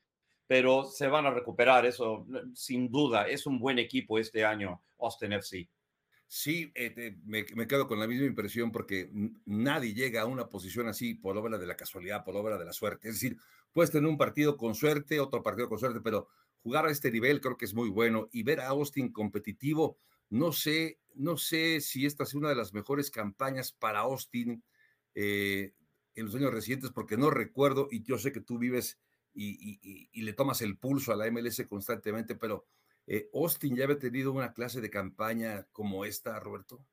pero 0.47 0.86
se 0.86 1.07
van 1.07 1.25
a 1.25 1.31
recuperar, 1.31 1.86
eso 1.86 2.25
sin 2.53 2.89
duda, 2.89 3.27
es 3.27 3.45
un 3.45 3.59
buen 3.59 3.79
equipo 3.79 4.17
este 4.17 4.45
año, 4.45 4.81
Austin 4.97 5.33
FC. 5.33 5.67
Sí, 6.29 6.72
eh, 6.75 7.17
me, 7.25 7.46
quedo 7.46 7.88
con 7.88 8.00
la 8.00 8.07
misma 8.07 8.25
impresión 8.25 8.72
porque 8.72 9.10
nadie 9.46 9.93
llega 9.93 10.22
a 10.22 10.25
una 10.25 10.50
posición 10.50 10.88
así 10.88 11.13
por 11.13 11.38
obra 11.38 11.57
de 11.57 11.65
la 11.65 11.77
casualidad, 11.77 12.25
por 12.25 12.36
obra 12.36 12.57
de 12.57 12.65
la 12.65 12.74
suerte. 12.74 13.07
Es 13.07 13.15
decir, 13.15 13.38
Puedes 13.77 13.91
tener 13.91 14.10
un 14.10 14.17
partido 14.17 14.57
con 14.57 14.74
suerte, 14.74 15.19
otro 15.19 15.43
partido 15.43 15.69
con 15.69 15.77
suerte, 15.77 16.01
pero 16.01 16.29
jugar 16.63 16.88
a 16.88 16.89
este 16.89 17.12
nivel 17.12 17.41
creo 17.41 17.57
que 17.57 17.65
es 17.65 17.75
muy 17.75 17.89
bueno 17.89 18.27
y 18.31 18.41
ver 18.41 18.60
a 18.60 18.69
Austin 18.69 19.12
competitivo, 19.12 20.00
no 20.31 20.51
sé, 20.51 21.00
no 21.13 21.38
sé 21.38 21.79
si 21.81 22.07
esta 22.07 22.24
es 22.24 22.34
una 22.34 22.50
de 22.50 22.55
las 22.55 22.74
mejores 22.74 23.12
campañas 23.12 23.72
para 23.72 24.00
Austin 24.00 24.63
eh, 25.13 25.74
en 26.15 26.25
los 26.25 26.34
años 26.34 26.51
recientes, 26.51 26.89
porque 26.89 27.17
no 27.17 27.29
recuerdo, 27.29 27.88
y 27.91 28.01
yo 28.01 28.17
sé 28.17 28.31
que 28.31 28.41
tú 28.41 28.57
vives 28.57 28.98
y, 29.36 30.10
le 30.24 30.34
tomas 30.34 30.63
el 30.63 30.79
pulso 30.79 31.13
a 31.13 31.15
la 31.15 31.29
MLS 31.29 31.63
constantemente, 31.69 32.34
pero 32.34 32.65
eh, 33.07 33.29
Austin 33.33 33.75
ya 33.75 33.85
había 33.85 33.97
tenido 33.97 34.33
una 34.33 34.53
clase 34.53 34.81
de 34.81 34.89
campaña 34.89 35.65
como 35.71 36.05
esta, 36.05 36.39
Roberto. 36.39 36.85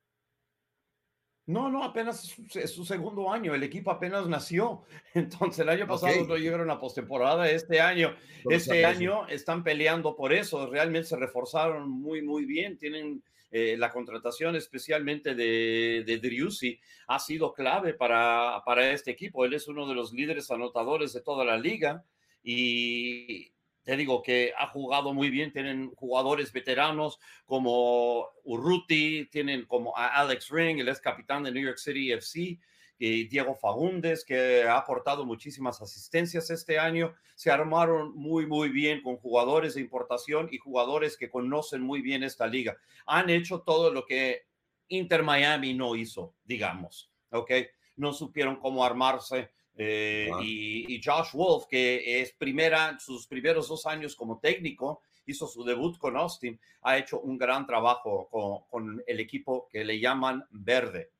No, 1.47 1.68
no, 1.68 1.85
apenas 1.85 2.35
es 2.54 2.71
su, 2.71 2.87
segundo 2.87 3.30
año, 3.30 3.54
el 3.54 3.62
equipo 3.62 3.90
apenas 3.90 4.26
nació. 4.28 4.85
Entonces, 5.14 5.59
el 5.59 5.68
año 5.68 5.87
pasado 5.87 6.25
no 6.25 6.37
llegaron 6.37 6.71
a 6.71 6.78
postemporada, 6.78 7.50
este 7.50 7.80
año, 7.80 8.16
este 8.49 8.87
año 8.87 9.26
están 9.28 9.62
peleando 9.62 10.16
por 10.16 10.33
eso, 10.33 10.66
realmente 10.71 11.09
se 11.09 11.16
reforzaron 11.16 11.90
muy, 11.90 12.23
muy 12.23 12.47
bien, 12.47 12.78
tienen 12.78 13.23
eh, 13.50 13.76
la 13.76 13.90
contratación 13.90 14.56
especialmente 14.56 15.35
de, 15.35 16.02
de 16.06 16.18
Driussi 16.18 16.80
ha 17.09 17.18
sido 17.18 17.52
clave 17.52 17.92
para, 17.92 18.62
para 18.64 18.90
este 18.90 19.11
equipo, 19.11 19.44
él 19.44 19.54
es 19.54 19.68
uno 19.68 19.87
de 19.87 19.94
los 19.94 20.12
líderes 20.12 20.50
anotadores 20.50 21.12
de 21.12 21.21
toda 21.21 21.44
la 21.44 21.59
liga 21.59 22.04
y 22.42 23.54
te 23.85 23.97
digo 23.97 24.23
que 24.23 24.53
ha 24.57 24.69
jugado 24.69 25.12
muy 25.12 25.31
bien, 25.31 25.53
tienen 25.53 25.91
jugadores 25.95 26.53
veteranos 26.53 27.21
como 27.45 28.31
Urruti, 28.43 29.26
tienen 29.31 29.67
como 29.67 29.97
a 29.97 30.09
Alex 30.21 30.49
Ring, 30.50 30.81
el 30.81 30.88
ex 30.88 31.00
capitán 31.00 31.45
de 31.45 31.53
New 31.53 31.64
York 31.64 31.79
City 31.79 32.12
FC, 32.12 32.59
y 32.99 33.25
Diego 33.29 33.55
Fagundes, 33.55 34.25
que 34.25 34.62
ha 34.62 34.79
aportado 34.79 35.26
muchísimas 35.26 35.83
asistencias 35.83 36.49
este 36.50 36.79
año. 36.79 37.12
Se 37.35 37.50
armaron 37.50 38.14
muy, 38.14 38.47
muy 38.47 38.69
bien 38.69 39.03
con 39.03 39.17
jugadores 39.17 39.75
de 39.75 39.81
importación 39.81 40.49
y 40.50 40.59
jugadores 40.59 41.17
que 41.17 41.29
conocen 41.29 41.83
muy 41.83 42.00
bien 42.00 42.23
esta 42.23 42.47
liga. 42.47 42.76
Han 43.07 43.31
hecho 43.31 43.61
todo 43.61 43.93
lo 43.93 44.07
que 44.07 44.47
Inter 44.88 45.23
Miami 45.23 45.75
no 45.75 45.97
hizo, 45.97 46.35
digamos, 46.45 47.11
¿ok? 47.31 47.50
No 47.97 48.12
supieron 48.12 48.57
cómo 48.57 48.85
armarse 48.85 49.50
eh, 49.76 50.31
y, 50.40 51.00
Josh 51.02 51.33
Wolf, 51.33 51.66
que 51.69 52.21
es 52.21 52.33
primera, 52.33 52.99
sus 52.99 53.26
primeros 53.26 53.69
dos 53.69 53.87
años 53.87 54.14
como 54.14 54.38
técnico, 54.38 55.02
hizo 55.26 55.47
su 55.47 55.64
debut 55.64 55.99
con 55.99 56.16
Austin, 56.16 56.59
ha 56.83 56.99
hecho 56.99 57.21
un 57.21 57.37
gran 57.37 57.66
trabajo 57.66 58.29
con, 58.70 59.03
el 59.07 59.20
equipo 59.20 59.68
que 59.70 59.85
le 59.85 59.99
llaman 59.99 60.44
Verde. 60.51 61.11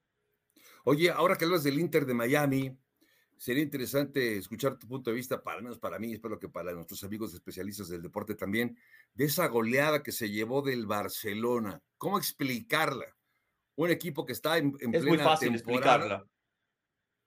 Oye, 0.85 1.11
ahora 1.11 1.37
que 1.37 1.47
hablas 1.47 1.65
del 1.65 1.81
Inter 1.81 2.05
de 2.05 2.15
Miami, 2.15 2.77
sería 3.37 3.63
interesante 3.63 4.37
escuchar 4.37 4.79
tu 4.79 4.87
punto 4.87 5.11
de 5.11 5.17
vista, 5.17 5.43
para 5.43 5.61
menos 5.61 5.79
para 5.79 5.99
mí, 5.99 6.13
espero 6.13 6.39
que 6.39 6.49
para 6.49 6.73
nuestros 6.73 7.03
amigos 7.03 7.35
especialistas 7.35 7.89
del 7.89 8.03
deporte 8.03 8.35
también, 8.35 8.79
de 9.15 9.25
esa 9.25 9.49
goleada 9.49 10.03
que 10.03 10.13
se 10.13 10.31
llevó 10.31 10.63
del 10.63 10.87
Barcelona. 10.87 11.83
¿Cómo 11.97 12.19
explicarla? 12.19 13.17
Un 13.77 13.91
equipo 13.91 14.25
que 14.25 14.35
está 14.35 14.59
en, 14.59 14.77
en 14.81 14.95
es 14.95 15.05
muy 15.05 15.19
fácil 15.19 15.55
explicarla 15.55 16.25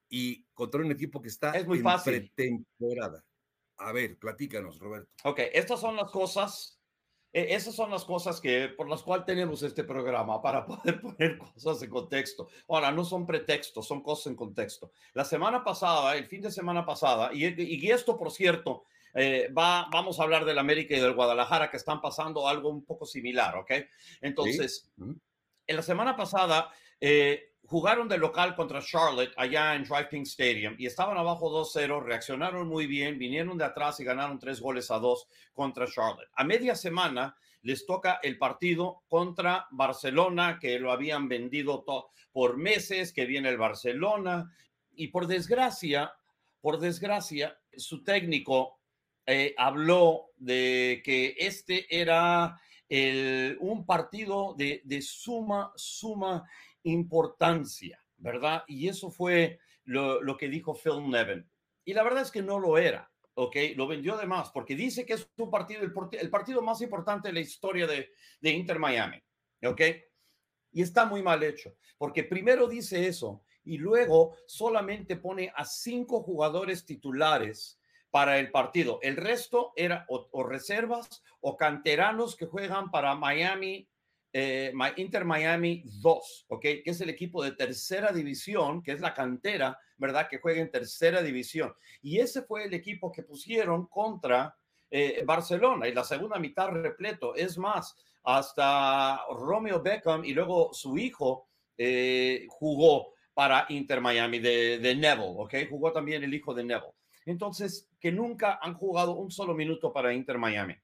y 0.10 0.44
contra 0.54 0.82
un 0.82 0.92
equipo 0.92 1.22
que 1.22 1.30
está 1.30 1.52
es 1.52 1.66
muy 1.68 1.80
en 1.80 1.84
fácil. 1.84 2.32
pretemporada. 2.34 3.24
A 3.78 3.92
ver, 3.92 4.18
platícanos, 4.18 4.80
Roberto. 4.80 5.10
Ok, 5.24 5.40
estas 5.54 5.80
son 5.80 5.96
las 5.96 6.10
cosas, 6.10 6.80
e, 7.32 7.54
esas 7.54 7.76
son 7.76 7.92
las 7.92 8.06
cosas 8.06 8.42
que 8.42 8.70
por 8.70 8.90
las 8.90 9.04
cuales 9.04 9.26
tenemos 9.26 9.62
este 9.64 9.84
programa 9.84 10.42
para 10.42 10.66
poder 10.66 11.00
poner 11.00 11.38
cosas 11.38 11.82
en 11.84 11.90
contexto. 11.90 12.50
Ahora, 12.68 12.92
no 12.92 13.06
son 13.06 13.26
pretextos, 13.26 13.88
son 13.88 14.02
cosas 14.02 14.28
en 14.28 14.36
contexto. 14.36 14.92
La 15.14 15.26
semana 15.26 15.64
pasada, 15.64 16.16
el 16.16 16.26
fin 16.26 16.42
de 16.42 16.52
semana 16.52 16.86
pasada, 16.86 17.32
y, 17.34 17.46
y 17.46 17.92
esto, 17.92 18.18
por 18.18 18.32
cierto, 18.32 18.86
eh, 19.14 19.52
va, 19.52 19.88
vamos 19.92 20.20
a 20.20 20.24
hablar 20.24 20.46
del 20.46 20.60
América 20.60 20.96
y 20.96 21.00
del 21.00 21.14
Guadalajara 21.16 21.72
que 21.72 21.78
están 21.78 22.02
pasando 22.02 22.48
algo 22.48 22.70
un 22.70 22.86
poco 22.86 23.06
similar, 23.06 23.56
¿ok? 23.58 23.72
Entonces, 24.22 24.92
en 25.66 25.76
la 25.76 25.82
semana 25.82 26.16
pasada, 26.16 26.72
eh, 27.00 27.56
jugaron 27.68 28.08
de 28.08 28.18
local 28.18 28.56
contra 28.56 28.82
Charlotte 28.82 29.34
allá 29.36 29.76
en 29.76 29.84
Drive 29.84 30.08
Pink 30.10 30.26
Stadium 30.26 30.76
y 30.78 30.86
estaban 30.86 31.18
abajo 31.18 31.52
2-0, 31.52 32.02
reaccionaron 32.02 32.68
muy 32.68 32.88
bien, 32.88 33.20
vinieron 33.20 33.58
de 33.58 33.66
atrás 33.66 34.00
y 34.00 34.06
ganaron 34.06 34.40
tres 34.40 34.62
goles 34.62 34.90
a 34.90 35.00
dos 35.00 35.28
contra 35.54 35.86
Charlotte. 35.86 36.30
A 36.34 36.46
media 36.46 36.76
semana 36.76 37.36
les 37.64 37.86
toca 37.86 38.20
el 38.24 38.38
partido 38.38 39.04
contra 39.10 39.68
Barcelona, 39.72 40.60
que 40.62 40.80
lo 40.80 40.94
habían 40.94 41.28
vendido 41.28 41.84
por 42.32 42.56
meses, 42.56 43.12
que 43.12 43.26
viene 43.26 43.50
el 43.50 43.58
Barcelona 43.58 44.50
y 44.96 45.10
por 45.10 45.28
desgracia, 45.28 46.14
por 46.62 46.80
desgracia, 46.80 47.60
su 47.76 48.02
técnico 48.02 48.80
eh, 49.26 49.54
habló 49.58 50.28
de 50.38 51.02
que 51.04 51.36
este 51.38 51.86
era 51.90 52.62
un 52.90 53.86
partido 53.86 54.56
de, 54.58 54.82
de 54.86 55.02
suma, 55.02 55.74
suma 55.76 56.48
importancia, 56.88 58.04
¿verdad? 58.18 58.64
Y 58.68 58.88
eso 58.88 59.10
fue 59.10 59.60
lo, 59.84 60.38
que 60.38 60.50
dijo 60.50 60.76
Phil 60.76 61.10
Nevin. 61.10 61.50
Y 61.86 61.94
la 61.94 62.04
verdad 62.04 62.24
es 62.24 62.32
que 62.32 62.42
no 62.42 62.60
lo 62.60 62.78
era, 62.78 63.12
¿ok? 63.36 63.56
Lo 63.76 63.88
vendió 63.88 64.16
además, 64.16 64.52
porque 64.54 64.76
dice 64.76 65.06
que 65.06 65.14
es 65.14 65.30
un 65.38 65.50
partido, 65.50 65.82
el, 65.84 66.30
partido 66.30 66.62
más 66.62 66.82
importante 66.82 67.30
de 67.30 67.34
la 67.34 67.40
historia 67.40 67.88
de, 67.88 68.10
de 68.42 68.50
Inter 68.50 68.80
Miami, 68.80 69.22
¿ok? 69.64 69.82
Y 70.72 70.82
está 70.82 71.06
muy 71.06 71.24
mal 71.24 71.42
hecho, 71.44 71.76
porque 71.98 72.24
primero 72.24 72.68
dice 72.68 73.08
eso 73.08 73.44
y 73.64 73.78
luego 73.78 74.36
solamente 74.46 75.18
pone 75.18 75.52
a 75.56 75.66
cinco 75.66 76.22
jugadores 76.22 76.86
titulares 76.86 77.80
para 78.12 78.40
el 78.40 78.52
partido. 78.52 79.00
El 79.02 79.18
resto 79.18 79.74
era 79.76 80.06
o 80.08 80.44
reservas 80.44 81.24
o 81.42 81.58
canteranos 81.58 82.36
que 82.36 82.46
juegan 82.46 82.92
para 82.92 83.16
Miami 83.16 83.88
eh, 84.34 84.74
Inter 84.98 85.26
Miami 85.26 85.84
2, 86.02 86.46
¿ok? 86.50 86.62
Que 86.62 86.84
es 86.86 87.02
el 87.02 87.10
equipo 87.10 87.44
de 87.44 87.52
tercera 87.52 88.12
división, 88.12 88.84
que 88.84 88.92
es 88.92 89.00
la 89.00 89.14
cantera, 89.14 89.78
¿verdad? 89.98 90.28
Que 90.30 90.40
juega 90.40 90.62
en 90.62 90.72
tercera 90.72 91.22
división. 91.22 91.74
Y 92.02 92.20
ese 92.20 92.44
fue 92.44 92.66
el 92.66 92.74
equipo 92.74 93.12
que 93.12 93.24
pusieron 93.24 93.88
contra 93.88 94.56
eh, 94.90 95.24
Barcelona 95.26 95.88
y 95.88 95.94
la 95.94 96.04
segunda 96.04 96.40
mitad 96.40 96.70
repleto. 96.70 97.36
Es 97.36 97.58
más, 97.58 97.96
hasta 98.24 99.22
Romeo 99.30 99.82
Beckham 99.82 100.24
y 100.26 100.34
luego 100.34 100.74
su 100.74 100.98
hijo 100.98 101.50
eh, 101.78 102.46
jugó 102.50 103.14
para 103.34 103.66
Inter 103.70 104.02
Miami 104.02 104.40
de, 104.40 104.80
de 104.80 104.96
Neville, 104.96 105.36
¿ok? 105.38 105.54
Jugó 105.70 105.92
también 105.92 106.24
el 106.24 106.34
hijo 106.34 106.54
de 106.54 106.64
Neville. 106.64 106.94
Entonces, 107.26 107.90
que 108.00 108.12
nunca 108.12 108.60
han 108.62 108.74
jugado 108.74 109.16
un 109.16 109.30
solo 109.30 109.54
minuto 109.54 109.92
para 109.92 110.14
Inter 110.14 110.38
Miami. 110.38 110.76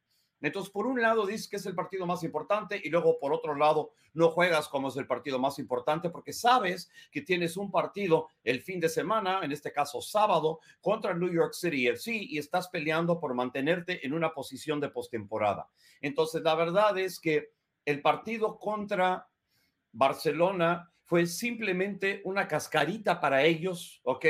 Entonces, 0.43 0.71
por 0.71 0.85
un 0.85 1.01
lado 1.01 1.25
dices 1.25 1.47
que 1.47 1.55
es 1.55 1.65
el 1.65 1.73
partido 1.73 2.05
más 2.05 2.21
importante 2.21 2.79
y 2.83 2.89
luego 2.89 3.17
por 3.17 3.33
otro 3.33 3.55
lado 3.55 3.93
no 4.13 4.29
juegas 4.29 4.67
como 4.67 4.89
es 4.89 4.97
el 4.97 5.07
partido 5.07 5.39
más 5.39 5.57
importante 5.57 6.09
porque 6.09 6.33
sabes 6.33 6.91
que 7.11 7.21
tienes 7.21 7.55
un 7.55 7.71
partido 7.71 8.27
el 8.43 8.61
fin 8.61 8.81
de 8.81 8.89
semana, 8.89 9.39
en 9.41 9.53
este 9.53 9.71
caso 9.71 10.01
sábado, 10.01 10.59
contra 10.81 11.13
New 11.13 11.31
York 11.31 11.53
City 11.53 11.87
FC 11.87 12.11
y 12.13 12.37
estás 12.37 12.67
peleando 12.67 13.21
por 13.21 13.33
mantenerte 13.33 14.05
en 14.05 14.13
una 14.13 14.33
posición 14.33 14.81
de 14.81 14.89
postemporada. 14.89 15.69
Entonces, 16.01 16.41
la 16.41 16.55
verdad 16.55 16.97
es 16.97 17.21
que 17.21 17.53
el 17.85 18.01
partido 18.01 18.59
contra 18.59 19.29
Barcelona 19.93 20.91
fue 21.05 21.25
simplemente 21.25 22.21
una 22.25 22.49
cascarita 22.49 23.21
para 23.21 23.43
ellos, 23.43 24.01
¿ok? 24.03 24.25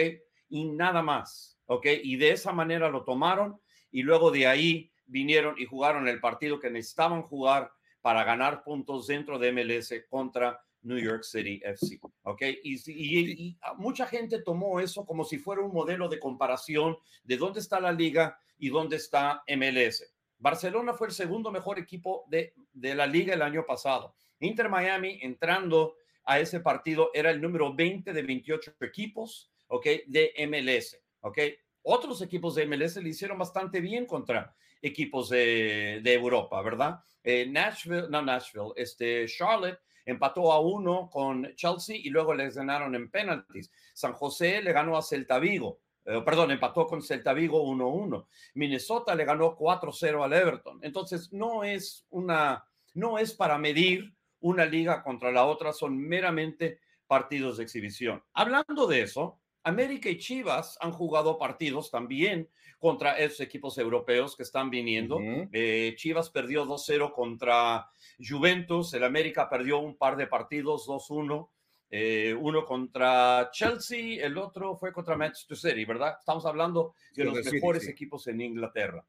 Y 0.50 0.66
nada 0.66 1.02
más, 1.02 1.58
¿ok? 1.66 1.88
Y 2.04 2.18
de 2.18 2.32
esa 2.32 2.52
manera 2.52 2.90
lo 2.90 3.04
tomaron 3.04 3.60
y 3.90 4.04
luego 4.04 4.30
de 4.30 4.46
ahí 4.46 4.93
vinieron 5.06 5.56
y 5.58 5.66
jugaron 5.66 6.08
el 6.08 6.20
partido 6.20 6.60
que 6.60 6.70
necesitaban 6.70 7.24
jugar 7.24 7.72
para 8.02 8.24
ganar 8.24 8.64
puntos 8.64 9.08
dentro 9.08 9.40
de 9.40 9.52
MLS 9.52 9.94
contra 10.10 10.62
New 10.84 11.00
York 11.00 11.24
City 11.24 11.62
FC. 11.64 12.00
¿Ok? 12.24 12.42
Y, 12.64 13.58
mucha 13.78 14.06
gente 14.06 14.42
tomó 14.42 14.80
eso 14.80 15.06
como 15.06 15.24
si 15.24 15.38
fuera 15.38 15.62
un 15.62 15.74
modelo 15.74 16.10
de 16.10 16.20
comparación 16.20 16.98
de 17.24 17.38
dónde 17.38 17.60
está 17.60 17.80
la 17.80 17.92
liga 17.92 18.38
y 18.58 18.70
dónde 18.70 18.98
está 18.98 19.44
MLS. 19.48 20.14
Barcelona 20.38 20.94
fue 20.94 21.08
el 21.08 21.14
segundo 21.14 21.52
mejor 21.52 21.80
equipo 21.80 22.26
de, 22.28 22.54
de 22.74 22.96
la 22.96 23.08
liga 23.08 23.34
el 23.34 23.42
año 23.42 23.66
pasado. 23.66 24.16
Inter 24.40 24.70
Miami 24.70 25.20
entrando 25.22 25.96
a 26.26 26.40
ese 26.40 26.60
partido 26.60 27.12
era 27.14 27.32
el 27.32 27.42
número 27.42 27.74
20 27.74 28.12
de 28.12 28.22
28 28.22 28.76
equipos, 28.82 29.52
¿ok? 29.68 29.86
De 30.08 30.34
MLS, 30.48 31.00
¿ok? 31.22 31.38
Otros 31.84 32.22
equipos 32.22 32.56
de 32.56 32.66
MLS 32.66 32.98
le 32.98 33.10
hicieron 33.10 33.38
bastante 33.38 33.82
bien 33.82 34.06
contra 34.06 34.56
equipos 34.84 35.30
de, 35.30 36.02
de 36.04 36.14
Europa, 36.14 36.62
¿verdad? 36.62 37.00
Eh, 37.24 37.48
Nashville, 37.50 38.10
no 38.10 38.22
Nashville, 38.22 38.74
este 38.76 39.26
Charlotte 39.28 39.80
empató 40.06 40.52
a 40.52 40.60
uno 40.60 41.10
con 41.10 41.56
Chelsea 41.56 41.96
y 41.96 42.10
luego 42.10 42.34
les 42.34 42.56
ganaron 42.56 42.94
en 42.94 43.10
penalties. 43.10 43.72
San 43.94 44.14
José 44.14 44.62
le 44.62 44.74
ganó 44.74 44.98
a 44.98 45.02
Celta 45.02 45.40
Vigo. 45.40 45.80
Eh, 46.06 46.22
perdón, 46.26 46.52
empató 46.52 46.86
con 46.86 47.02
Celta 47.02 47.32
Vigo 47.34 47.66
1-1. 47.66 48.28
Minnesota 48.56 49.16
le 49.16 49.24
ganó 49.24 49.58
4-0 49.58 50.24
al 50.24 50.34
Everton. 50.34 50.80
Entonces, 50.82 51.32
no 51.32 51.64
es 51.64 52.06
una, 52.10 52.66
no 52.94 53.18
es 53.18 53.34
para 53.34 53.58
medir 53.58 54.14
una 54.42 54.66
liga 54.66 55.02
contra 55.02 55.32
la 55.32 55.46
otra, 55.46 55.72
son 55.72 55.98
meramente 55.98 56.80
partidos 57.08 57.58
de 57.58 57.64
exhibición. 57.64 58.22
Hablando 58.34 58.88
de 58.88 59.04
eso, 59.04 59.40
América 59.64 60.10
y 60.10 60.18
Chivas 60.18 60.78
han 60.82 60.92
jugado 60.92 61.38
partidos 61.38 61.90
también 61.90 62.50
contra 62.84 63.18
esos 63.18 63.40
equipos 63.40 63.78
europeos 63.78 64.36
que 64.36 64.44
están 64.44 64.70
viniendo. 64.70 65.18
Eh, 65.54 65.94
Chivas 65.96 66.30
perdió 66.30 66.66
2-0 66.66 67.14
contra 67.14 67.90
Juventus, 68.20 68.94
el 68.94 69.06
América 69.06 69.50
perdió 69.50 69.80
un 69.80 69.96
par 69.96 70.18
de 70.18 70.28
partidos 70.28 70.86
2-1. 70.86 71.48
Eh, 71.90 72.36
uno 72.38 72.66
contra 72.66 73.50
Chelsea, 73.54 74.22
el 74.22 74.38
otro 74.38 74.76
fue 74.76 74.92
contra 74.92 75.16
Manchester 75.16 75.56
City, 75.56 75.86
¿verdad? 75.86 76.18
Estamos 76.20 76.46
hablando 76.46 76.94
de 77.16 77.24
los 77.24 77.54
mejores 77.54 77.88
equipos 77.88 78.28
en 78.28 78.42
Inglaterra. 78.42 79.06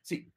Sí. 0.00 0.30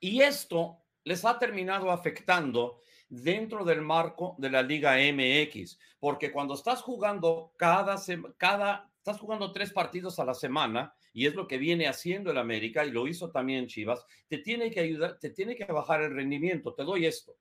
Y 0.00 0.22
esto 0.22 0.78
les 1.04 1.26
ha 1.26 1.38
terminado 1.38 1.90
afectando 1.90 2.80
dentro 3.06 3.66
del 3.66 3.82
marco 3.82 4.34
de 4.38 4.48
la 4.48 4.62
Liga 4.62 4.94
MX, 4.96 5.78
porque 6.00 6.32
cuando 6.32 6.54
estás 6.54 6.80
jugando 6.80 7.52
cada, 7.58 7.96
cada, 8.38 8.90
estás 9.06 9.20
jugando 9.20 9.52
tres 9.52 9.72
partidos 9.72 10.18
a 10.18 10.24
la 10.24 10.34
semana, 10.34 10.92
y 11.12 11.26
es 11.26 11.34
lo 11.36 11.46
que 11.46 11.58
viene 11.58 11.86
haciendo 11.86 12.32
el 12.32 12.38
América, 12.38 12.84
y 12.84 12.90
lo 12.90 13.06
hizo 13.06 13.30
también 13.30 13.68
Chivas, 13.68 14.04
te 14.26 14.38
tiene 14.38 14.68
que 14.68 14.80
ayudar, 14.80 15.20
te 15.20 15.30
tiene 15.30 15.54
que 15.54 15.64
bajar 15.64 16.02
el 16.02 16.12
rendimiento. 16.12 16.74
Te 16.74 16.82
doy 16.82 17.06
esto. 17.06 17.36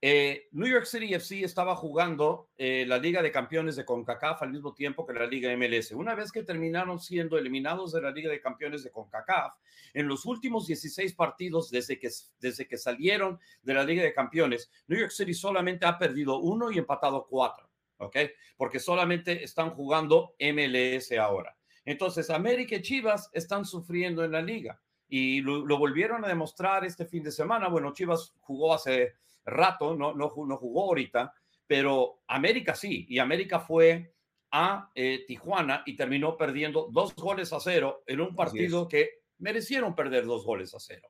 Eh, 0.00 0.48
New 0.52 0.66
York 0.66 0.86
City 0.86 1.12
FC 1.12 1.44
estaba 1.44 1.76
jugando 1.76 2.48
eh, 2.56 2.84
la 2.86 2.96
Liga 2.96 3.22
de 3.22 3.30
Campeones 3.30 3.76
de 3.76 3.84
CONCACAF 3.84 4.42
al 4.42 4.52
mismo 4.52 4.72
tiempo 4.72 5.06
que 5.06 5.12
la 5.12 5.26
Liga 5.26 5.54
MLS. 5.54 5.92
Una 5.92 6.14
vez 6.14 6.32
que 6.32 6.42
terminaron 6.42 6.98
siendo 6.98 7.36
eliminados 7.36 7.92
de 7.92 8.00
la 8.00 8.10
Liga 8.10 8.30
de 8.30 8.40
Campeones 8.40 8.84
de 8.84 8.90
CONCACAF, 8.90 9.54
en 9.92 10.08
los 10.08 10.24
últimos 10.24 10.66
16 10.66 11.14
partidos 11.14 11.70
desde 11.70 11.98
que, 11.98 12.08
desde 12.38 12.66
que 12.66 12.78
salieron 12.78 13.38
de 13.62 13.74
la 13.74 13.84
Liga 13.84 14.02
de 14.02 14.14
Campeones, 14.14 14.70
New 14.86 14.98
York 14.98 15.12
City 15.12 15.34
solamente 15.34 15.84
ha 15.84 15.98
perdido 15.98 16.38
uno 16.38 16.70
y 16.70 16.78
empatado 16.78 17.26
cuatro, 17.28 17.68
¿ok? 17.98 18.16
Porque 18.56 18.78
solamente 18.78 19.44
están 19.44 19.70
jugando 19.70 20.34
MLS 20.38 21.12
ahora. 21.12 21.56
Entonces, 21.84 22.30
América 22.30 22.76
y 22.76 22.82
Chivas 22.82 23.30
están 23.32 23.64
sufriendo 23.64 24.24
en 24.24 24.32
la 24.32 24.42
liga 24.42 24.80
y 25.08 25.40
lo, 25.40 25.64
lo 25.66 25.78
volvieron 25.78 26.24
a 26.24 26.28
demostrar 26.28 26.84
este 26.84 27.06
fin 27.06 27.22
de 27.22 27.30
semana. 27.30 27.68
Bueno, 27.68 27.92
Chivas 27.92 28.32
jugó 28.40 28.74
hace 28.74 29.14
rato, 29.44 29.94
no, 29.94 30.14
no, 30.14 30.32
no 30.46 30.56
jugó 30.56 30.84
ahorita, 30.84 31.32
pero 31.66 32.20
América 32.26 32.74
sí, 32.74 33.06
y 33.08 33.18
América 33.18 33.60
fue 33.60 34.14
a 34.50 34.90
eh, 34.94 35.24
Tijuana 35.26 35.82
y 35.84 35.96
terminó 35.96 36.36
perdiendo 36.36 36.88
dos 36.92 37.14
goles 37.16 37.52
a 37.52 37.60
cero 37.60 38.04
en 38.06 38.20
un 38.20 38.34
partido 38.34 38.88
que 38.88 39.22
merecieron 39.38 39.94
perder 39.94 40.24
dos 40.24 40.44
goles 40.44 40.74
a 40.74 40.78
cero. 40.78 41.08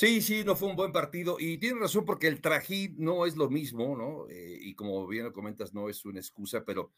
Sí, 0.00 0.22
sí, 0.22 0.44
no 0.44 0.54
fue 0.54 0.68
un 0.68 0.76
buen 0.76 0.92
partido 0.92 1.38
y 1.40 1.58
tiene 1.58 1.80
razón 1.80 2.04
porque 2.04 2.28
el 2.28 2.40
trajín 2.40 2.94
no 2.98 3.26
es 3.26 3.36
lo 3.36 3.50
mismo, 3.50 3.96
¿no? 3.96 4.28
Eh, 4.30 4.56
y 4.60 4.76
como 4.76 5.04
bien 5.08 5.24
lo 5.24 5.32
comentas, 5.32 5.74
no 5.74 5.88
es 5.88 6.04
una 6.04 6.20
excusa, 6.20 6.64
pero 6.64 6.92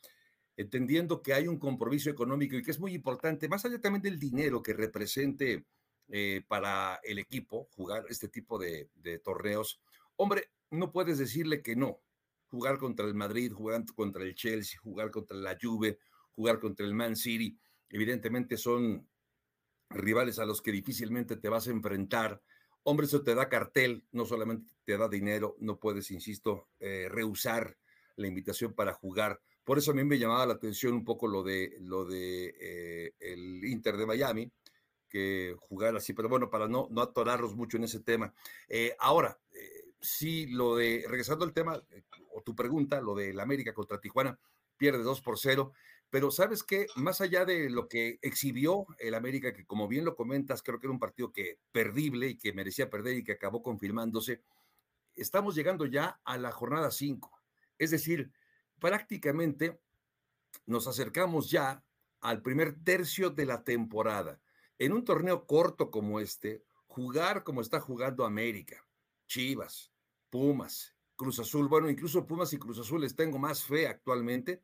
entendiendo 0.55 1.23
que 1.23 1.33
hay 1.33 1.49
un 1.49 1.59
compromiso 1.59 2.11
económico 2.11 2.57
y 2.57 2.63
que 2.63 2.71
es 2.71 2.79
muy 2.79 2.93
importante, 2.93 3.49
más 3.49 3.65
allá 3.65 3.81
también 3.81 4.03
del 4.03 4.19
dinero 4.19 4.63
que 4.63 4.75
represente 4.75 5.65
eh, 6.09 6.43
para 6.47 7.01
el 7.03 7.19
equipo 7.19 7.71
jugar 7.75 8.05
este 8.11 8.29
tipo 8.29 8.59
de, 8.59 8.91
de 8.97 9.19
torneos, 9.19 9.81
Hombre, 10.17 10.51
no 10.71 10.93
puedes 10.93 11.17
decirle 11.17 11.63
que 11.63 11.77
no. 11.77 12.03
Jugar 12.51 12.77
contra 12.77 13.07
el 13.07 13.15
Madrid, 13.15 13.51
jugar 13.51 13.83
contra 13.95 14.25
el 14.25 14.35
Chelsea, 14.35 14.79
jugar 14.79 15.11
contra 15.11 15.39
la 15.39 15.57
Juve, 15.59 16.01
jugar 16.35 16.61
contra 16.61 16.85
el 16.85 16.93
Man 16.93 17.17
City, 17.17 17.59
evidentemente 17.89 18.59
son 18.59 19.09
rivales 19.89 20.39
a 20.39 20.45
los 20.45 20.61
que 20.61 20.71
difícilmente 20.71 21.39
te 21.39 21.49
vas 21.49 21.67
a 21.67 21.71
enfrentar. 21.71 22.43
Hombre, 22.83 23.07
eso 23.07 23.23
te 23.23 23.35
da 23.35 23.49
cartel, 23.49 24.05
no 24.13 24.25
solamente 24.25 24.73
te 24.85 24.97
da 24.97 25.09
dinero, 25.09 25.57
no 25.61 25.79
puedes, 25.79 26.11
insisto, 26.11 26.69
eh, 26.81 27.09
rehusar 27.11 27.77
la 28.17 28.27
invitación 28.27 28.73
para 28.73 28.93
jugar. 28.95 29.41
Por 29.65 29.79
eso 29.79 29.91
a 29.91 29.95
mí 29.95 30.05
me 30.05 30.19
llamaba 30.19 30.47
la 30.47 30.55
atención 30.55 30.95
un 30.95 31.05
poco 31.05 31.29
lo 31.29 31.43
de 31.43 31.77
lo 31.81 32.05
de 32.05 32.55
eh, 32.61 33.15
el 33.21 33.65
Inter 33.65 33.97
de 33.97 34.07
Miami, 34.07 34.51
que 35.09 35.55
jugar 35.59 35.97
así, 35.97 36.13
pero 36.15 36.29
bueno, 36.29 36.49
para 36.49 36.69
no, 36.69 36.89
no 36.91 37.13
mucho 37.55 37.77
en 37.77 37.85
ese 37.85 38.01
tema. 38.01 38.33
Eh, 38.69 38.95
ahora, 38.99 39.39
sí, 40.01 40.47
lo 40.47 40.77
de, 40.77 41.05
regresando 41.09 41.45
al 41.45 41.53
tema, 41.53 41.83
eh, 41.91 42.03
o 42.33 42.43
tu 42.43 42.55
pregunta, 42.55 43.01
lo 43.01 43.15
del 43.15 43.39
América 43.41 43.75
contra 43.75 44.01
Tijuana, 44.01 44.39
pierde 44.77 45.03
2 45.03 45.21
por 45.21 45.39
0, 45.39 45.73
pero 46.11 46.33
sabes 46.33 46.65
qué, 46.65 46.89
más 46.97 47.21
allá 47.21 47.45
de 47.45 47.71
lo 47.71 47.89
que 47.89 48.19
exhibió 48.21 48.85
el 48.99 49.15
América, 49.15 49.53
que 49.53 49.65
como 49.65 49.87
bien 49.87 50.05
lo 50.05 50.17
comentas, 50.17 50.61
creo 50.63 50.81
que 50.81 50.87
era 50.87 50.93
un 50.93 50.99
partido 50.99 51.33
que 51.33 51.61
perdible 51.71 52.29
y 52.29 52.37
que 52.37 52.53
merecía 52.53 52.91
perder 52.91 53.17
y 53.17 53.25
que 53.25 53.33
acabó 53.33 53.63
confirmándose, 53.63 54.43
estamos 55.15 55.55
llegando 55.55 55.87
ya 55.87 56.21
a 56.25 56.37
la 56.37 56.51
jornada 56.51 56.91
5. 56.91 57.31
Es 57.79 57.93
decir, 57.93 58.33
prácticamente 58.81 59.81
nos 60.67 60.89
acercamos 60.89 61.49
ya 61.49 61.85
al 62.21 62.43
primer 62.43 62.83
tercio 62.83 63.31
de 63.31 63.47
la 63.47 63.63
temporada. 63.63 64.41
En 64.79 64.93
un 64.93 65.05
torneo 65.05 65.47
corto 65.47 65.93
como 65.93 66.19
este, 66.19 66.65
jugar 66.87 67.45
como 67.45 67.61
está 67.61 67.79
jugando 67.79 68.25
América, 68.25 68.85
Chivas, 69.29 69.93
Pumas, 70.29 70.97
Cruz 71.15 71.39
Azul. 71.39 71.69
Bueno, 71.69 71.89
incluso 71.89 72.27
Pumas 72.27 72.53
y 72.53 72.59
Cruz 72.59 72.81
Azul 72.81 73.03
les 73.03 73.15
tengo 73.15 73.39
más 73.39 73.63
fe 73.63 73.87
actualmente 73.87 74.61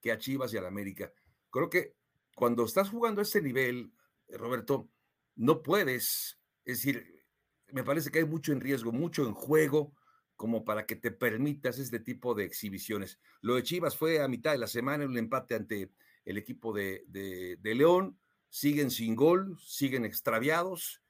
que 0.00 0.12
a 0.12 0.18
Chivas 0.18 0.52
y 0.52 0.56
a 0.56 0.62
la 0.62 0.68
América. 0.68 1.12
Creo 1.50 1.68
que 1.68 1.94
cuando 2.34 2.64
estás 2.64 2.90
jugando 2.90 3.20
a 3.20 3.24
ese 3.24 3.42
nivel, 3.42 3.92
eh, 4.28 4.36
Roberto, 4.36 4.88
no 5.36 5.62
puedes, 5.62 6.38
es 6.64 6.78
decir, 6.78 7.24
me 7.68 7.84
parece 7.84 8.10
que 8.10 8.18
hay 8.18 8.24
mucho 8.24 8.52
en 8.52 8.60
riesgo, 8.60 8.92
mucho 8.92 9.26
en 9.26 9.34
juego, 9.34 9.94
como 10.36 10.64
para 10.64 10.86
que 10.86 10.96
te 10.96 11.10
permitas 11.10 11.78
este 11.78 12.00
tipo 12.00 12.34
de 12.34 12.44
exhibiciones. 12.44 13.18
Lo 13.42 13.56
de 13.56 13.62
Chivas 13.62 13.96
fue 13.96 14.20
a 14.22 14.28
mitad 14.28 14.52
de 14.52 14.58
la 14.58 14.66
semana, 14.66 15.04
un 15.04 15.18
empate 15.18 15.54
ante 15.54 15.92
el 16.24 16.38
equipo 16.38 16.72
de, 16.72 17.04
de 17.08 17.74
León, 17.74 18.18
siguen 18.48 18.90
sin 18.90 19.14
gol, 19.14 19.58
siguen 19.60 20.04
extraviados, 20.04 21.02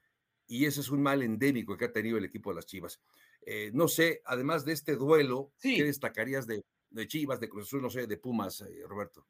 y 0.51 0.65
ese 0.65 0.81
es 0.81 0.89
un 0.89 1.01
mal 1.01 1.21
endémico 1.21 1.77
que 1.77 1.85
ha 1.85 1.93
tenido 1.93 2.17
el 2.17 2.25
equipo 2.25 2.49
de 2.49 2.55
las 2.57 2.65
Chivas. 2.65 3.01
Eh, 3.45 3.71
no 3.73 3.87
sé, 3.87 4.21
además 4.25 4.65
de 4.65 4.73
este 4.73 4.97
duelo, 4.97 5.53
¿qué 5.61 5.83
destacarías 5.83 6.45
de, 6.45 6.61
Chivas, 7.07 7.39
de 7.39 7.49
Cruz 7.49 7.67
Azul, 7.67 7.81
no 7.81 7.89
sé, 7.89 8.07
de 8.07 8.17
Pumas, 8.17 8.61
eh, 8.61 8.83
Roberto? 8.87 9.25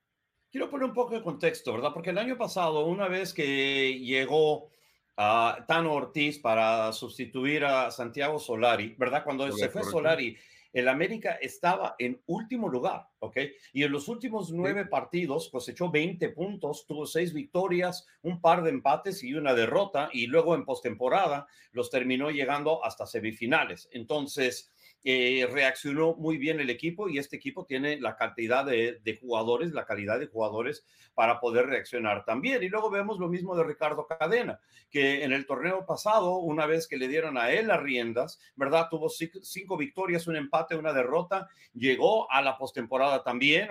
Quiero 0.50 0.70
poner 0.70 0.86
un 0.88 0.94
poco 0.94 1.14
de 1.14 1.24
contexto, 1.24 1.74
¿verdad? 1.74 1.94
Porque 1.94 2.10
el 2.10 2.18
año 2.18 2.38
pasado, 2.38 2.86
una 2.86 3.08
vez 3.08 3.34
que 3.34 4.00
llegó 4.00 4.70
a 5.16 5.64
Tano 5.68 5.94
Ortiz 5.94 6.40
para 6.40 6.92
sustituir 6.92 7.64
a 7.64 7.92
Santiago 7.92 8.40
Solari, 8.40 8.96
¿verdad? 8.98 9.24
Cuando 9.24 9.50
se 9.52 9.70
fue 9.70 9.84
Solari, 9.84 10.36
el 10.74 10.88
América 10.88 11.38
estaba 11.42 11.96
en 12.00 12.22
último 12.28 12.70
lugar, 12.70 13.08
¿ok? 13.20 13.38
Y 13.74 13.84
en 13.84 13.92
los 13.92 14.08
últimos 14.08 14.52
nueve 14.52 14.86
partidos 14.86 15.50
cosechó 15.50 15.92
20 15.92 16.30
puntos, 16.30 16.86
tuvo 16.88 17.06
seis 17.06 17.34
victorias, 17.34 18.08
un 18.22 18.40
par 18.40 18.64
de 18.64 18.70
empates 18.70 19.24
y 19.24 19.34
una 19.34 19.54
derrota, 19.54 20.10
y 20.14 20.28
luego 20.28 20.56
en 20.56 20.66
postemporada 20.66 21.48
los 21.72 21.90
terminó 21.90 22.32
llegando 22.32 22.84
hasta 22.86 23.06
semifinales. 23.06 23.90
Entonces, 23.92 24.72
eh, 25.04 25.48
reaccionó 25.52 26.14
muy 26.14 26.38
bien 26.38 26.60
el 26.60 26.70
equipo 26.70 27.10
y 27.10 27.18
este 27.18 27.36
equipo 27.36 27.66
tiene 27.66 28.00
la 28.00 28.16
cantidad 28.16 28.64
de, 28.64 29.18
jugadores, 29.20 29.72
la 29.72 29.86
calidad 29.86 30.20
de 30.20 30.28
jugadores 30.28 30.86
para 31.16 31.40
poder 31.40 31.66
reaccionar 31.66 32.24
también. 32.24 32.62
Y 32.62 32.70
luego 32.70 32.92
vemos 32.92 33.18
lo 33.18 33.28
mismo 33.28 33.56
de 33.56 33.64
Ricardo 33.64 34.06
Cadena, 34.06 34.60
que 34.92 35.24
en 35.24 35.32
el 35.32 35.48
torneo 35.48 35.88
pasado, 35.88 36.38
una 36.38 36.68
vez 36.68 36.88
que 36.88 36.98
le 36.98 37.08
dieron 37.08 37.40
a 37.40 37.52
él 37.52 37.68
las 37.68 37.82
riendas, 37.82 38.40
¿verdad? 38.56 38.90
Tuvo 38.92 39.10
cinco, 39.10 39.76
victorias, 39.76 40.28
un 40.28 40.36
empate, 40.36 40.76
una 40.76 40.94
derrota, 40.94 41.48
llegó 41.74 42.32
a 42.32 42.44
la 42.44 42.58
postemporada 42.60 43.24
también 43.24 43.70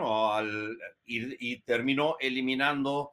y, 1.05 1.61
terminó 1.61 2.17
eliminando 2.19 3.13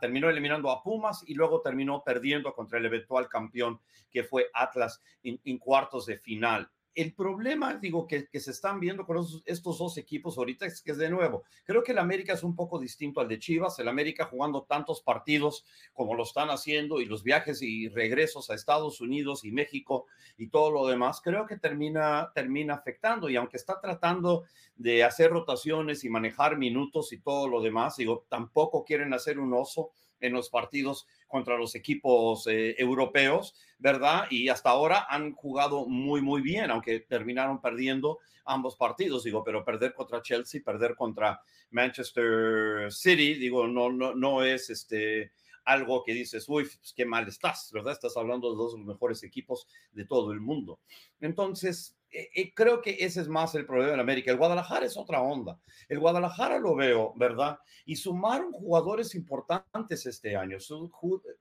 terminó 0.00 0.28
eliminando 0.28 0.70
a 0.70 0.82
Pumas 0.82 1.24
y 1.26 1.34
luego 1.34 1.62
terminó 1.62 2.04
perdiendo 2.04 2.52
contra 2.52 2.78
el 2.78 2.84
eventual 2.84 3.28
campeón 3.28 3.80
que 4.10 4.22
fue 4.22 4.50
Atlas 4.52 5.02
en 5.22 5.58
cuartos 5.58 6.04
de 6.04 6.18
final 6.18 6.70
el 7.02 7.14
problema, 7.14 7.74
digo, 7.74 8.08
que, 8.08 8.28
se 8.32 8.50
están 8.50 8.80
viendo 8.80 9.06
con 9.06 9.24
estos 9.44 9.78
dos 9.78 9.96
equipos 9.98 10.36
ahorita 10.36 10.66
es 10.66 10.82
que 10.82 10.90
es 10.90 10.98
de 10.98 11.08
nuevo. 11.08 11.44
Creo 11.64 11.84
que 11.84 11.92
el 11.92 11.98
América 11.98 12.32
es 12.32 12.42
un 12.42 12.56
poco 12.56 12.80
distinto 12.80 13.20
al 13.20 13.28
de 13.28 13.38
Chivas. 13.38 13.78
El 13.78 13.86
América 13.86 14.24
jugando 14.24 14.64
tantos 14.64 15.00
partidos 15.00 15.64
como 15.92 16.14
lo 16.14 16.24
están 16.24 16.50
haciendo 16.50 17.00
y 17.00 17.04
los 17.04 17.22
viajes 17.22 17.62
y 17.62 17.88
regresos 17.88 18.50
a 18.50 18.54
Estados 18.54 19.00
Unidos 19.00 19.44
y 19.44 19.52
México 19.52 20.06
y 20.36 20.48
todo 20.48 20.72
lo 20.72 20.88
demás, 20.88 21.20
creo 21.22 21.46
que 21.46 21.56
termina, 21.56 22.32
termina 22.34 22.74
afectando. 22.74 23.30
Y 23.30 23.36
aunque 23.36 23.58
está 23.58 23.80
tratando 23.80 24.44
de 24.74 25.04
hacer 25.04 25.30
rotaciones 25.30 26.02
y 26.02 26.08
manejar 26.08 26.58
minutos 26.58 27.12
y 27.12 27.20
todo 27.20 27.46
lo 27.46 27.62
demás, 27.62 27.96
digo, 27.96 28.26
tampoco 28.28 28.84
quieren 28.84 29.14
hacer 29.14 29.38
un 29.38 29.54
oso 29.54 29.92
en 30.20 30.32
los 30.32 30.50
partidos 30.50 31.06
contra 31.26 31.56
los 31.56 31.74
equipos 31.74 32.46
eh, 32.46 32.74
europeos, 32.78 33.54
¿verdad? 33.78 34.26
Y 34.30 34.48
hasta 34.48 34.70
ahora 34.70 35.06
han 35.08 35.32
jugado 35.32 35.86
muy, 35.86 36.20
muy 36.20 36.42
bien, 36.42 36.70
aunque 36.70 37.00
terminaron 37.00 37.60
perdiendo 37.60 38.18
ambos 38.44 38.76
partidos, 38.76 39.24
digo, 39.24 39.44
pero 39.44 39.64
perder 39.64 39.94
contra 39.94 40.22
Chelsea, 40.22 40.62
perder 40.64 40.94
contra 40.94 41.40
Manchester 41.70 42.90
City, 42.90 43.34
digo, 43.34 43.66
no, 43.66 43.92
no, 43.92 44.14
no 44.14 44.42
es 44.42 44.70
este 44.70 45.32
algo 45.68 46.02
que 46.02 46.14
dices, 46.14 46.48
uy, 46.48 46.64
pues 46.64 46.94
qué 46.96 47.04
mal 47.04 47.28
estás, 47.28 47.70
¿verdad? 47.72 47.92
Estás 47.92 48.16
hablando 48.16 48.50
de 48.50 48.56
dos 48.56 48.72
de 48.72 48.78
los 48.78 48.86
mejores 48.86 49.22
equipos 49.22 49.68
de 49.92 50.06
todo 50.06 50.32
el 50.32 50.40
mundo. 50.40 50.80
Entonces, 51.20 51.97
eh, 52.10 52.30
eh, 52.34 52.54
creo 52.54 52.80
que 52.80 52.96
ese 53.00 53.20
es 53.20 53.28
más 53.28 53.54
el 53.54 53.66
problema 53.66 53.92
de 53.92 54.00
América. 54.00 54.30
El 54.30 54.38
Guadalajara 54.38 54.86
es 54.86 54.96
otra 54.96 55.20
onda. 55.20 55.58
El 55.88 55.98
Guadalajara 55.98 56.58
lo 56.58 56.74
veo, 56.74 57.12
¿verdad? 57.16 57.58
Y 57.84 57.96
sumaron 57.96 58.52
jugadores 58.52 59.14
importantes 59.14 60.06
este 60.06 60.36
año. 60.36 60.58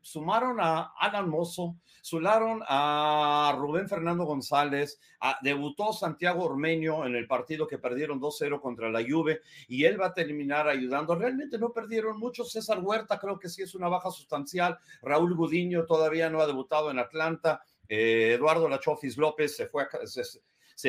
sumaron 0.01 0.57
a 0.59 0.93
Alan 0.99 1.29
Mozo, 1.29 1.77
sumaron 2.01 2.61
a 2.67 3.53
Rubén 3.57 3.87
Fernando 3.87 4.25
González, 4.25 4.99
debutó 5.41 5.93
Santiago 5.93 6.45
Ormeño 6.45 7.05
en 7.05 7.15
el 7.15 7.27
partido 7.27 7.67
que 7.67 7.77
perdieron 7.77 8.19
2-0 8.19 8.61
contra 8.61 8.89
la 8.89 9.03
Juve 9.07 9.41
y 9.67 9.85
él 9.85 9.99
va 9.99 10.07
a 10.07 10.13
terminar 10.13 10.67
ayudando. 10.67 11.15
Realmente 11.15 11.57
no 11.57 11.71
perdieron 11.71 12.17
mucho. 12.17 12.43
César 12.43 12.79
Huerta 12.79 13.19
creo 13.19 13.39
que 13.39 13.49
sí 13.49 13.61
es 13.61 13.75
una 13.75 13.87
baja 13.89 14.11
sustancial. 14.11 14.77
Raúl 15.01 15.35
Gudiño 15.35 15.85
todavía 15.85 16.29
no 16.29 16.41
ha 16.41 16.47
debutado 16.47 16.91
en 16.91 16.99
Atlanta. 16.99 17.61
Eh, 17.89 18.33
Eduardo 18.33 18.67
Lachofis 18.67 19.17
López 19.17 19.55
se 19.55 19.67
fue, 19.67 19.83
a, 19.83 20.05
se 20.05 20.23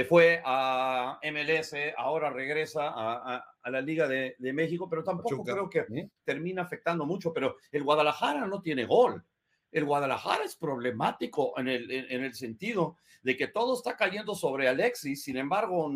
fue 0.05 0.43
a 0.45 1.19
MLS, 1.33 1.75
ahora 1.97 2.31
regresa 2.31 2.93
a, 2.95 3.45
la 3.71 3.81
Liga 3.81 4.07
de, 4.07 4.37
México, 4.53 4.89
pero 4.89 5.03
tampoco 5.03 5.43
creo 5.43 5.69
que 5.69 6.11
termina 6.25 6.63
afectando 6.63 7.07
mucho. 7.07 7.33
Pero 7.33 7.57
el 7.73 7.85
Guadalajara 7.85 8.47
no 8.47 8.61
tiene 8.61 8.85
gol. 8.85 9.25
El 9.73 9.85
Guadalajara 9.85 10.45
es 10.45 10.57
problemático 10.57 11.59
en 11.59 11.69
el, 11.69 11.91
en, 11.91 12.25
el 12.25 12.35
sentido 12.35 12.97
de 13.23 13.37
que 13.37 13.49
todo 13.49 13.75
está 13.75 13.97
cayendo 13.97 14.35
sobre 14.35 14.69
Alexis, 14.69 15.23
sin 15.23 15.37
embargo, 15.37 15.91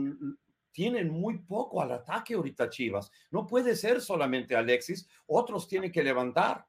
tienen 0.72 1.11
muy 1.11 1.38
poco 1.38 1.83
al 1.83 1.92
ataque 1.92 2.35
ahorita 2.35 2.70
Chivas. 2.70 3.11
No 3.31 3.46
puede 3.46 3.76
ser 3.76 4.00
solamente 4.00 4.57
Alexis, 4.57 5.07
otros 5.26 5.68
tienen 5.68 5.92
que 5.92 6.02
levantar. 6.02 6.66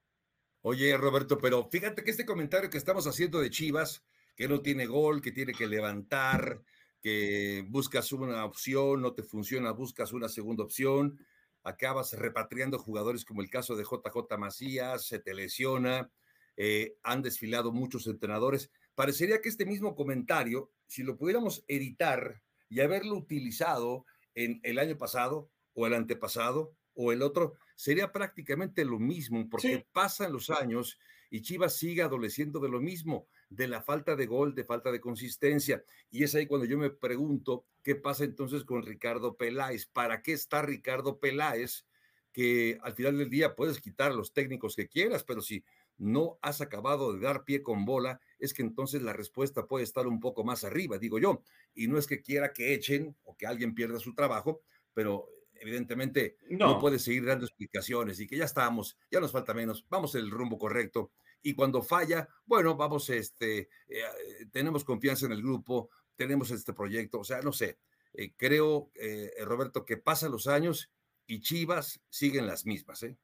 Oye, 0.61 0.95
Roberto, 0.97 1.37
pero 1.37 1.69
fíjate 1.69 2.03
que 2.03 2.11
este 2.11 2.25
comentario 2.25 2.69
que 2.69 2.77
estamos 2.77 3.07
haciendo 3.07 3.39
de 3.39 3.49
Chivas, 3.49 4.03
que 4.35 4.47
no 4.47 4.61
tiene 4.61 4.85
gol, 4.85 5.21
que 5.21 5.31
tiene 5.31 5.53
que 5.53 5.67
levantar, 5.67 6.61
que 7.03 7.65
buscas 7.67 8.13
una 8.13 8.45
opción, 8.45 9.01
no 9.01 9.13
te 9.13 9.23
funciona, 9.23 9.71
buscas 9.71 10.13
una 10.13 10.29
segunda 10.29 10.63
opción, 10.63 11.19
acabas 11.61 12.13
repatriando 12.13 12.79
jugadores 12.79 13.25
como 13.25 13.41
el 13.41 13.49
caso 13.49 13.75
de 13.75 13.83
JJ 13.83 14.37
Macías, 14.37 15.05
se 15.05 15.19
te 15.19 15.33
lesiona, 15.33 16.09
eh, 16.55 16.95
han 17.03 17.21
desfilado 17.21 17.73
muchos 17.73 18.07
entrenadores. 18.07 18.71
Parecería 18.95 19.41
que 19.41 19.49
este 19.49 19.65
mismo 19.65 19.95
comentario, 19.97 20.71
si 20.87 21.03
lo 21.03 21.17
pudiéramos 21.17 21.65
editar 21.67 22.41
y 22.69 22.79
haberlo 22.79 23.15
utilizado 23.15 24.05
en 24.33 24.61
el 24.63 24.79
año 24.79 24.97
pasado 24.97 25.51
o 25.73 25.85
el 25.85 25.95
antepasado 25.95 26.73
o 26.93 27.11
el 27.11 27.21
otro, 27.21 27.55
sería 27.75 28.13
prácticamente 28.13 28.85
lo 28.85 28.97
mismo, 28.97 29.49
porque 29.49 29.85
pasan 29.91 30.31
los 30.31 30.49
años 30.49 30.97
y 31.29 31.41
Chivas 31.41 31.75
sigue 31.75 32.01
adoleciendo 32.01 32.61
de 32.61 32.69
lo 32.69 32.79
mismo, 32.79 33.27
de 33.55 33.67
la 33.67 33.81
falta 33.81 34.15
de 34.15 34.25
gol, 34.25 34.55
de 34.55 34.63
falta 34.63 34.91
de 34.91 34.99
consistencia. 34.99 35.83
Y 36.09 36.23
es 36.23 36.35
ahí 36.35 36.47
cuando 36.47 36.65
yo 36.65 36.77
me 36.77 36.89
pregunto, 36.89 37.65
¿qué 37.83 37.95
pasa 37.95 38.23
entonces 38.23 38.63
con 38.63 38.83
Ricardo 38.83 39.35
Peláez? 39.37 39.85
¿Para 39.85 40.21
qué 40.21 40.33
está 40.33 40.61
Ricardo 40.61 41.19
Peláez? 41.19 41.85
Que 42.31 42.79
al 42.81 42.93
final 42.93 43.17
del 43.17 43.29
día 43.29 43.55
puedes 43.55 43.79
quitar 43.79 44.13
los 44.13 44.33
técnicos 44.33 44.75
que 44.75 44.87
quieras, 44.87 45.23
pero 45.23 45.41
si 45.41 45.63
no 45.97 46.39
has 46.41 46.61
acabado 46.61 47.13
de 47.13 47.19
dar 47.19 47.43
pie 47.43 47.61
con 47.61 47.85
bola, 47.85 48.19
es 48.39 48.53
que 48.53 48.63
entonces 48.63 49.03
la 49.03 49.13
respuesta 49.13 49.67
puede 49.67 49.83
estar 49.83 50.07
un 50.07 50.19
poco 50.19 50.43
más 50.43 50.63
arriba, 50.63 50.97
digo 50.97 51.19
yo. 51.19 51.43
Y 51.75 51.87
no 51.87 51.99
es 51.99 52.07
que 52.07 52.21
quiera 52.21 52.51
que 52.51 52.73
echen 52.73 53.15
o 53.23 53.37
que 53.37 53.45
alguien 53.45 53.75
pierda 53.75 53.99
su 53.99 54.15
trabajo, 54.15 54.61
pero 54.95 55.29
evidentemente 55.53 56.37
no, 56.49 56.73
no 56.73 56.79
puede 56.79 56.97
seguir 56.97 57.25
dando 57.25 57.45
explicaciones 57.45 58.19
y 58.19 58.27
que 58.27 58.37
ya 58.37 58.45
estamos, 58.45 58.97
ya 59.11 59.19
nos 59.19 59.31
falta 59.31 59.53
menos, 59.53 59.85
vamos 59.87 60.15
en 60.15 60.21
el 60.21 60.31
rumbo 60.31 60.57
correcto 60.57 61.11
y 61.43 61.53
cuando 61.53 61.83
falla, 61.83 62.27
bueno, 62.45 62.75
vamos, 62.75 63.09
este, 63.09 63.69
eh, 63.87 64.01
tenemos 64.51 64.83
confianza 64.83 65.25
en 65.25 65.33
el 65.33 65.41
grupo, 65.41 65.89
tenemos 66.15 66.49
este 66.51 66.73
proyecto, 66.73 67.19
o 67.19 67.23
sea, 67.23 67.41
no 67.41 67.51
sé, 67.51 67.77
eh, 68.13 68.33
creo, 68.35 68.91
eh, 68.95 69.31
Roberto, 69.41 69.85
que 69.85 69.97
pasan 69.97 70.31
los 70.31 70.47
años 70.47 70.89
y 71.27 71.41
Chivas 71.41 72.01
siguen 72.09 72.47
las 72.47 72.65
mismas, 72.65 73.03
¿eh? 73.03 73.17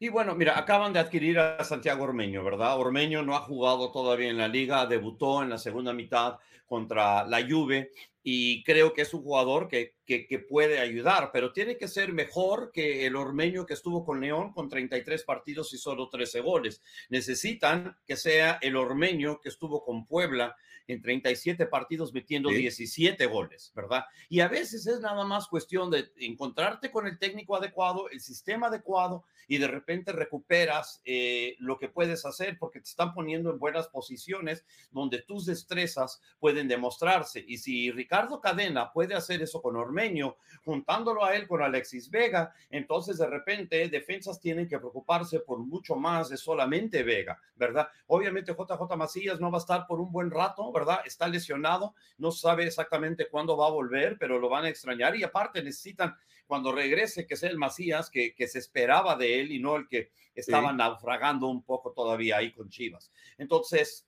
Y 0.00 0.08
bueno, 0.08 0.34
mira, 0.34 0.58
acaban 0.58 0.92
de 0.92 0.98
adquirir 0.98 1.38
a 1.38 1.62
Santiago 1.62 2.04
Ormeño, 2.04 2.42
¿verdad? 2.42 2.78
Ormeño 2.78 3.22
no 3.22 3.36
ha 3.36 3.40
jugado 3.40 3.92
todavía 3.92 4.28
en 4.28 4.36
la 4.36 4.48
liga, 4.48 4.86
debutó 4.86 5.42
en 5.42 5.48
la 5.48 5.56
segunda 5.56 5.92
mitad 5.92 6.38
contra 6.66 7.24
la 7.24 7.46
Juve 7.48 7.92
y 8.26 8.64
creo 8.64 8.94
que 8.94 9.02
es 9.02 9.12
un 9.12 9.22
jugador 9.22 9.68
que, 9.68 9.96
que, 10.06 10.26
que, 10.26 10.38
puede 10.38 10.78
ayudar, 10.78 11.30
pero 11.30 11.52
tiene 11.52 11.76
que 11.76 11.88
ser 11.88 12.10
mejor 12.14 12.72
que 12.72 13.04
el 13.04 13.16
Ormeño 13.16 13.66
que 13.66 13.74
estuvo 13.74 14.02
con 14.02 14.22
León 14.22 14.54
con 14.54 14.70
33 14.70 15.22
partidos 15.24 15.74
y 15.74 15.78
solo 15.78 16.08
13 16.08 16.40
goles. 16.40 16.82
Necesitan 17.10 17.94
que 18.06 18.16
sea 18.16 18.58
el 18.62 18.76
Ormeño 18.76 19.42
que 19.42 19.50
estuvo 19.50 19.84
con 19.84 20.06
Puebla 20.06 20.56
en 20.86 21.00
37 21.00 21.66
partidos 21.66 22.12
metiendo 22.12 22.50
17 22.50 23.26
goles, 23.26 23.72
¿verdad? 23.74 24.04
Y 24.28 24.40
a 24.40 24.48
veces 24.48 24.86
es 24.86 25.00
nada 25.00 25.24
más 25.24 25.48
cuestión 25.48 25.90
de 25.90 26.10
encontrarte 26.18 26.90
con 26.90 27.06
el 27.06 27.18
técnico 27.18 27.56
adecuado, 27.56 28.08
el 28.10 28.20
sistema 28.20 28.66
adecuado 28.66 29.24
y 29.48 29.58
de 29.58 29.68
repente 29.68 30.12
recuperas 30.12 31.00
eh, 31.04 31.56
lo 31.58 31.78
que 31.78 31.88
puedes 31.88 32.24
hacer 32.24 32.58
porque 32.58 32.80
te 32.80 32.88
están 32.88 33.14
poniendo 33.14 33.50
en 33.50 33.58
buenas 33.58 33.88
posiciones 33.88 34.64
donde 34.90 35.22
tus 35.22 35.46
destrezas 35.46 36.20
pueden 36.38 36.68
demostrarse. 36.68 37.44
Y 37.46 37.58
si 37.58 37.90
Ricardo 37.90 38.13
Cadena 38.40 38.92
puede 38.92 39.14
hacer 39.14 39.42
eso 39.42 39.60
con 39.60 39.76
Ormeño, 39.76 40.36
juntándolo 40.64 41.24
a 41.24 41.34
él 41.34 41.48
con 41.48 41.62
Alexis 41.62 42.10
Vega, 42.10 42.54
entonces 42.70 43.18
de 43.18 43.26
repente 43.26 43.88
defensas 43.88 44.40
tienen 44.40 44.68
que 44.68 44.78
preocuparse 44.78 45.40
por 45.40 45.58
mucho 45.58 45.96
más 45.96 46.28
de 46.28 46.36
solamente 46.36 47.02
Vega, 47.02 47.40
¿verdad? 47.56 47.88
Obviamente 48.06 48.52
JJ 48.52 48.96
Macías 48.96 49.40
no 49.40 49.50
va 49.50 49.58
a 49.58 49.60
estar 49.60 49.86
por 49.86 50.00
un 50.00 50.12
buen 50.12 50.30
rato, 50.30 50.70
¿verdad? 50.72 51.00
Está 51.04 51.26
lesionado, 51.26 51.94
no 52.18 52.30
sabe 52.30 52.66
exactamente 52.66 53.28
cuándo 53.28 53.56
va 53.56 53.66
a 53.66 53.72
volver, 53.72 54.16
pero 54.18 54.38
lo 54.38 54.48
van 54.48 54.64
a 54.64 54.68
extrañar 54.68 55.16
y 55.16 55.24
aparte 55.24 55.62
necesitan 55.62 56.14
cuando 56.46 56.72
regrese 56.72 57.26
que 57.26 57.36
sea 57.36 57.50
el 57.50 57.58
Macías 57.58 58.10
que, 58.10 58.34
que 58.34 58.46
se 58.46 58.58
esperaba 58.58 59.16
de 59.16 59.40
él 59.40 59.50
y 59.50 59.58
no 59.58 59.76
el 59.76 59.88
que 59.88 60.12
estaba 60.34 60.72
naufragando 60.72 61.48
un 61.48 61.62
poco 61.62 61.92
todavía 61.92 62.38
ahí 62.38 62.52
con 62.52 62.68
Chivas. 62.68 63.10
Entonces, 63.38 64.06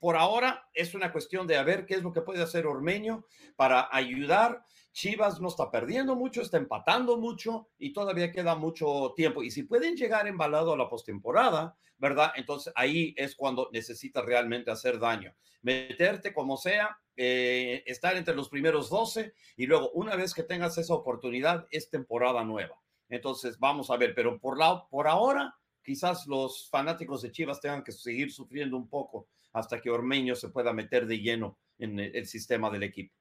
por 0.00 0.16
ahora 0.16 0.68
es 0.74 0.94
una 0.94 1.12
cuestión 1.12 1.46
de 1.46 1.56
a 1.56 1.62
ver 1.62 1.86
qué 1.86 1.94
es 1.94 2.02
lo 2.02 2.12
que 2.12 2.22
puede 2.22 2.42
hacer 2.42 2.66
Ormeño 2.66 3.24
para 3.56 3.88
ayudar. 3.90 4.64
Chivas 4.92 5.40
no 5.40 5.48
está 5.48 5.70
perdiendo 5.70 6.16
mucho, 6.16 6.42
está 6.42 6.56
empatando 6.56 7.18
mucho 7.18 7.68
y 7.78 7.92
todavía 7.92 8.32
queda 8.32 8.54
mucho 8.54 9.12
tiempo. 9.16 9.42
Y 9.42 9.50
si 9.50 9.62
pueden 9.62 9.96
llegar 9.96 10.26
embalado 10.26 10.72
a 10.72 10.76
la 10.76 10.88
postemporada, 10.88 11.76
¿verdad? 11.98 12.32
Entonces 12.36 12.72
ahí 12.76 13.14
es 13.16 13.34
cuando 13.36 13.68
necesitas 13.72 14.24
realmente 14.24 14.70
hacer 14.70 14.98
daño. 14.98 15.34
Meterte 15.62 16.32
como 16.32 16.56
sea, 16.56 16.98
eh, 17.16 17.82
estar 17.86 18.16
entre 18.16 18.34
los 18.34 18.48
primeros 18.48 18.90
12 18.90 19.34
y 19.56 19.66
luego 19.66 19.90
una 19.90 20.16
vez 20.16 20.34
que 20.34 20.42
tengas 20.42 20.78
esa 20.78 20.94
oportunidad 20.94 21.66
es 21.70 21.90
temporada 21.90 22.44
nueva. 22.44 22.80
Entonces 23.08 23.58
vamos 23.58 23.90
a 23.90 23.96
ver, 23.96 24.14
pero 24.14 24.38
por, 24.38 24.58
la, 24.58 24.86
por 24.88 25.08
ahora 25.08 25.54
quizás 25.82 26.26
los 26.26 26.68
fanáticos 26.70 27.22
de 27.22 27.32
Chivas 27.32 27.60
tengan 27.60 27.82
que 27.82 27.92
seguir 27.92 28.30
sufriendo 28.30 28.76
un 28.76 28.88
poco 28.88 29.28
hasta 29.58 29.80
que 29.80 29.90
Ormeño 29.90 30.34
se 30.34 30.48
pueda 30.48 30.72
meter 30.72 31.06
de 31.06 31.20
lleno 31.20 31.58
en 31.78 31.98
el, 31.98 32.26
sistema 32.26 32.70
del 32.70 32.82
equipo. 32.82 33.14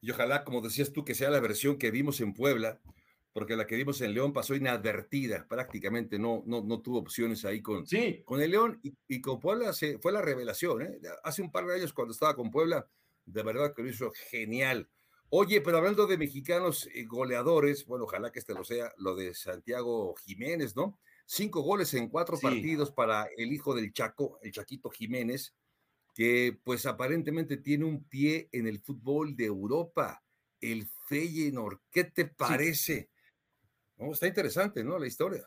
Y 0.00 0.10
ojalá, 0.10 0.44
como 0.44 0.60
decías 0.60 0.92
tú, 0.92 1.04
que 1.04 1.14
sea 1.14 1.30
la 1.30 1.40
versión 1.40 1.78
que 1.78 1.90
vimos 1.90 2.20
en 2.20 2.32
Puebla, 2.32 2.80
porque 3.32 3.56
la 3.56 3.66
que 3.66 3.76
vimos 3.76 4.00
en 4.00 4.14
León 4.14 4.32
pasó 4.32 4.54
inadvertida, 4.54 5.46
prácticamente 5.48 6.18
no, 6.18 6.42
no, 6.46 6.62
no 6.62 6.80
tuvo 6.80 6.98
opciones 6.98 7.44
ahí 7.44 7.60
con, 7.60 7.86
sí. 7.86 8.22
con 8.24 8.40
el 8.40 8.52
León 8.52 8.80
y, 8.82 9.20
con 9.20 9.40
Puebla 9.40 9.72
se, 9.72 9.98
fue 9.98 10.12
la 10.12 10.22
revelación. 10.22 10.82
¿eh? 10.82 10.98
Hace 11.24 11.42
un 11.42 11.50
par 11.50 11.66
de 11.66 11.74
años 11.74 11.92
cuando 11.92 12.12
estaba 12.12 12.34
con 12.34 12.50
Puebla, 12.50 12.88
de 13.24 13.42
verdad 13.42 13.74
que 13.74 13.82
lo 13.82 13.88
hizo 13.88 14.12
genial. 14.30 14.88
Oye, 15.30 15.60
pero 15.60 15.76
hablando 15.76 16.06
de 16.06 16.16
mexicanos 16.16 16.88
eh, 16.94 17.04
goleadores, 17.04 17.84
bueno, 17.84 18.04
ojalá 18.04 18.32
que 18.32 18.38
este 18.38 18.54
lo 18.54 18.64
sea, 18.64 18.90
lo 18.96 19.14
de 19.14 19.34
Santiago 19.34 20.14
Jiménez, 20.24 20.74
¿no? 20.74 20.98
Cinco 21.26 21.60
goles 21.60 21.92
en 21.92 22.08
cuatro 22.08 22.38
partidos 22.40 22.90
para 22.90 23.28
el 23.36 23.52
hijo 23.52 23.74
del 23.74 23.92
Chaco, 23.92 24.38
el 24.42 24.52
Chaquito 24.52 24.88
Jiménez, 24.88 25.54
que 26.18 26.58
pues 26.64 26.84
aparentemente 26.84 27.58
tiene 27.58 27.84
un 27.84 28.02
pie 28.02 28.48
en 28.50 28.66
el 28.66 28.80
fútbol 28.80 29.36
de 29.36 29.44
Europa, 29.44 30.24
el 30.60 30.88
Feyenoord. 31.06 31.78
¿Qué 31.92 32.02
te 32.02 32.24
parece? 32.24 33.10
está 34.10 34.26
interesante, 34.26 34.82
¿no? 34.82 34.98
La 34.98 35.06
historia. 35.06 35.46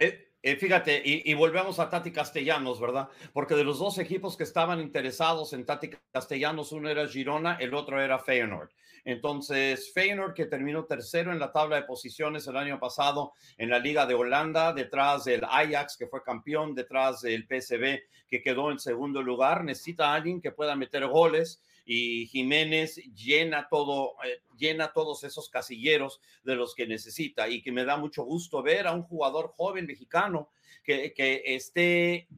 Eh, 0.00 0.31
eh, 0.42 0.56
fíjate, 0.56 1.00
y, 1.04 1.32
volvemos 1.34 1.78
a 1.78 1.88
Tati 1.88 2.10
Castellanos, 2.10 2.80
¿verdad? 2.80 3.08
Porque 3.32 3.54
de 3.54 3.62
los 3.62 3.78
dos 3.78 3.98
equipos 3.98 4.36
que 4.36 4.42
estaban 4.42 4.80
interesados 4.80 5.52
en 5.52 5.64
Tati 5.64 5.90
Castellanos, 6.10 6.72
uno 6.72 6.88
era 6.88 7.06
Girona, 7.06 7.56
el 7.60 7.74
otro 7.74 8.00
era 8.00 8.18
Feyenoord. 8.18 8.70
Entonces, 9.04 9.92
Feyenoord, 9.92 10.34
que 10.34 10.46
terminó 10.46 10.84
tercero 10.84 11.32
en 11.32 11.38
la 11.38 11.52
tabla 11.52 11.76
de 11.76 11.82
posiciones 11.82 12.46
el 12.46 12.56
año 12.56 12.80
pasado 12.80 13.32
en 13.56 13.70
la 13.70 13.78
Liga 13.78 14.04
de 14.04 14.14
Holanda, 14.14 14.72
detrás 14.72 15.24
del 15.24 15.44
Ajax, 15.44 15.96
que 15.96 16.08
fue 16.08 16.22
campeón, 16.22 16.74
detrás 16.74 17.22
del 17.22 17.46
PSV, 17.46 18.00
que 18.28 18.42
quedó 18.42 18.70
en 18.70 18.78
segundo 18.78 19.22
lugar, 19.22 19.62
necesita 19.62 20.12
alguien 20.12 20.40
que 20.40 20.52
pueda 20.52 20.74
meter 20.74 21.06
goles 21.06 21.62
y 21.84 22.26
Jiménez 22.26 22.96
llena 23.14 23.68
todo, 23.68 24.14
eh, 24.24 24.40
llena 24.56 24.92
todos 24.92 25.24
esos 25.24 25.48
casilleros 25.48 26.20
de 26.44 26.54
los 26.54 26.74
que 26.74 26.86
necesita 26.86 27.48
y 27.48 27.62
que 27.62 27.72
me 27.72 27.84
da 27.84 27.96
mucho 27.96 28.24
gusto 28.24 28.62
ver 28.62 28.86
a 28.86 28.92
un 28.92 29.02
jugador 29.02 29.48
joven 29.48 29.86
mexicano 29.86 30.50
que, 30.84 31.12
que 31.12 31.42
esté 31.44 32.28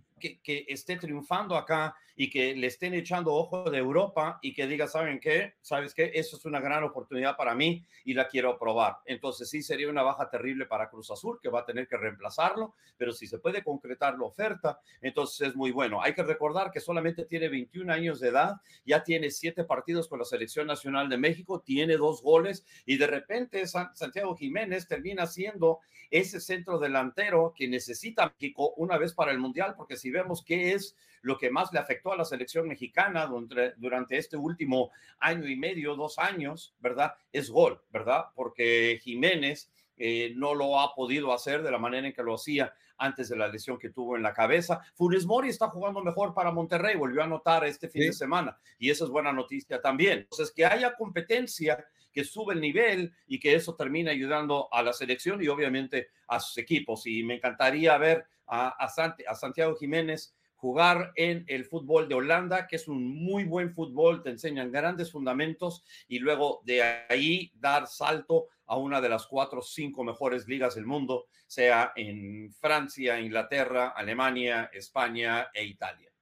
que, 0.42 0.64
esté 0.68 0.96
triunfando 0.96 1.56
acá 1.56 1.94
y 2.16 2.30
que 2.30 2.54
le 2.54 2.68
estén 2.68 2.94
echando 2.94 3.34
ojo 3.34 3.68
de 3.70 3.78
Europa 3.78 4.38
y 4.40 4.54
que 4.54 4.66
diga, 4.66 4.86
¿saben 4.86 5.18
qué? 5.18 5.54
¿Sabes 5.60 5.94
qué? 5.94 6.12
Eso 6.14 6.36
es 6.36 6.44
una 6.44 6.60
gran 6.60 6.84
oportunidad 6.84 7.36
para 7.36 7.54
mí 7.54 7.84
y 8.04 8.14
la 8.14 8.28
quiero 8.28 8.56
probar. 8.58 8.98
Entonces 9.04 9.50
sí 9.50 9.62
sería 9.62 9.88
una 9.88 10.02
baja 10.02 10.30
terrible 10.30 10.66
para 10.66 10.88
Cruz 10.88 11.10
Azul, 11.10 11.38
que 11.42 11.48
va 11.48 11.60
a 11.60 11.64
tener 11.64 11.88
que 11.88 11.96
reemplazarlo, 11.96 12.74
pero 12.96 13.12
si 13.12 13.26
se 13.26 13.38
puede 13.38 13.64
concretar 13.64 14.16
la 14.16 14.26
oferta, 14.26 14.78
entonces 15.00 15.48
es 15.48 15.56
muy 15.56 15.72
bueno. 15.72 16.00
Hay 16.02 16.14
que 16.14 16.22
recordar 16.22 16.70
que 16.70 16.80
solamente 16.80 17.24
tiene 17.24 17.48
21 17.48 17.92
años 17.92 18.20
de 18.20 18.28
edad, 18.28 18.54
ya 18.84 19.02
tiene 19.02 19.30
siete 19.30 19.64
partidos 19.64 20.08
con 20.08 20.20
la 20.20 20.24
Selección 20.24 20.66
Nacional 20.66 21.08
de 21.08 21.18
México, 21.18 21.60
tiene 21.60 21.96
dos 21.96 22.22
goles 22.22 22.64
y 22.86 22.96
de 22.96 23.06
repente 23.06 23.66
Santiago 23.66 24.36
Jiménez 24.36 24.86
termina 24.86 25.26
siendo 25.26 25.80
ese 26.10 26.40
centro 26.40 26.78
delantero 26.78 27.52
que 27.56 27.66
necesita 27.66 28.32
México 28.38 28.72
una 28.76 28.98
vez 28.98 29.14
para 29.14 29.32
el 29.32 29.38
Mundial, 29.38 29.74
porque 29.76 29.96
si 29.96 30.10
vemos 30.14 30.42
qué 30.44 30.72
es 30.72 30.96
lo 31.22 31.36
que 31.38 31.50
más 31.50 31.72
le 31.72 31.78
afectó 31.78 32.12
a 32.12 32.16
la 32.16 32.24
selección 32.24 32.68
mexicana 32.68 33.26
durante, 33.26 33.72
durante 33.76 34.16
este 34.16 34.36
último 34.36 34.90
año 35.18 35.48
y 35.48 35.56
medio, 35.56 35.96
dos 35.96 36.18
años, 36.18 36.74
¿verdad? 36.80 37.14
Es 37.32 37.50
gol, 37.50 37.82
¿verdad? 37.90 38.26
Porque 38.34 39.00
Jiménez 39.02 39.70
eh, 39.96 40.32
no 40.36 40.54
lo 40.54 40.80
ha 40.80 40.94
podido 40.94 41.32
hacer 41.32 41.62
de 41.62 41.70
la 41.70 41.78
manera 41.78 42.06
en 42.06 42.12
que 42.12 42.22
lo 42.22 42.34
hacía 42.34 42.74
antes 42.98 43.28
de 43.28 43.36
la 43.36 43.48
lesión 43.48 43.78
que 43.78 43.90
tuvo 43.90 44.16
en 44.16 44.22
la 44.22 44.32
cabeza. 44.32 44.80
Funes 44.94 45.26
Mori 45.26 45.48
está 45.48 45.68
jugando 45.68 46.02
mejor 46.02 46.34
para 46.34 46.52
Monterrey, 46.52 46.96
volvió 46.96 47.22
a 47.22 47.24
anotar 47.24 47.64
este 47.64 47.88
fin 47.88 48.02
de 48.02 48.12
semana 48.12 48.58
y 48.78 48.90
eso 48.90 49.04
es 49.04 49.10
buena 49.10 49.32
noticia 49.32 49.80
también. 49.80 50.20
Entonces, 50.20 50.52
que 50.54 50.64
haya 50.64 50.94
competencia, 50.94 51.84
que 52.14 52.24
sube 52.24 52.54
el 52.54 52.60
nivel 52.60 53.12
y 53.26 53.40
que 53.40 53.54
eso 53.54 53.74
termine 53.74 54.10
ayudando 54.10 54.68
a 54.72 54.82
la 54.82 54.92
selección 54.92 55.42
y 55.42 55.48
obviamente 55.48 56.08
a 56.28 56.40
sus 56.40 56.56
equipos. 56.56 57.06
Y 57.06 57.24
me 57.24 57.34
encantaría 57.34 57.98
ver 57.98 58.24
a, 58.46 58.68
a 58.68 59.34
Santiago 59.34 59.76
Jiménez 59.76 60.34
jugar 60.64 61.12
en 61.16 61.44
el 61.48 61.66
fútbol 61.66 62.08
de 62.08 62.14
Holanda, 62.14 62.66
que 62.66 62.76
es 62.76 62.88
un 62.88 63.06
muy 63.06 63.44
buen 63.44 63.74
fútbol, 63.74 64.22
te 64.22 64.30
enseñan 64.30 64.72
grandes 64.72 65.12
fundamentos 65.12 65.84
y 66.08 66.20
luego 66.20 66.62
de 66.64 66.82
ahí 67.10 67.52
dar 67.56 67.86
salto 67.86 68.46
a 68.64 68.78
una 68.78 69.02
de 69.02 69.10
las 69.10 69.26
cuatro 69.26 69.58
o 69.58 69.62
cinco 69.62 70.04
mejores 70.04 70.48
ligas 70.48 70.74
del 70.74 70.86
mundo, 70.86 71.26
sea 71.46 71.92
en 71.96 72.50
Francia, 72.54 73.20
Inglaterra, 73.20 73.92
Alemania, 73.94 74.70
España 74.72 75.50
e 75.52 75.66
Italia. 75.66 76.13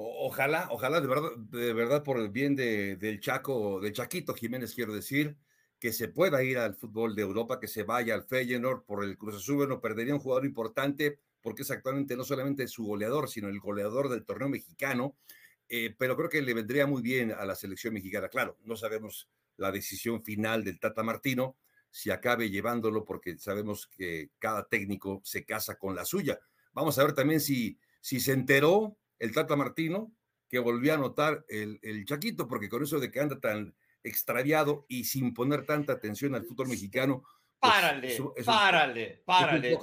Ojalá, 0.00 0.68
ojalá 0.70 1.00
de 1.00 1.08
verdad, 1.08 1.30
de 1.36 1.72
verdad 1.72 2.04
por 2.04 2.18
el 2.18 2.28
bien 2.28 2.54
de, 2.54 2.94
del 2.94 3.18
Chaco, 3.18 3.80
de 3.80 3.92
Chaquito 3.92 4.32
Jiménez, 4.32 4.72
quiero 4.72 4.94
decir, 4.94 5.36
que 5.80 5.92
se 5.92 6.06
pueda 6.06 6.40
ir 6.44 6.58
al 6.58 6.76
fútbol 6.76 7.16
de 7.16 7.22
Europa, 7.22 7.58
que 7.58 7.66
se 7.66 7.82
vaya 7.82 8.14
al 8.14 8.22
Feyenoord 8.22 8.84
por 8.84 9.02
el 9.02 9.18
Cruz 9.18 9.34
Azul, 9.34 9.68
no 9.68 9.80
perdería 9.80 10.14
un 10.14 10.20
jugador 10.20 10.44
importante 10.44 11.18
porque 11.40 11.62
es 11.62 11.70
actualmente 11.72 12.16
no 12.16 12.22
solamente 12.22 12.68
su 12.68 12.84
goleador, 12.84 13.28
sino 13.28 13.48
el 13.48 13.58
goleador 13.58 14.08
del 14.08 14.24
torneo 14.24 14.48
mexicano, 14.48 15.16
eh, 15.68 15.96
pero 15.98 16.16
creo 16.16 16.28
que 16.28 16.42
le 16.42 16.54
vendría 16.54 16.86
muy 16.86 17.02
bien 17.02 17.32
a 17.32 17.44
la 17.44 17.56
selección 17.56 17.92
mexicana. 17.92 18.28
Claro, 18.28 18.56
no 18.62 18.76
sabemos 18.76 19.28
la 19.56 19.72
decisión 19.72 20.22
final 20.22 20.62
del 20.62 20.78
Tata 20.78 21.02
Martino, 21.02 21.56
si 21.90 22.10
acabe 22.10 22.50
llevándolo, 22.50 23.04
porque 23.04 23.36
sabemos 23.38 23.88
que 23.88 24.30
cada 24.38 24.68
técnico 24.68 25.20
se 25.24 25.44
casa 25.44 25.74
con 25.74 25.96
la 25.96 26.04
suya. 26.04 26.38
Vamos 26.72 26.96
a 27.00 27.02
ver 27.02 27.14
también 27.14 27.40
si, 27.40 27.80
si 28.00 28.20
se 28.20 28.30
enteró 28.30 28.96
el 29.18 29.32
Tata 29.32 29.56
Martino 29.56 30.12
que 30.48 30.58
volvió 30.58 30.92
a 30.92 30.96
anotar 30.96 31.44
el, 31.48 31.78
el 31.82 32.04
Chaquito, 32.06 32.48
porque 32.48 32.68
con 32.68 32.82
eso 32.82 32.98
de 32.98 33.10
que 33.10 33.20
anda 33.20 33.38
tan 33.38 33.74
extraviado 34.02 34.86
y 34.88 35.04
sin 35.04 35.34
poner 35.34 35.66
tanta 35.66 35.92
atención 35.92 36.34
al 36.34 36.44
fútbol 36.44 36.68
mexicano, 36.68 37.22
pues, 37.60 37.72
párale, 37.72 38.16
párale, 38.44 39.22
párale. 39.24 39.78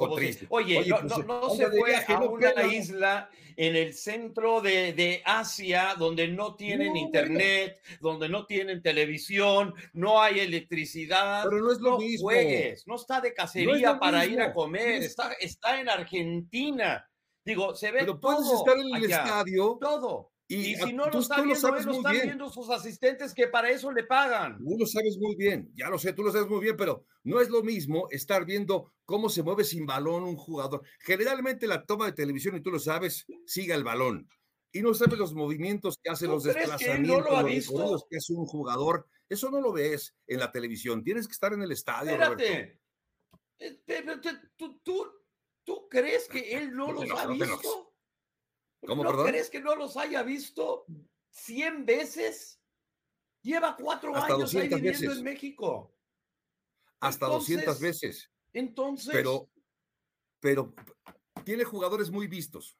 oye, 0.47 0.85
no, 0.87 0.97
pues, 0.97 1.25
no, 1.25 1.49
se 1.49 1.67
fue 1.71 1.95
a 2.07 2.19
una 2.19 2.73
isla 2.73 3.29
en 3.57 3.75
el 3.75 3.93
centro 3.93 4.61
de, 4.61 4.93
de 4.93 5.21
Asia 5.25 5.95
donde 5.97 6.29
no 6.29 6.55
tienen 6.55 6.95
internet, 6.95 7.81
donde 7.99 8.29
no 8.29 8.45
tienen 8.45 8.81
televisión, 8.81 9.73
no 9.91 10.21
hay 10.21 10.39
electricidad. 10.39 11.43
Pero 11.43 11.61
no 11.61 11.71
es 11.73 11.79
lo 11.79 11.97
mismo. 11.97 12.29
Juegues, 12.29 12.87
no 12.87 12.95
está 12.95 13.19
de 13.19 13.33
cacería 13.33 13.99
para 13.99 14.25
ir 14.25 14.39
a 14.39 14.53
comer, 14.53 15.03
está, 15.03 15.33
está 15.33 15.79
en 15.79 15.89
Argentina. 15.89 17.05
Digo, 17.45 17.75
se 17.75 17.91
ve 17.91 17.99
Pero 17.99 18.19
puedes 18.19 18.51
estar 18.51 18.77
en 18.77 18.95
el 18.95 19.03
estadio. 19.05 19.77
Todo. 19.79 20.31
Y, 20.47 20.75
si 20.75 20.93
no 20.93 21.07
lo 21.09 21.19
está 21.19 21.41
viendo, 21.41 21.69
lo 21.69 21.77
él, 21.77 21.85
lo 21.85 21.91
están 21.93 22.13
viendo 22.13 22.49
sus 22.49 22.69
asistentes 22.69 23.33
que 23.33 23.47
para 23.47 23.69
eso 23.71 23.91
le 23.91 24.03
pagan. 24.03 24.59
Tú 24.59 24.77
lo 24.77 24.85
sabes 24.85 25.17
muy 25.19 25.35
bien, 25.35 25.71
ya 25.73 25.89
lo 25.89 25.97
sé, 25.97 26.13
tú 26.13 26.21
lo 26.21 26.31
sabes 26.31 26.47
muy 26.47 26.59
bien, 26.59 26.77
pero 26.77 27.03
no 27.23 27.41
es 27.41 27.49
lo 27.49 27.63
mismo 27.63 28.07
estar 28.11 28.45
viendo 28.45 28.93
cómo 29.05 29.29
se 29.29 29.41
mueve 29.41 29.63
sin 29.63 29.87
balón 29.87 30.23
un 30.23 30.35
jugador. 30.35 30.83
Generalmente 30.99 31.65
la 31.65 31.83
toma 31.83 32.05
de 32.05 32.11
televisión, 32.11 32.55
y 32.55 32.61
tú 32.61 32.69
lo 32.69 32.77
sabes, 32.77 33.25
sigue 33.47 33.73
el 33.73 33.83
balón. 33.83 34.29
Y 34.71 34.81
no 34.81 34.93
sabes 34.93 35.17
los 35.17 35.33
movimientos 35.33 35.97
que 36.01 36.11
hace, 36.11 36.27
los 36.27 36.43
desplazamientos, 36.43 37.71
no 37.73 37.91
los 37.91 38.05
que 38.07 38.17
hace 38.17 38.33
un 38.33 38.45
jugador. 38.45 39.07
Eso 39.27 39.49
no 39.49 39.61
lo 39.61 39.71
ves 39.71 40.13
en 40.27 40.39
la 40.39 40.51
televisión. 40.51 41.03
Tienes 41.03 41.27
que 41.27 41.31
estar 41.31 41.53
en 41.53 41.63
el 41.63 41.71
estadio. 41.71 42.11
Espérate. 42.11 42.81
Eh, 43.57 43.81
¿Tú, 44.57 44.79
tú, 44.83 45.07
tú, 45.65 45.89
crees 45.89 46.29
que 46.29 46.55
él 46.57 46.73
no 46.75 46.91
los 46.91 47.09
ha 47.11 47.27
visto? 47.27 47.93
¿Cómo, 48.85 49.03
¿No 49.03 49.25
crees 49.25 49.49
que 49.49 49.59
no 49.59 49.75
los 49.75 49.97
haya 49.97 50.23
visto 50.23 50.85
100 51.31 51.85
veces? 51.85 52.61
Lleva 53.41 53.75
cuatro 53.75 54.15
años 54.15 54.55
ahí 54.55 54.69
viviendo 54.69 55.11
en 55.11 55.23
México. 55.23 55.93
Hasta 56.99 57.27
200 57.27 57.79
veces. 57.79 58.31
Entonces. 58.53 59.13
Pero, 59.13 59.49
pero 60.39 60.73
tiene 61.43 61.63
jugadores 61.63 62.09
muy 62.09 62.27
vistos. 62.27 62.77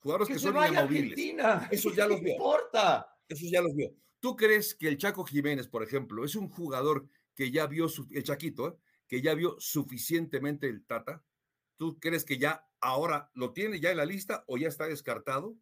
Jugadores 0.00 0.28
que, 0.28 0.38
son 0.38 0.56
inamovibles. 0.56 1.18
Eso 1.70 1.92
ya 1.92 2.06
los 2.06 2.20
vio. 2.20 2.32
importa. 2.32 3.16
Eso 3.28 3.46
ya 3.50 3.60
los 3.60 3.74
vio. 3.74 3.94
¿Tú 4.20 4.36
crees 4.36 4.74
que 4.74 4.88
el 4.88 4.98
Chaco 4.98 5.24
Jiménez, 5.24 5.68
por 5.68 5.82
ejemplo, 5.82 6.24
es 6.24 6.34
un 6.34 6.48
jugador 6.48 7.08
que 7.34 7.50
ya 7.50 7.66
vio, 7.66 7.88
su, 7.88 8.08
el 8.10 8.24
Chaquito, 8.24 8.68
¿eh? 8.68 8.76
que 9.06 9.22
ya 9.22 9.34
vio 9.34 9.56
suficientemente 9.58 10.68
el 10.68 10.84
Tata? 10.84 11.24
¿Tú 11.78 11.98
crees 12.00 12.24
que 12.24 12.38
ya 12.38 12.68
ahora 12.80 13.30
lo 13.34 13.52
tiene 13.52 13.80
ya 13.80 13.90
en 13.90 13.96
la 13.96 14.04
lista 14.04 14.44
o 14.48 14.58
ya 14.58 14.68
está 14.68 14.86
descartado? 14.86 15.56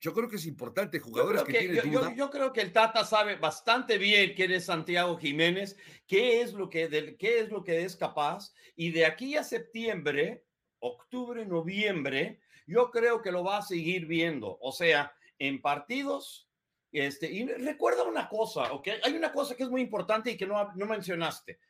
Yo 0.00 0.14
creo 0.14 0.28
que 0.28 0.36
es 0.36 0.46
importante, 0.46 0.98
jugadores 0.98 1.44
que, 1.44 1.52
tienen 1.52 1.92
yo, 1.92 2.12
Yo, 2.14 2.30
creo 2.30 2.52
que 2.52 2.62
el 2.62 2.72
Tata 2.72 3.04
sabe 3.04 3.36
bastante 3.36 3.98
bien 3.98 4.32
quién 4.34 4.50
es 4.50 4.64
Santiago 4.64 5.16
Jiménez, 5.16 5.76
qué 6.08 6.40
es 6.40 6.54
lo 6.54 6.68
que, 6.68 7.16
qué 7.20 7.38
es, 7.38 7.50
lo 7.50 7.62
que 7.62 7.84
es 7.84 7.94
capaz, 7.94 8.52
y 8.74 8.90
de 8.90 9.06
aquí 9.06 9.36
a 9.36 9.44
septiembre, 9.44 10.44
octubre, 10.80 11.46
noviembre, 11.46 12.40
yo 12.66 12.90
creo 12.90 13.22
que 13.22 13.30
lo 13.30 13.44
va 13.44 13.58
a 13.58 13.62
seguir 13.62 14.06
viendo. 14.06 14.58
O 14.60 14.72
sea, 14.72 15.14
en 15.38 15.60
partidos, 15.60 16.48
este, 16.90 17.30
y 17.30 17.46
recuerda 17.46 18.02
una 18.04 18.28
cosa, 18.28 18.72
¿ok? 18.72 18.88
Hay 19.04 19.14
una 19.14 19.32
cosa 19.32 19.54
que 19.54 19.62
es 19.62 19.68
muy 19.68 19.82
importante 19.82 20.32
y 20.32 20.36
que 20.36 20.46
no, 20.46 20.72
no 20.74 20.86
mencionaste. 20.86 21.60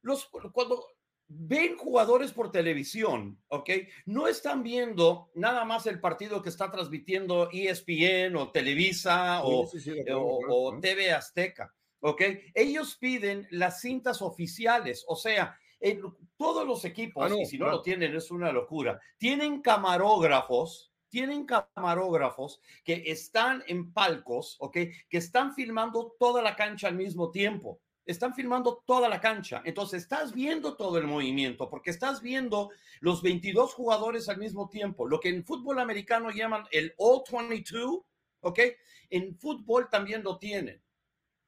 Los, 0.00 0.30
cuando 0.52 0.86
ven 1.32 1.76
jugadores 1.76 2.32
por 2.32 2.50
televisión, 2.50 3.40
¿ok? 3.48 3.70
No 4.06 4.26
están 4.26 4.64
viendo 4.64 5.30
nada 5.34 5.64
más 5.64 5.86
el 5.86 6.00
partido 6.00 6.42
que 6.42 6.48
está 6.48 6.72
transmitiendo 6.72 7.48
ESPN 7.52 8.34
o 8.36 8.50
Televisa 8.50 9.42
o, 9.44 9.70
o, 10.48 10.80
TV 10.80 11.12
Azteca, 11.12 11.72
¿ok? 12.00 12.22
Ellos 12.52 12.96
piden 12.96 13.46
las 13.50 13.80
cintas 13.80 14.22
oficiales, 14.22 15.04
o 15.06 15.14
sea, 15.14 15.56
todos 16.36 16.66
los 16.66 16.84
equipos, 16.84 17.30
ah, 17.30 17.34
y 17.40 17.46
si 17.46 17.58
no 17.58 17.68
lo 17.68 17.80
tienen 17.80 18.14
es 18.16 18.32
una 18.32 18.50
locura, 18.50 19.00
tienen 19.16 19.62
camarógrafos, 19.62 20.92
tienen 21.08 21.46
camarógrafos 21.46 22.60
que 22.82 23.04
están 23.06 23.62
en 23.68 23.92
palcos, 23.92 24.56
¿ok? 24.58 24.72
Que 25.08 25.18
están 25.18 25.54
filmando 25.54 26.16
toda 26.18 26.42
la 26.42 26.56
cancha 26.56 26.88
al 26.88 26.96
mismo 26.96 27.30
tiempo. 27.30 27.80
Están 28.10 28.34
filmando 28.34 28.82
toda 28.86 29.08
la 29.08 29.20
cancha. 29.20 29.62
Entonces 29.64 30.02
estás 30.02 30.32
viendo 30.32 30.76
todo 30.76 30.98
el 30.98 31.06
movimiento 31.06 31.68
porque 31.68 31.90
estás 31.90 32.20
viendo 32.22 32.70
los 33.00 33.22
22 33.22 33.72
jugadores 33.74 34.28
al 34.28 34.38
mismo 34.38 34.68
tiempo, 34.68 35.06
lo 35.06 35.20
que 35.20 35.28
en 35.28 35.44
fútbol 35.44 35.78
americano 35.78 36.30
llaman 36.30 36.64
el 36.70 36.94
All 36.98 37.22
22, 37.48 38.00
¿ok? 38.40 38.58
En 39.10 39.36
fútbol 39.36 39.88
también 39.90 40.22
lo 40.22 40.38
tienen. 40.38 40.82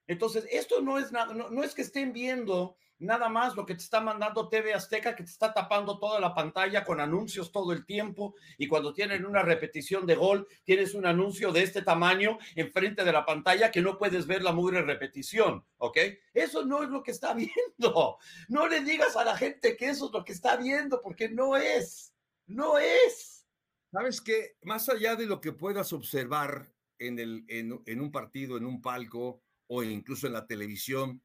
Entonces, 0.07 0.47
esto 0.51 0.81
no 0.81 0.99
es 0.99 1.13
nada, 1.13 1.33
no, 1.35 1.49
no, 1.51 1.63
es 1.63 1.75
que 1.75 1.83
estén 1.83 2.13
viendo 2.13 2.77
nada 3.03 3.29
más 3.29 3.57
lo 3.57 3.67
que 3.67 3.75
te 3.75 3.83
está 3.83 4.01
mandando 4.01 4.49
TV 4.49 4.73
Azteca, 4.73 5.15
que 5.15 5.25
te 5.25 5.31
está 5.31 5.53
tapando 5.53 5.99
toda 5.99 6.21
la 6.21 6.35
pantalla 6.35 6.85
con 6.85 7.01
anuncios 7.01 7.51
todo 7.51 7.73
el 7.73 7.85
tiempo, 7.85 8.35
y 8.59 8.69
cuando 8.69 8.93
tienen 8.95 9.27
una 9.27 9.43
repetición 9.43 10.07
de 10.07 10.15
gol, 10.15 10.47
tienes 10.65 10.95
un 10.95 11.05
anuncio 11.05 11.53
de 11.53 11.63
este 11.63 11.83
tamaño 11.83 12.39
enfrente 12.55 13.05
de 13.05 13.13
la 13.13 13.27
pantalla 13.27 13.71
que 13.71 13.83
no 13.83 13.99
puedes 13.99 14.27
ver 14.27 14.43
la 14.43 14.53
mugre 14.53 14.83
repetición, 14.83 15.65
¿ok? 15.79 15.99
Eso 16.33 16.65
no 16.65 16.83
es 16.83 16.91
lo 16.91 17.03
que 17.03 17.11
está 17.11 17.35
viendo. 17.35 18.19
No 18.49 18.69
le 18.69 18.83
digas 18.83 19.17
a 19.17 19.25
la 19.25 19.37
gente 19.37 19.77
que 19.77 19.91
eso 19.91 20.07
es 20.07 20.13
lo 20.13 20.25
que 20.25 20.33
está 20.33 20.57
viendo, 20.57 21.01
porque 21.03 21.29
no 21.29 21.57
es, 21.57 22.15
no 22.47 22.79
es. 22.79 23.47
Sabes 23.91 24.21
que 24.21 24.57
más 24.63 24.89
allá 24.89 25.17
de 25.17 25.27
lo 25.27 25.41
que 25.41 25.53
puedas 25.53 25.93
observar 25.93 26.73
en, 26.99 27.19
el, 27.19 27.45
en, 27.49 27.83
en 27.85 28.01
un 28.01 28.13
partido, 28.13 28.57
en 28.57 28.65
un 28.65 28.81
palco 28.81 29.43
o 29.67 29.83
incluso 29.83 30.27
en 30.27 30.35
la 30.35 30.47
televisión, 30.47 31.23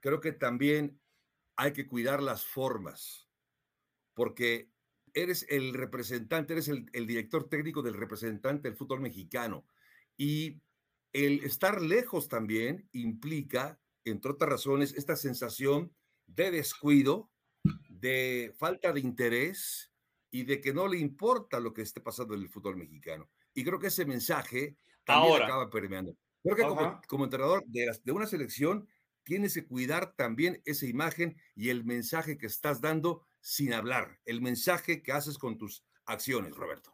creo 0.00 0.20
que 0.20 0.32
también 0.32 0.99
hay 1.60 1.74
que 1.74 1.86
cuidar 1.86 2.22
las 2.22 2.46
formas, 2.46 3.28
porque 4.14 4.70
eres 5.12 5.44
el 5.50 5.74
representante, 5.74 6.54
eres 6.54 6.68
el, 6.68 7.06
director 7.06 7.50
técnico 7.50 7.82
del 7.82 7.98
representante 7.98 8.66
del 8.66 8.78
fútbol 8.78 9.02
mexicano. 9.02 9.66
Y 10.16 10.62
el 11.12 11.44
estar 11.44 11.82
lejos 11.82 12.28
también 12.28 12.88
implica, 12.92 13.78
entre 14.04 14.32
otras 14.32 14.48
razones, 14.48 14.94
esta 14.94 15.16
sensación 15.16 15.94
de 16.26 16.50
descuido, 16.50 17.30
de 17.90 18.54
falta 18.56 18.94
de 18.94 19.00
interés 19.00 19.92
y 20.30 20.44
de 20.44 20.62
que 20.62 20.72
no 20.72 20.88
le 20.88 20.96
importa 20.96 21.60
lo 21.60 21.74
que 21.74 21.82
esté 21.82 22.00
pasando 22.00 22.34
en 22.34 22.40
el 22.40 22.48
fútbol 22.48 22.78
mexicano. 22.78 23.28
Y 23.52 23.64
creo 23.64 23.78
que 23.78 23.88
ese 23.88 24.06
mensaje 24.06 24.78
también 25.04 25.42
acaba 25.42 25.68
permeando. 25.68 26.16
Creo 26.42 26.56
que 26.56 27.06
como, 27.06 27.24
entrenador 27.24 27.62
de, 27.66 27.94
de 28.02 28.12
una 28.12 28.26
selección 28.26 28.88
tienes 29.24 29.54
que 29.54 29.66
cuidar 29.66 30.14
también 30.16 30.62
esa 30.64 30.86
imagen 30.86 31.36
y 31.54 31.70
el 31.70 31.84
mensaje 31.84 32.38
que 32.38 32.46
estás 32.46 32.80
dando 32.80 33.26
sin 33.40 33.72
hablar, 33.72 34.20
el 34.24 34.40
mensaje 34.40 35.02
que 35.02 35.12
haces 35.12 35.38
con 35.38 35.58
tus 35.58 35.84
acciones, 36.04 36.54
Roberto. 36.54 36.92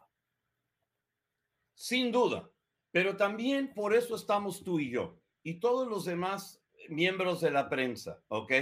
Sin 1.73 2.11
duda, 2.11 2.49
pero 2.91 3.17
también 3.17 3.73
por 3.73 3.93
eso 3.93 4.15
estamos 4.15 4.63
tú 4.63 4.79
y 4.79 4.89
yo 4.89 5.19
y 5.43 5.59
todos 5.59 5.87
los 5.87 6.05
demás 6.05 6.63
miembros 6.89 7.41
de 7.41 7.51
la 7.51 7.69
prensa, 7.69 8.23
¿ok? 8.29 8.53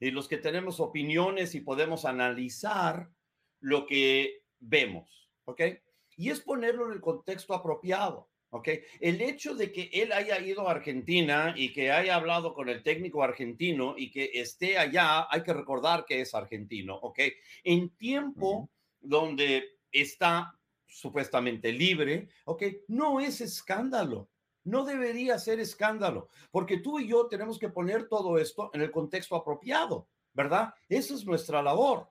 Y 0.00 0.10
los 0.10 0.28
que 0.28 0.38
tenemos 0.38 0.80
opiniones 0.80 1.54
y 1.54 1.60
podemos 1.60 2.04
analizar 2.04 3.10
lo 3.60 3.86
que 3.86 4.44
vemos, 4.58 5.30
¿ok? 5.44 5.60
Y 6.16 6.30
es 6.30 6.40
ponerlo 6.40 6.86
en 6.86 6.92
el 6.92 7.00
contexto 7.00 7.54
apropiado. 7.54 8.30
¿Ok? 8.54 8.68
El 9.00 9.20
hecho 9.20 9.56
de 9.56 9.72
que 9.72 9.90
él 9.92 10.12
haya 10.12 10.38
ido 10.38 10.68
a 10.68 10.70
Argentina 10.70 11.54
y 11.56 11.72
que 11.72 11.90
haya 11.90 12.14
hablado 12.14 12.54
con 12.54 12.68
el 12.68 12.84
técnico 12.84 13.24
argentino 13.24 13.96
y 13.98 14.12
que 14.12 14.30
esté 14.32 14.78
allá, 14.78 15.26
hay 15.28 15.42
que 15.42 15.52
recordar 15.52 16.04
que 16.04 16.20
es 16.20 16.36
argentino, 16.36 16.94
¿ok? 16.94 17.18
En 17.64 17.96
tiempo 17.96 18.70
donde 19.00 19.80
está 19.90 20.56
supuestamente 20.86 21.72
libre, 21.72 22.28
¿ok? 22.44 22.62
No 22.86 23.18
es 23.18 23.40
escándalo. 23.40 24.30
No 24.62 24.84
debería 24.84 25.36
ser 25.38 25.58
escándalo, 25.58 26.28
porque 26.52 26.78
tú 26.78 27.00
y 27.00 27.08
yo 27.08 27.26
tenemos 27.26 27.58
que 27.58 27.68
poner 27.68 28.08
todo 28.08 28.38
esto 28.38 28.70
en 28.72 28.82
el 28.82 28.92
contexto 28.92 29.34
apropiado, 29.34 30.08
¿verdad? 30.32 30.72
Esa 30.88 31.14
es 31.14 31.26
nuestra 31.26 31.60
labor, 31.60 32.08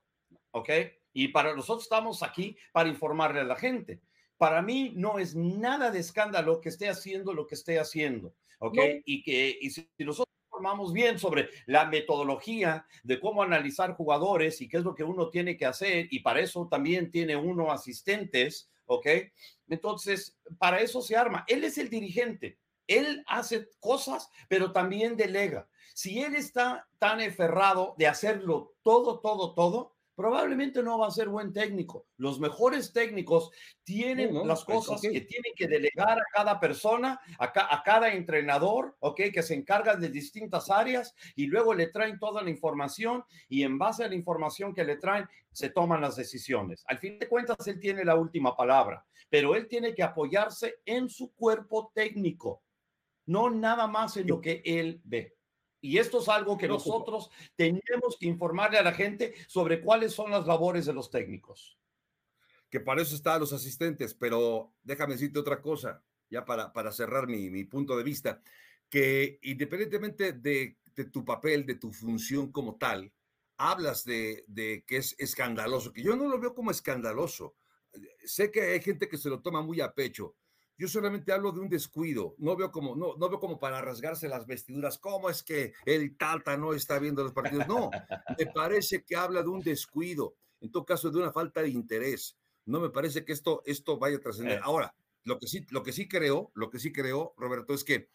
¿ok? 0.51 0.69
Y 1.13 1.29
para 1.29 1.55
nosotros 1.55 1.83
estamos 1.83 2.21
aquí 2.21 2.57
para 2.73 2.89
informarle 2.89 3.39
a 3.39 3.45
la 3.45 3.55
gente 3.55 4.01
para 4.43 4.61
mí 4.61 4.91
no 4.97 5.19
es 5.19 5.37
nada 5.37 5.89
de 5.89 5.99
escándalo 5.99 6.59
que 6.59 6.67
esté 6.67 6.89
haciendo 6.89 7.33
lo 7.33 7.47
que 7.47 7.55
esté 7.55 7.79
haciendo, 7.79 8.35
¿ok? 8.59 8.77
Y 9.05 9.23
que 9.23 9.57
y 9.61 9.69
si 9.69 9.87
nosotros 9.99 10.35
formamos 10.49 10.91
bien 10.91 11.17
sobre 11.17 11.47
la 11.65 11.85
metodología 11.85 12.85
de 13.03 13.21
cómo 13.21 13.41
analizar 13.41 13.93
jugadores 13.93 14.59
y 14.59 14.67
qué 14.67 14.75
es 14.75 14.83
lo 14.83 14.95
que 14.95 15.05
uno 15.05 15.29
tiene 15.29 15.55
que 15.55 15.65
hacer, 15.65 16.07
y 16.11 16.19
para 16.19 16.41
eso 16.41 16.67
también 16.69 17.09
tiene 17.09 17.37
uno 17.37 17.71
asistentes, 17.71 18.69
¿ok? 18.85 19.07
Entonces, 19.69 20.37
para 20.59 20.81
eso 20.81 21.01
se 21.01 21.15
arma. 21.15 21.45
Él 21.47 21.63
es 21.63 21.77
el 21.77 21.89
dirigente, 21.89 22.57
él 22.85 23.23
hace 23.27 23.69
cosas, 23.79 24.29
pero 24.49 24.73
también 24.73 25.15
delega. 25.15 25.69
Si 25.93 26.21
él 26.21 26.35
está 26.35 26.85
tan 26.99 27.21
enferrado 27.21 27.95
de 27.97 28.07
hacerlo 28.07 28.73
todo, 28.83 29.21
todo, 29.21 29.53
todo, 29.53 29.95
probablemente 30.15 30.83
no 30.83 30.97
va 30.99 31.07
a 31.07 31.11
ser 31.11 31.29
buen 31.29 31.53
técnico. 31.53 32.07
Los 32.17 32.39
mejores 32.39 32.93
técnicos 32.93 33.51
tienen 33.83 34.47
las 34.47 34.63
pues, 34.65 34.85
cosas 34.85 35.01
que 35.01 35.21
tienen 35.21 35.53
que 35.55 35.67
delegar 35.67 36.19
a 36.19 36.25
cada 36.33 36.59
persona, 36.59 37.19
a, 37.39 37.45
a, 37.45 37.83
cada 37.83 38.13
entrenador, 38.13 38.95
¿ok? 38.99 39.21
Que 39.33 39.43
se 39.43 39.55
encarga 39.55 39.95
de 39.95 40.09
distintas 40.09 40.69
áreas 40.69 41.15
y 41.35 41.47
luego 41.47 41.73
le 41.73 41.87
traen 41.87 42.19
toda 42.19 42.41
la 42.41 42.49
información 42.49 43.23
y 43.49 43.63
en 43.63 43.77
base 43.77 44.03
a 44.03 44.07
la 44.07 44.15
información 44.15 44.73
que 44.73 44.83
le 44.83 44.97
traen 44.97 45.27
se 45.51 45.69
toman 45.69 46.01
las 46.01 46.15
decisiones. 46.15 46.83
Al 46.87 46.97
fin 46.97 47.17
de 47.19 47.27
cuentas, 47.27 47.65
él 47.67 47.79
tiene 47.79 48.03
la 48.03 48.15
última 48.15 48.55
palabra, 48.55 49.05
pero 49.29 49.55
él 49.55 49.67
tiene 49.67 49.93
que 49.93 50.03
apoyarse 50.03 50.75
en 50.85 51.09
su 51.09 51.33
cuerpo 51.33 51.91
técnico, 51.93 52.63
no 53.25 53.49
nada 53.49 53.87
más 53.87 54.17
en 54.17 54.27
lo 54.27 54.41
que 54.41 54.61
él 54.65 54.99
ve. 55.03 55.35
Y 55.83 55.97
esto 55.97 56.21
es 56.21 56.29
algo 56.29 56.57
que 56.57 56.69
nosotros 56.69 57.29
tenemos 57.57 58.15
que 58.17 58.25
informarle 58.25 58.77
a 58.77 58.83
la 58.83 58.93
gente 58.93 59.33
sobre 59.47 59.81
cuáles 59.81 60.13
son 60.13 60.31
las 60.31 60.47
labores 60.47 60.85
de 60.85 60.93
los 60.93 61.11
técnicos. 61.11 61.77
Que 62.69 62.79
para 62.79 63.01
eso 63.01 63.13
están 63.13 63.41
los 63.41 63.51
asistentes, 63.51 64.13
pero 64.13 64.71
déjame 64.81 65.15
decirte 65.15 65.39
otra 65.39 65.61
cosa, 65.61 66.01
ya 66.29 66.45
para, 66.45 66.71
para 66.71 66.93
cerrar 66.93 67.27
mi, 67.27 67.49
mi 67.49 67.65
punto 67.65 67.97
de 67.97 68.03
vista, 68.03 68.41
que 68.87 69.39
independientemente 69.41 70.31
de, 70.31 70.77
de, 70.95 71.03
tu 71.03 71.25
papel, 71.25 71.65
de 71.65 71.75
tu 71.75 71.91
función 71.91 72.49
como 72.53 72.77
tal, 72.77 73.11
hablas 73.57 74.05
de, 74.05 74.45
de 74.47 74.85
que 74.87 74.95
es 74.95 75.13
escandaloso, 75.19 75.91
que 75.91 76.01
yo 76.01 76.15
no 76.15 76.29
lo 76.29 76.39
veo 76.39 76.55
como 76.55 76.71
escandaloso. 76.71 77.57
Sé 78.23 78.51
que 78.51 78.61
hay 78.61 78.81
gente 78.81 79.09
que 79.09 79.17
se 79.17 79.29
lo 79.29 79.41
toma 79.41 79.61
muy 79.61 79.81
a 79.81 79.93
pecho, 79.93 80.37
yo 80.77 80.87
solamente 80.87 81.31
hablo 81.31 81.51
de 81.51 81.59
un 81.59 81.69
descuido, 81.69 82.35
no 82.39 82.55
veo 82.55 82.71
como, 82.71 82.95
no, 82.95 83.15
no 83.17 83.29
veo 83.29 83.39
como 83.39 83.59
para 83.59 83.81
rasgarse 83.81 84.27
las 84.27 84.45
vestiduras, 84.45 84.97
cómo 84.97 85.29
es 85.29 85.43
que 85.43 85.73
el 85.85 86.17
Tata 86.17 86.57
no 86.57 86.73
está 86.73 86.99
viendo 86.99 87.23
los 87.23 87.33
partidos, 87.33 87.67
no, 87.67 87.91
me 88.37 88.45
parece 88.47 89.03
que 89.03 89.15
habla 89.15 89.43
de 89.43 89.49
un 89.49 89.61
descuido, 89.61 90.35
en 90.61 90.71
todo 90.71 90.85
caso 90.85 91.11
de 91.11 91.19
una 91.19 91.31
falta 91.31 91.61
de 91.61 91.69
interés, 91.69 92.37
no 92.65 92.79
me 92.79 92.89
parece 92.89 93.25
que 93.25 93.33
esto, 93.33 93.61
esto 93.65 93.97
vaya 93.97 94.17
a 94.17 94.21
trascender. 94.21 94.57
Eh. 94.57 94.61
Ahora, 94.63 94.95
lo 95.23 95.37
que 95.37 95.47
sí, 95.47 95.65
lo 95.69 95.83
que 95.83 95.93
sí 95.93 96.07
creo, 96.07 96.51
lo 96.55 96.69
que 96.69 96.79
sí 96.79 96.91
creo, 96.91 97.33
Roberto, 97.37 97.73
es 97.73 97.83
que 97.83 98.09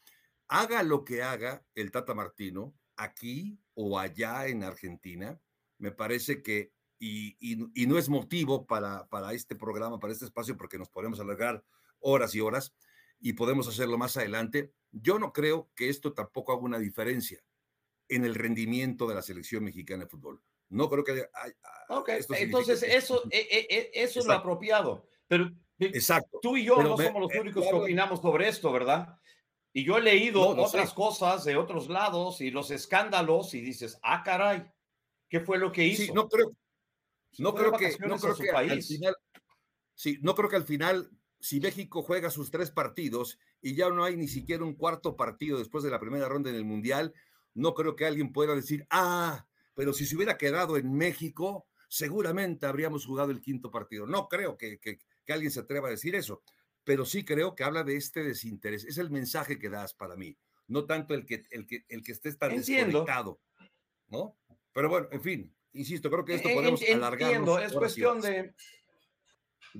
haga 0.48 0.82
lo 0.82 1.04
que 1.04 1.22
haga 1.22 1.64
el 1.74 1.90
Tata 1.90 2.14
Martino, 2.14 2.74
aquí 2.96 3.60
o 3.74 3.98
allá 3.98 4.46
en 4.46 4.64
Argentina, 4.64 5.40
me 5.78 5.92
parece 5.92 6.42
que, 6.42 6.72
y, 6.98 7.36
y, 7.38 7.82
y 7.82 7.86
no 7.86 7.98
es 7.98 8.08
motivo 8.08 8.66
para, 8.66 9.06
para 9.08 9.32
este 9.32 9.54
programa, 9.54 10.00
para 10.00 10.12
este 10.12 10.24
espacio, 10.24 10.56
porque 10.56 10.78
nos 10.78 10.88
podemos 10.88 11.20
alargar 11.20 11.62
horas 12.00 12.34
y 12.34 12.40
horas 12.40 12.74
y 13.20 13.34
podemos 13.34 13.68
hacerlo 13.68 13.98
más 13.98 14.16
adelante. 14.16 14.72
Yo 14.90 15.18
no 15.18 15.32
creo 15.32 15.70
que 15.74 15.88
esto 15.88 16.12
tampoco 16.12 16.52
haga 16.52 16.62
una 16.62 16.78
diferencia 16.78 17.40
en 18.08 18.24
el 18.24 18.34
rendimiento 18.34 19.06
de 19.06 19.14
la 19.14 19.22
selección 19.22 19.64
mexicana 19.64 20.04
de 20.04 20.10
fútbol. 20.10 20.42
No 20.70 20.88
creo 20.88 21.04
que 21.04 21.12
haya, 21.12 21.30
entonces 22.38 22.82
eso, 22.82 23.22
e, 23.30 23.38
e, 23.38 23.66
e, 23.74 23.90
eso 23.94 24.20
es 24.20 24.26
lo 24.26 24.34
apropiado. 24.34 25.08
Pero 25.26 25.50
Exacto. 25.78 26.38
tú 26.42 26.56
y 26.56 26.64
yo 26.64 26.82
no 26.82 26.96
somos 26.96 27.22
los 27.22 27.34
únicos 27.40 27.66
que 27.66 27.74
opinamos 27.74 28.20
sobre 28.20 28.48
esto, 28.48 28.72
¿verdad? 28.72 29.18
Y 29.72 29.84
yo 29.84 29.98
he 29.98 30.02
leído 30.02 30.46
otras 30.48 30.92
cosas 30.92 31.44
de 31.44 31.56
otros 31.56 31.88
lados 31.88 32.40
y 32.40 32.50
los 32.50 32.70
escándalos 32.70 33.54
y 33.54 33.60
dices, 33.60 33.98
ah, 34.02 34.22
caray, 34.22 34.64
¿qué 35.28 35.40
fue 35.40 35.58
lo 35.58 35.70
que 35.70 35.86
hizo? 35.86 36.02
Sí, 36.02 36.12
no 36.12 36.28
creo, 36.28 36.52
no 37.38 37.54
creo 37.54 37.72
que, 37.72 37.96
no 38.06 38.18
creo 38.18 38.34
que 38.34 38.50
al 38.50 38.82
final, 38.82 39.16
sí, 39.94 40.18
no 40.22 40.34
creo 40.34 40.48
que 40.48 40.56
al 40.56 40.64
final 40.64 41.10
si 41.40 41.60
México 41.60 42.02
juega 42.02 42.30
sus 42.30 42.50
tres 42.50 42.70
partidos 42.70 43.38
y 43.60 43.74
ya 43.74 43.90
no 43.90 44.04
hay 44.04 44.16
ni 44.16 44.28
siquiera 44.28 44.64
un 44.64 44.74
cuarto 44.74 45.16
partido 45.16 45.58
después 45.58 45.84
de 45.84 45.90
la 45.90 46.00
primera 46.00 46.28
ronda 46.28 46.50
en 46.50 46.56
el 46.56 46.64
Mundial, 46.64 47.14
no 47.54 47.74
creo 47.74 47.96
que 47.96 48.06
alguien 48.06 48.32
pueda 48.32 48.54
decir, 48.54 48.86
ah, 48.90 49.46
pero 49.74 49.92
si 49.92 50.06
se 50.06 50.16
hubiera 50.16 50.36
quedado 50.36 50.76
en 50.76 50.92
México, 50.92 51.66
seguramente 51.88 52.66
habríamos 52.66 53.06
jugado 53.06 53.30
el 53.30 53.40
quinto 53.40 53.70
partido. 53.70 54.06
No 54.06 54.28
creo 54.28 54.56
que, 54.56 54.78
alguien 55.28 55.50
se 55.50 55.60
atreva 55.60 55.88
a 55.88 55.92
decir 55.92 56.14
eso, 56.14 56.42
pero 56.84 57.04
sí 57.04 57.24
creo 57.24 57.54
que 57.54 57.64
habla 57.64 57.84
de 57.84 57.96
este 57.96 58.22
desinterés. 58.22 58.84
Es 58.84 58.98
el 58.98 59.10
mensaje 59.10 59.58
que 59.58 59.68
das 59.68 59.94
para 59.94 60.16
mí, 60.16 60.36
no 60.66 60.86
tanto 60.86 61.14
el 61.14 61.26
que, 61.26 61.44
el 61.50 61.66
que, 61.66 61.84
el 61.88 62.02
que 62.02 62.12
estés 62.12 62.38
tan 62.38 62.56
desconectado, 62.56 63.40
¿no? 64.08 64.36
Pero 64.72 64.88
bueno, 64.88 65.08
en 65.10 65.20
fin, 65.20 65.54
insisto, 65.72 66.10
creo 66.10 66.24
que 66.24 66.34
esto 66.34 66.48
podemos 66.52 66.82
alargar. 66.82 67.62
Es 67.62 67.72
cuestión 67.72 68.20
de 68.20 68.54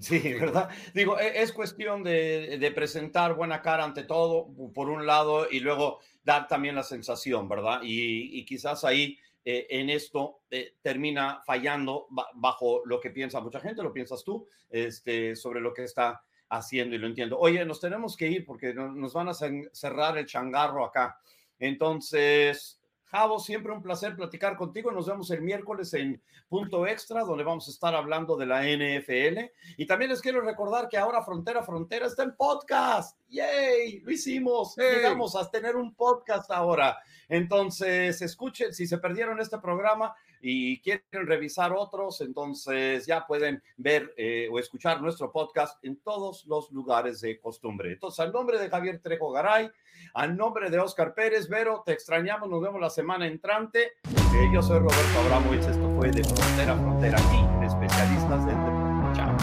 Sí, 0.00 0.34
¿verdad? 0.34 0.68
Digo, 0.94 1.18
e, 1.18 1.42
es 1.42 1.52
cuestión 1.52 2.02
de, 2.02 2.72
presentar 2.74 3.34
buena 3.34 3.62
cara 3.62 3.84
ante 3.84 4.04
todo, 4.04 4.48
por 4.74 4.88
un 4.90 5.06
lado, 5.06 5.48
y 5.50 5.60
luego 5.60 6.00
dar 6.22 6.46
también 6.46 6.74
la 6.74 6.82
sensación, 6.82 7.48
¿verdad? 7.48 7.80
Y, 7.82 8.44
quizás 8.44 8.84
ahí 8.84 9.18
eh, 9.44 9.66
en 9.70 9.90
esto 9.90 10.42
eh, 10.50 10.74
termina 10.82 11.40
fallando 11.44 12.06
bajo 12.34 12.82
lo 12.84 13.00
que 13.00 13.10
piensa 13.10 13.40
mucha 13.40 13.60
gente, 13.60 13.82
lo 13.82 13.92
piensas 13.92 14.22
tú, 14.24 14.46
este, 14.68 15.34
sobre 15.34 15.60
lo 15.60 15.72
que 15.72 15.84
está 15.84 16.22
haciendo 16.50 16.94
y 16.94 16.98
lo 16.98 17.06
entiendo. 17.06 17.38
Oye, 17.38 17.64
nos 17.64 17.80
tenemos 17.80 18.16
que 18.16 18.28
ir 18.28 18.44
porque 18.44 18.74
nos 18.74 19.12
van 19.12 19.28
a 19.28 19.34
cerrar 19.34 20.18
el 20.18 20.26
changarro 20.26 20.84
acá. 20.84 21.18
Entonces, 21.58 22.77
Javo, 23.10 23.38
siempre 23.38 23.72
un 23.72 23.82
placer 23.82 24.14
platicar 24.14 24.56
contigo. 24.56 24.90
Nos 24.90 25.06
vemos 25.06 25.30
el 25.30 25.40
miércoles 25.40 25.94
en 25.94 26.22
Punto 26.48 26.86
Extra, 26.86 27.22
donde 27.24 27.44
vamos 27.44 27.66
a 27.66 27.70
estar 27.70 27.94
hablando 27.94 28.36
de 28.36 28.46
la 28.46 28.62
NFL. 28.62 29.50
Y 29.78 29.86
también 29.86 30.10
les 30.10 30.20
quiero 30.20 30.42
recordar 30.42 30.88
que 30.88 30.98
ahora 30.98 31.22
Frontera 31.22 31.62
Frontera 31.62 32.06
está 32.06 32.22
en 32.22 32.36
podcast. 32.36 33.18
¡Yay! 33.28 34.00
Lo 34.00 34.10
hicimos. 34.10 34.76
Llegamos 34.76 35.36
a 35.36 35.50
tener 35.50 35.76
un 35.76 35.94
podcast 35.94 36.50
ahora. 36.50 36.98
Entonces, 37.28 38.20
escuchen, 38.20 38.74
si 38.74 38.86
se 38.86 38.98
perdieron 38.98 39.40
este 39.40 39.58
programa, 39.58 40.14
y 40.40 40.80
quieren 40.80 41.26
revisar 41.26 41.72
otros, 41.72 42.20
entonces 42.20 43.06
ya 43.06 43.26
pueden 43.26 43.62
ver 43.76 44.12
eh, 44.16 44.48
o 44.50 44.58
escuchar 44.58 45.00
nuestro 45.00 45.30
podcast 45.32 45.82
en 45.84 45.96
todos 45.96 46.46
los 46.46 46.70
lugares 46.70 47.20
de 47.20 47.38
costumbre. 47.40 47.92
Entonces, 47.92 48.20
al 48.20 48.32
nombre 48.32 48.58
de 48.58 48.68
Javier 48.68 49.00
Trejo 49.00 49.30
Garay, 49.32 49.70
al 50.14 50.36
nombre 50.36 50.70
de 50.70 50.78
Oscar 50.78 51.14
Pérez, 51.14 51.48
Vero, 51.48 51.82
te 51.84 51.92
extrañamos, 51.92 52.48
nos 52.48 52.60
vemos 52.60 52.80
la 52.80 52.90
semana 52.90 53.26
entrante. 53.26 53.92
Eh, 54.04 54.50
yo 54.52 54.62
soy 54.62 54.78
Roberto 54.78 55.18
Abramovich, 55.24 55.62
esto 55.62 55.90
fue 55.96 56.10
de 56.10 56.24
Frontera 56.24 56.72
a 56.72 56.76
Frontera 56.76 57.18
aquí, 57.18 57.38
en 57.38 57.62
Especialistas 57.64 58.46
del 58.46 58.56
Deporte. 58.56 59.16
Chao. 59.16 59.36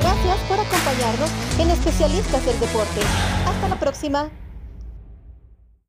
Gracias 0.00 0.38
por 0.48 0.58
acompañarnos 0.58 1.30
en 1.60 1.70
Especialistas 1.70 2.44
del 2.44 2.58
Deporte. 2.58 3.00
Hasta 3.46 3.68
la 3.68 3.78
próxima. 3.78 4.30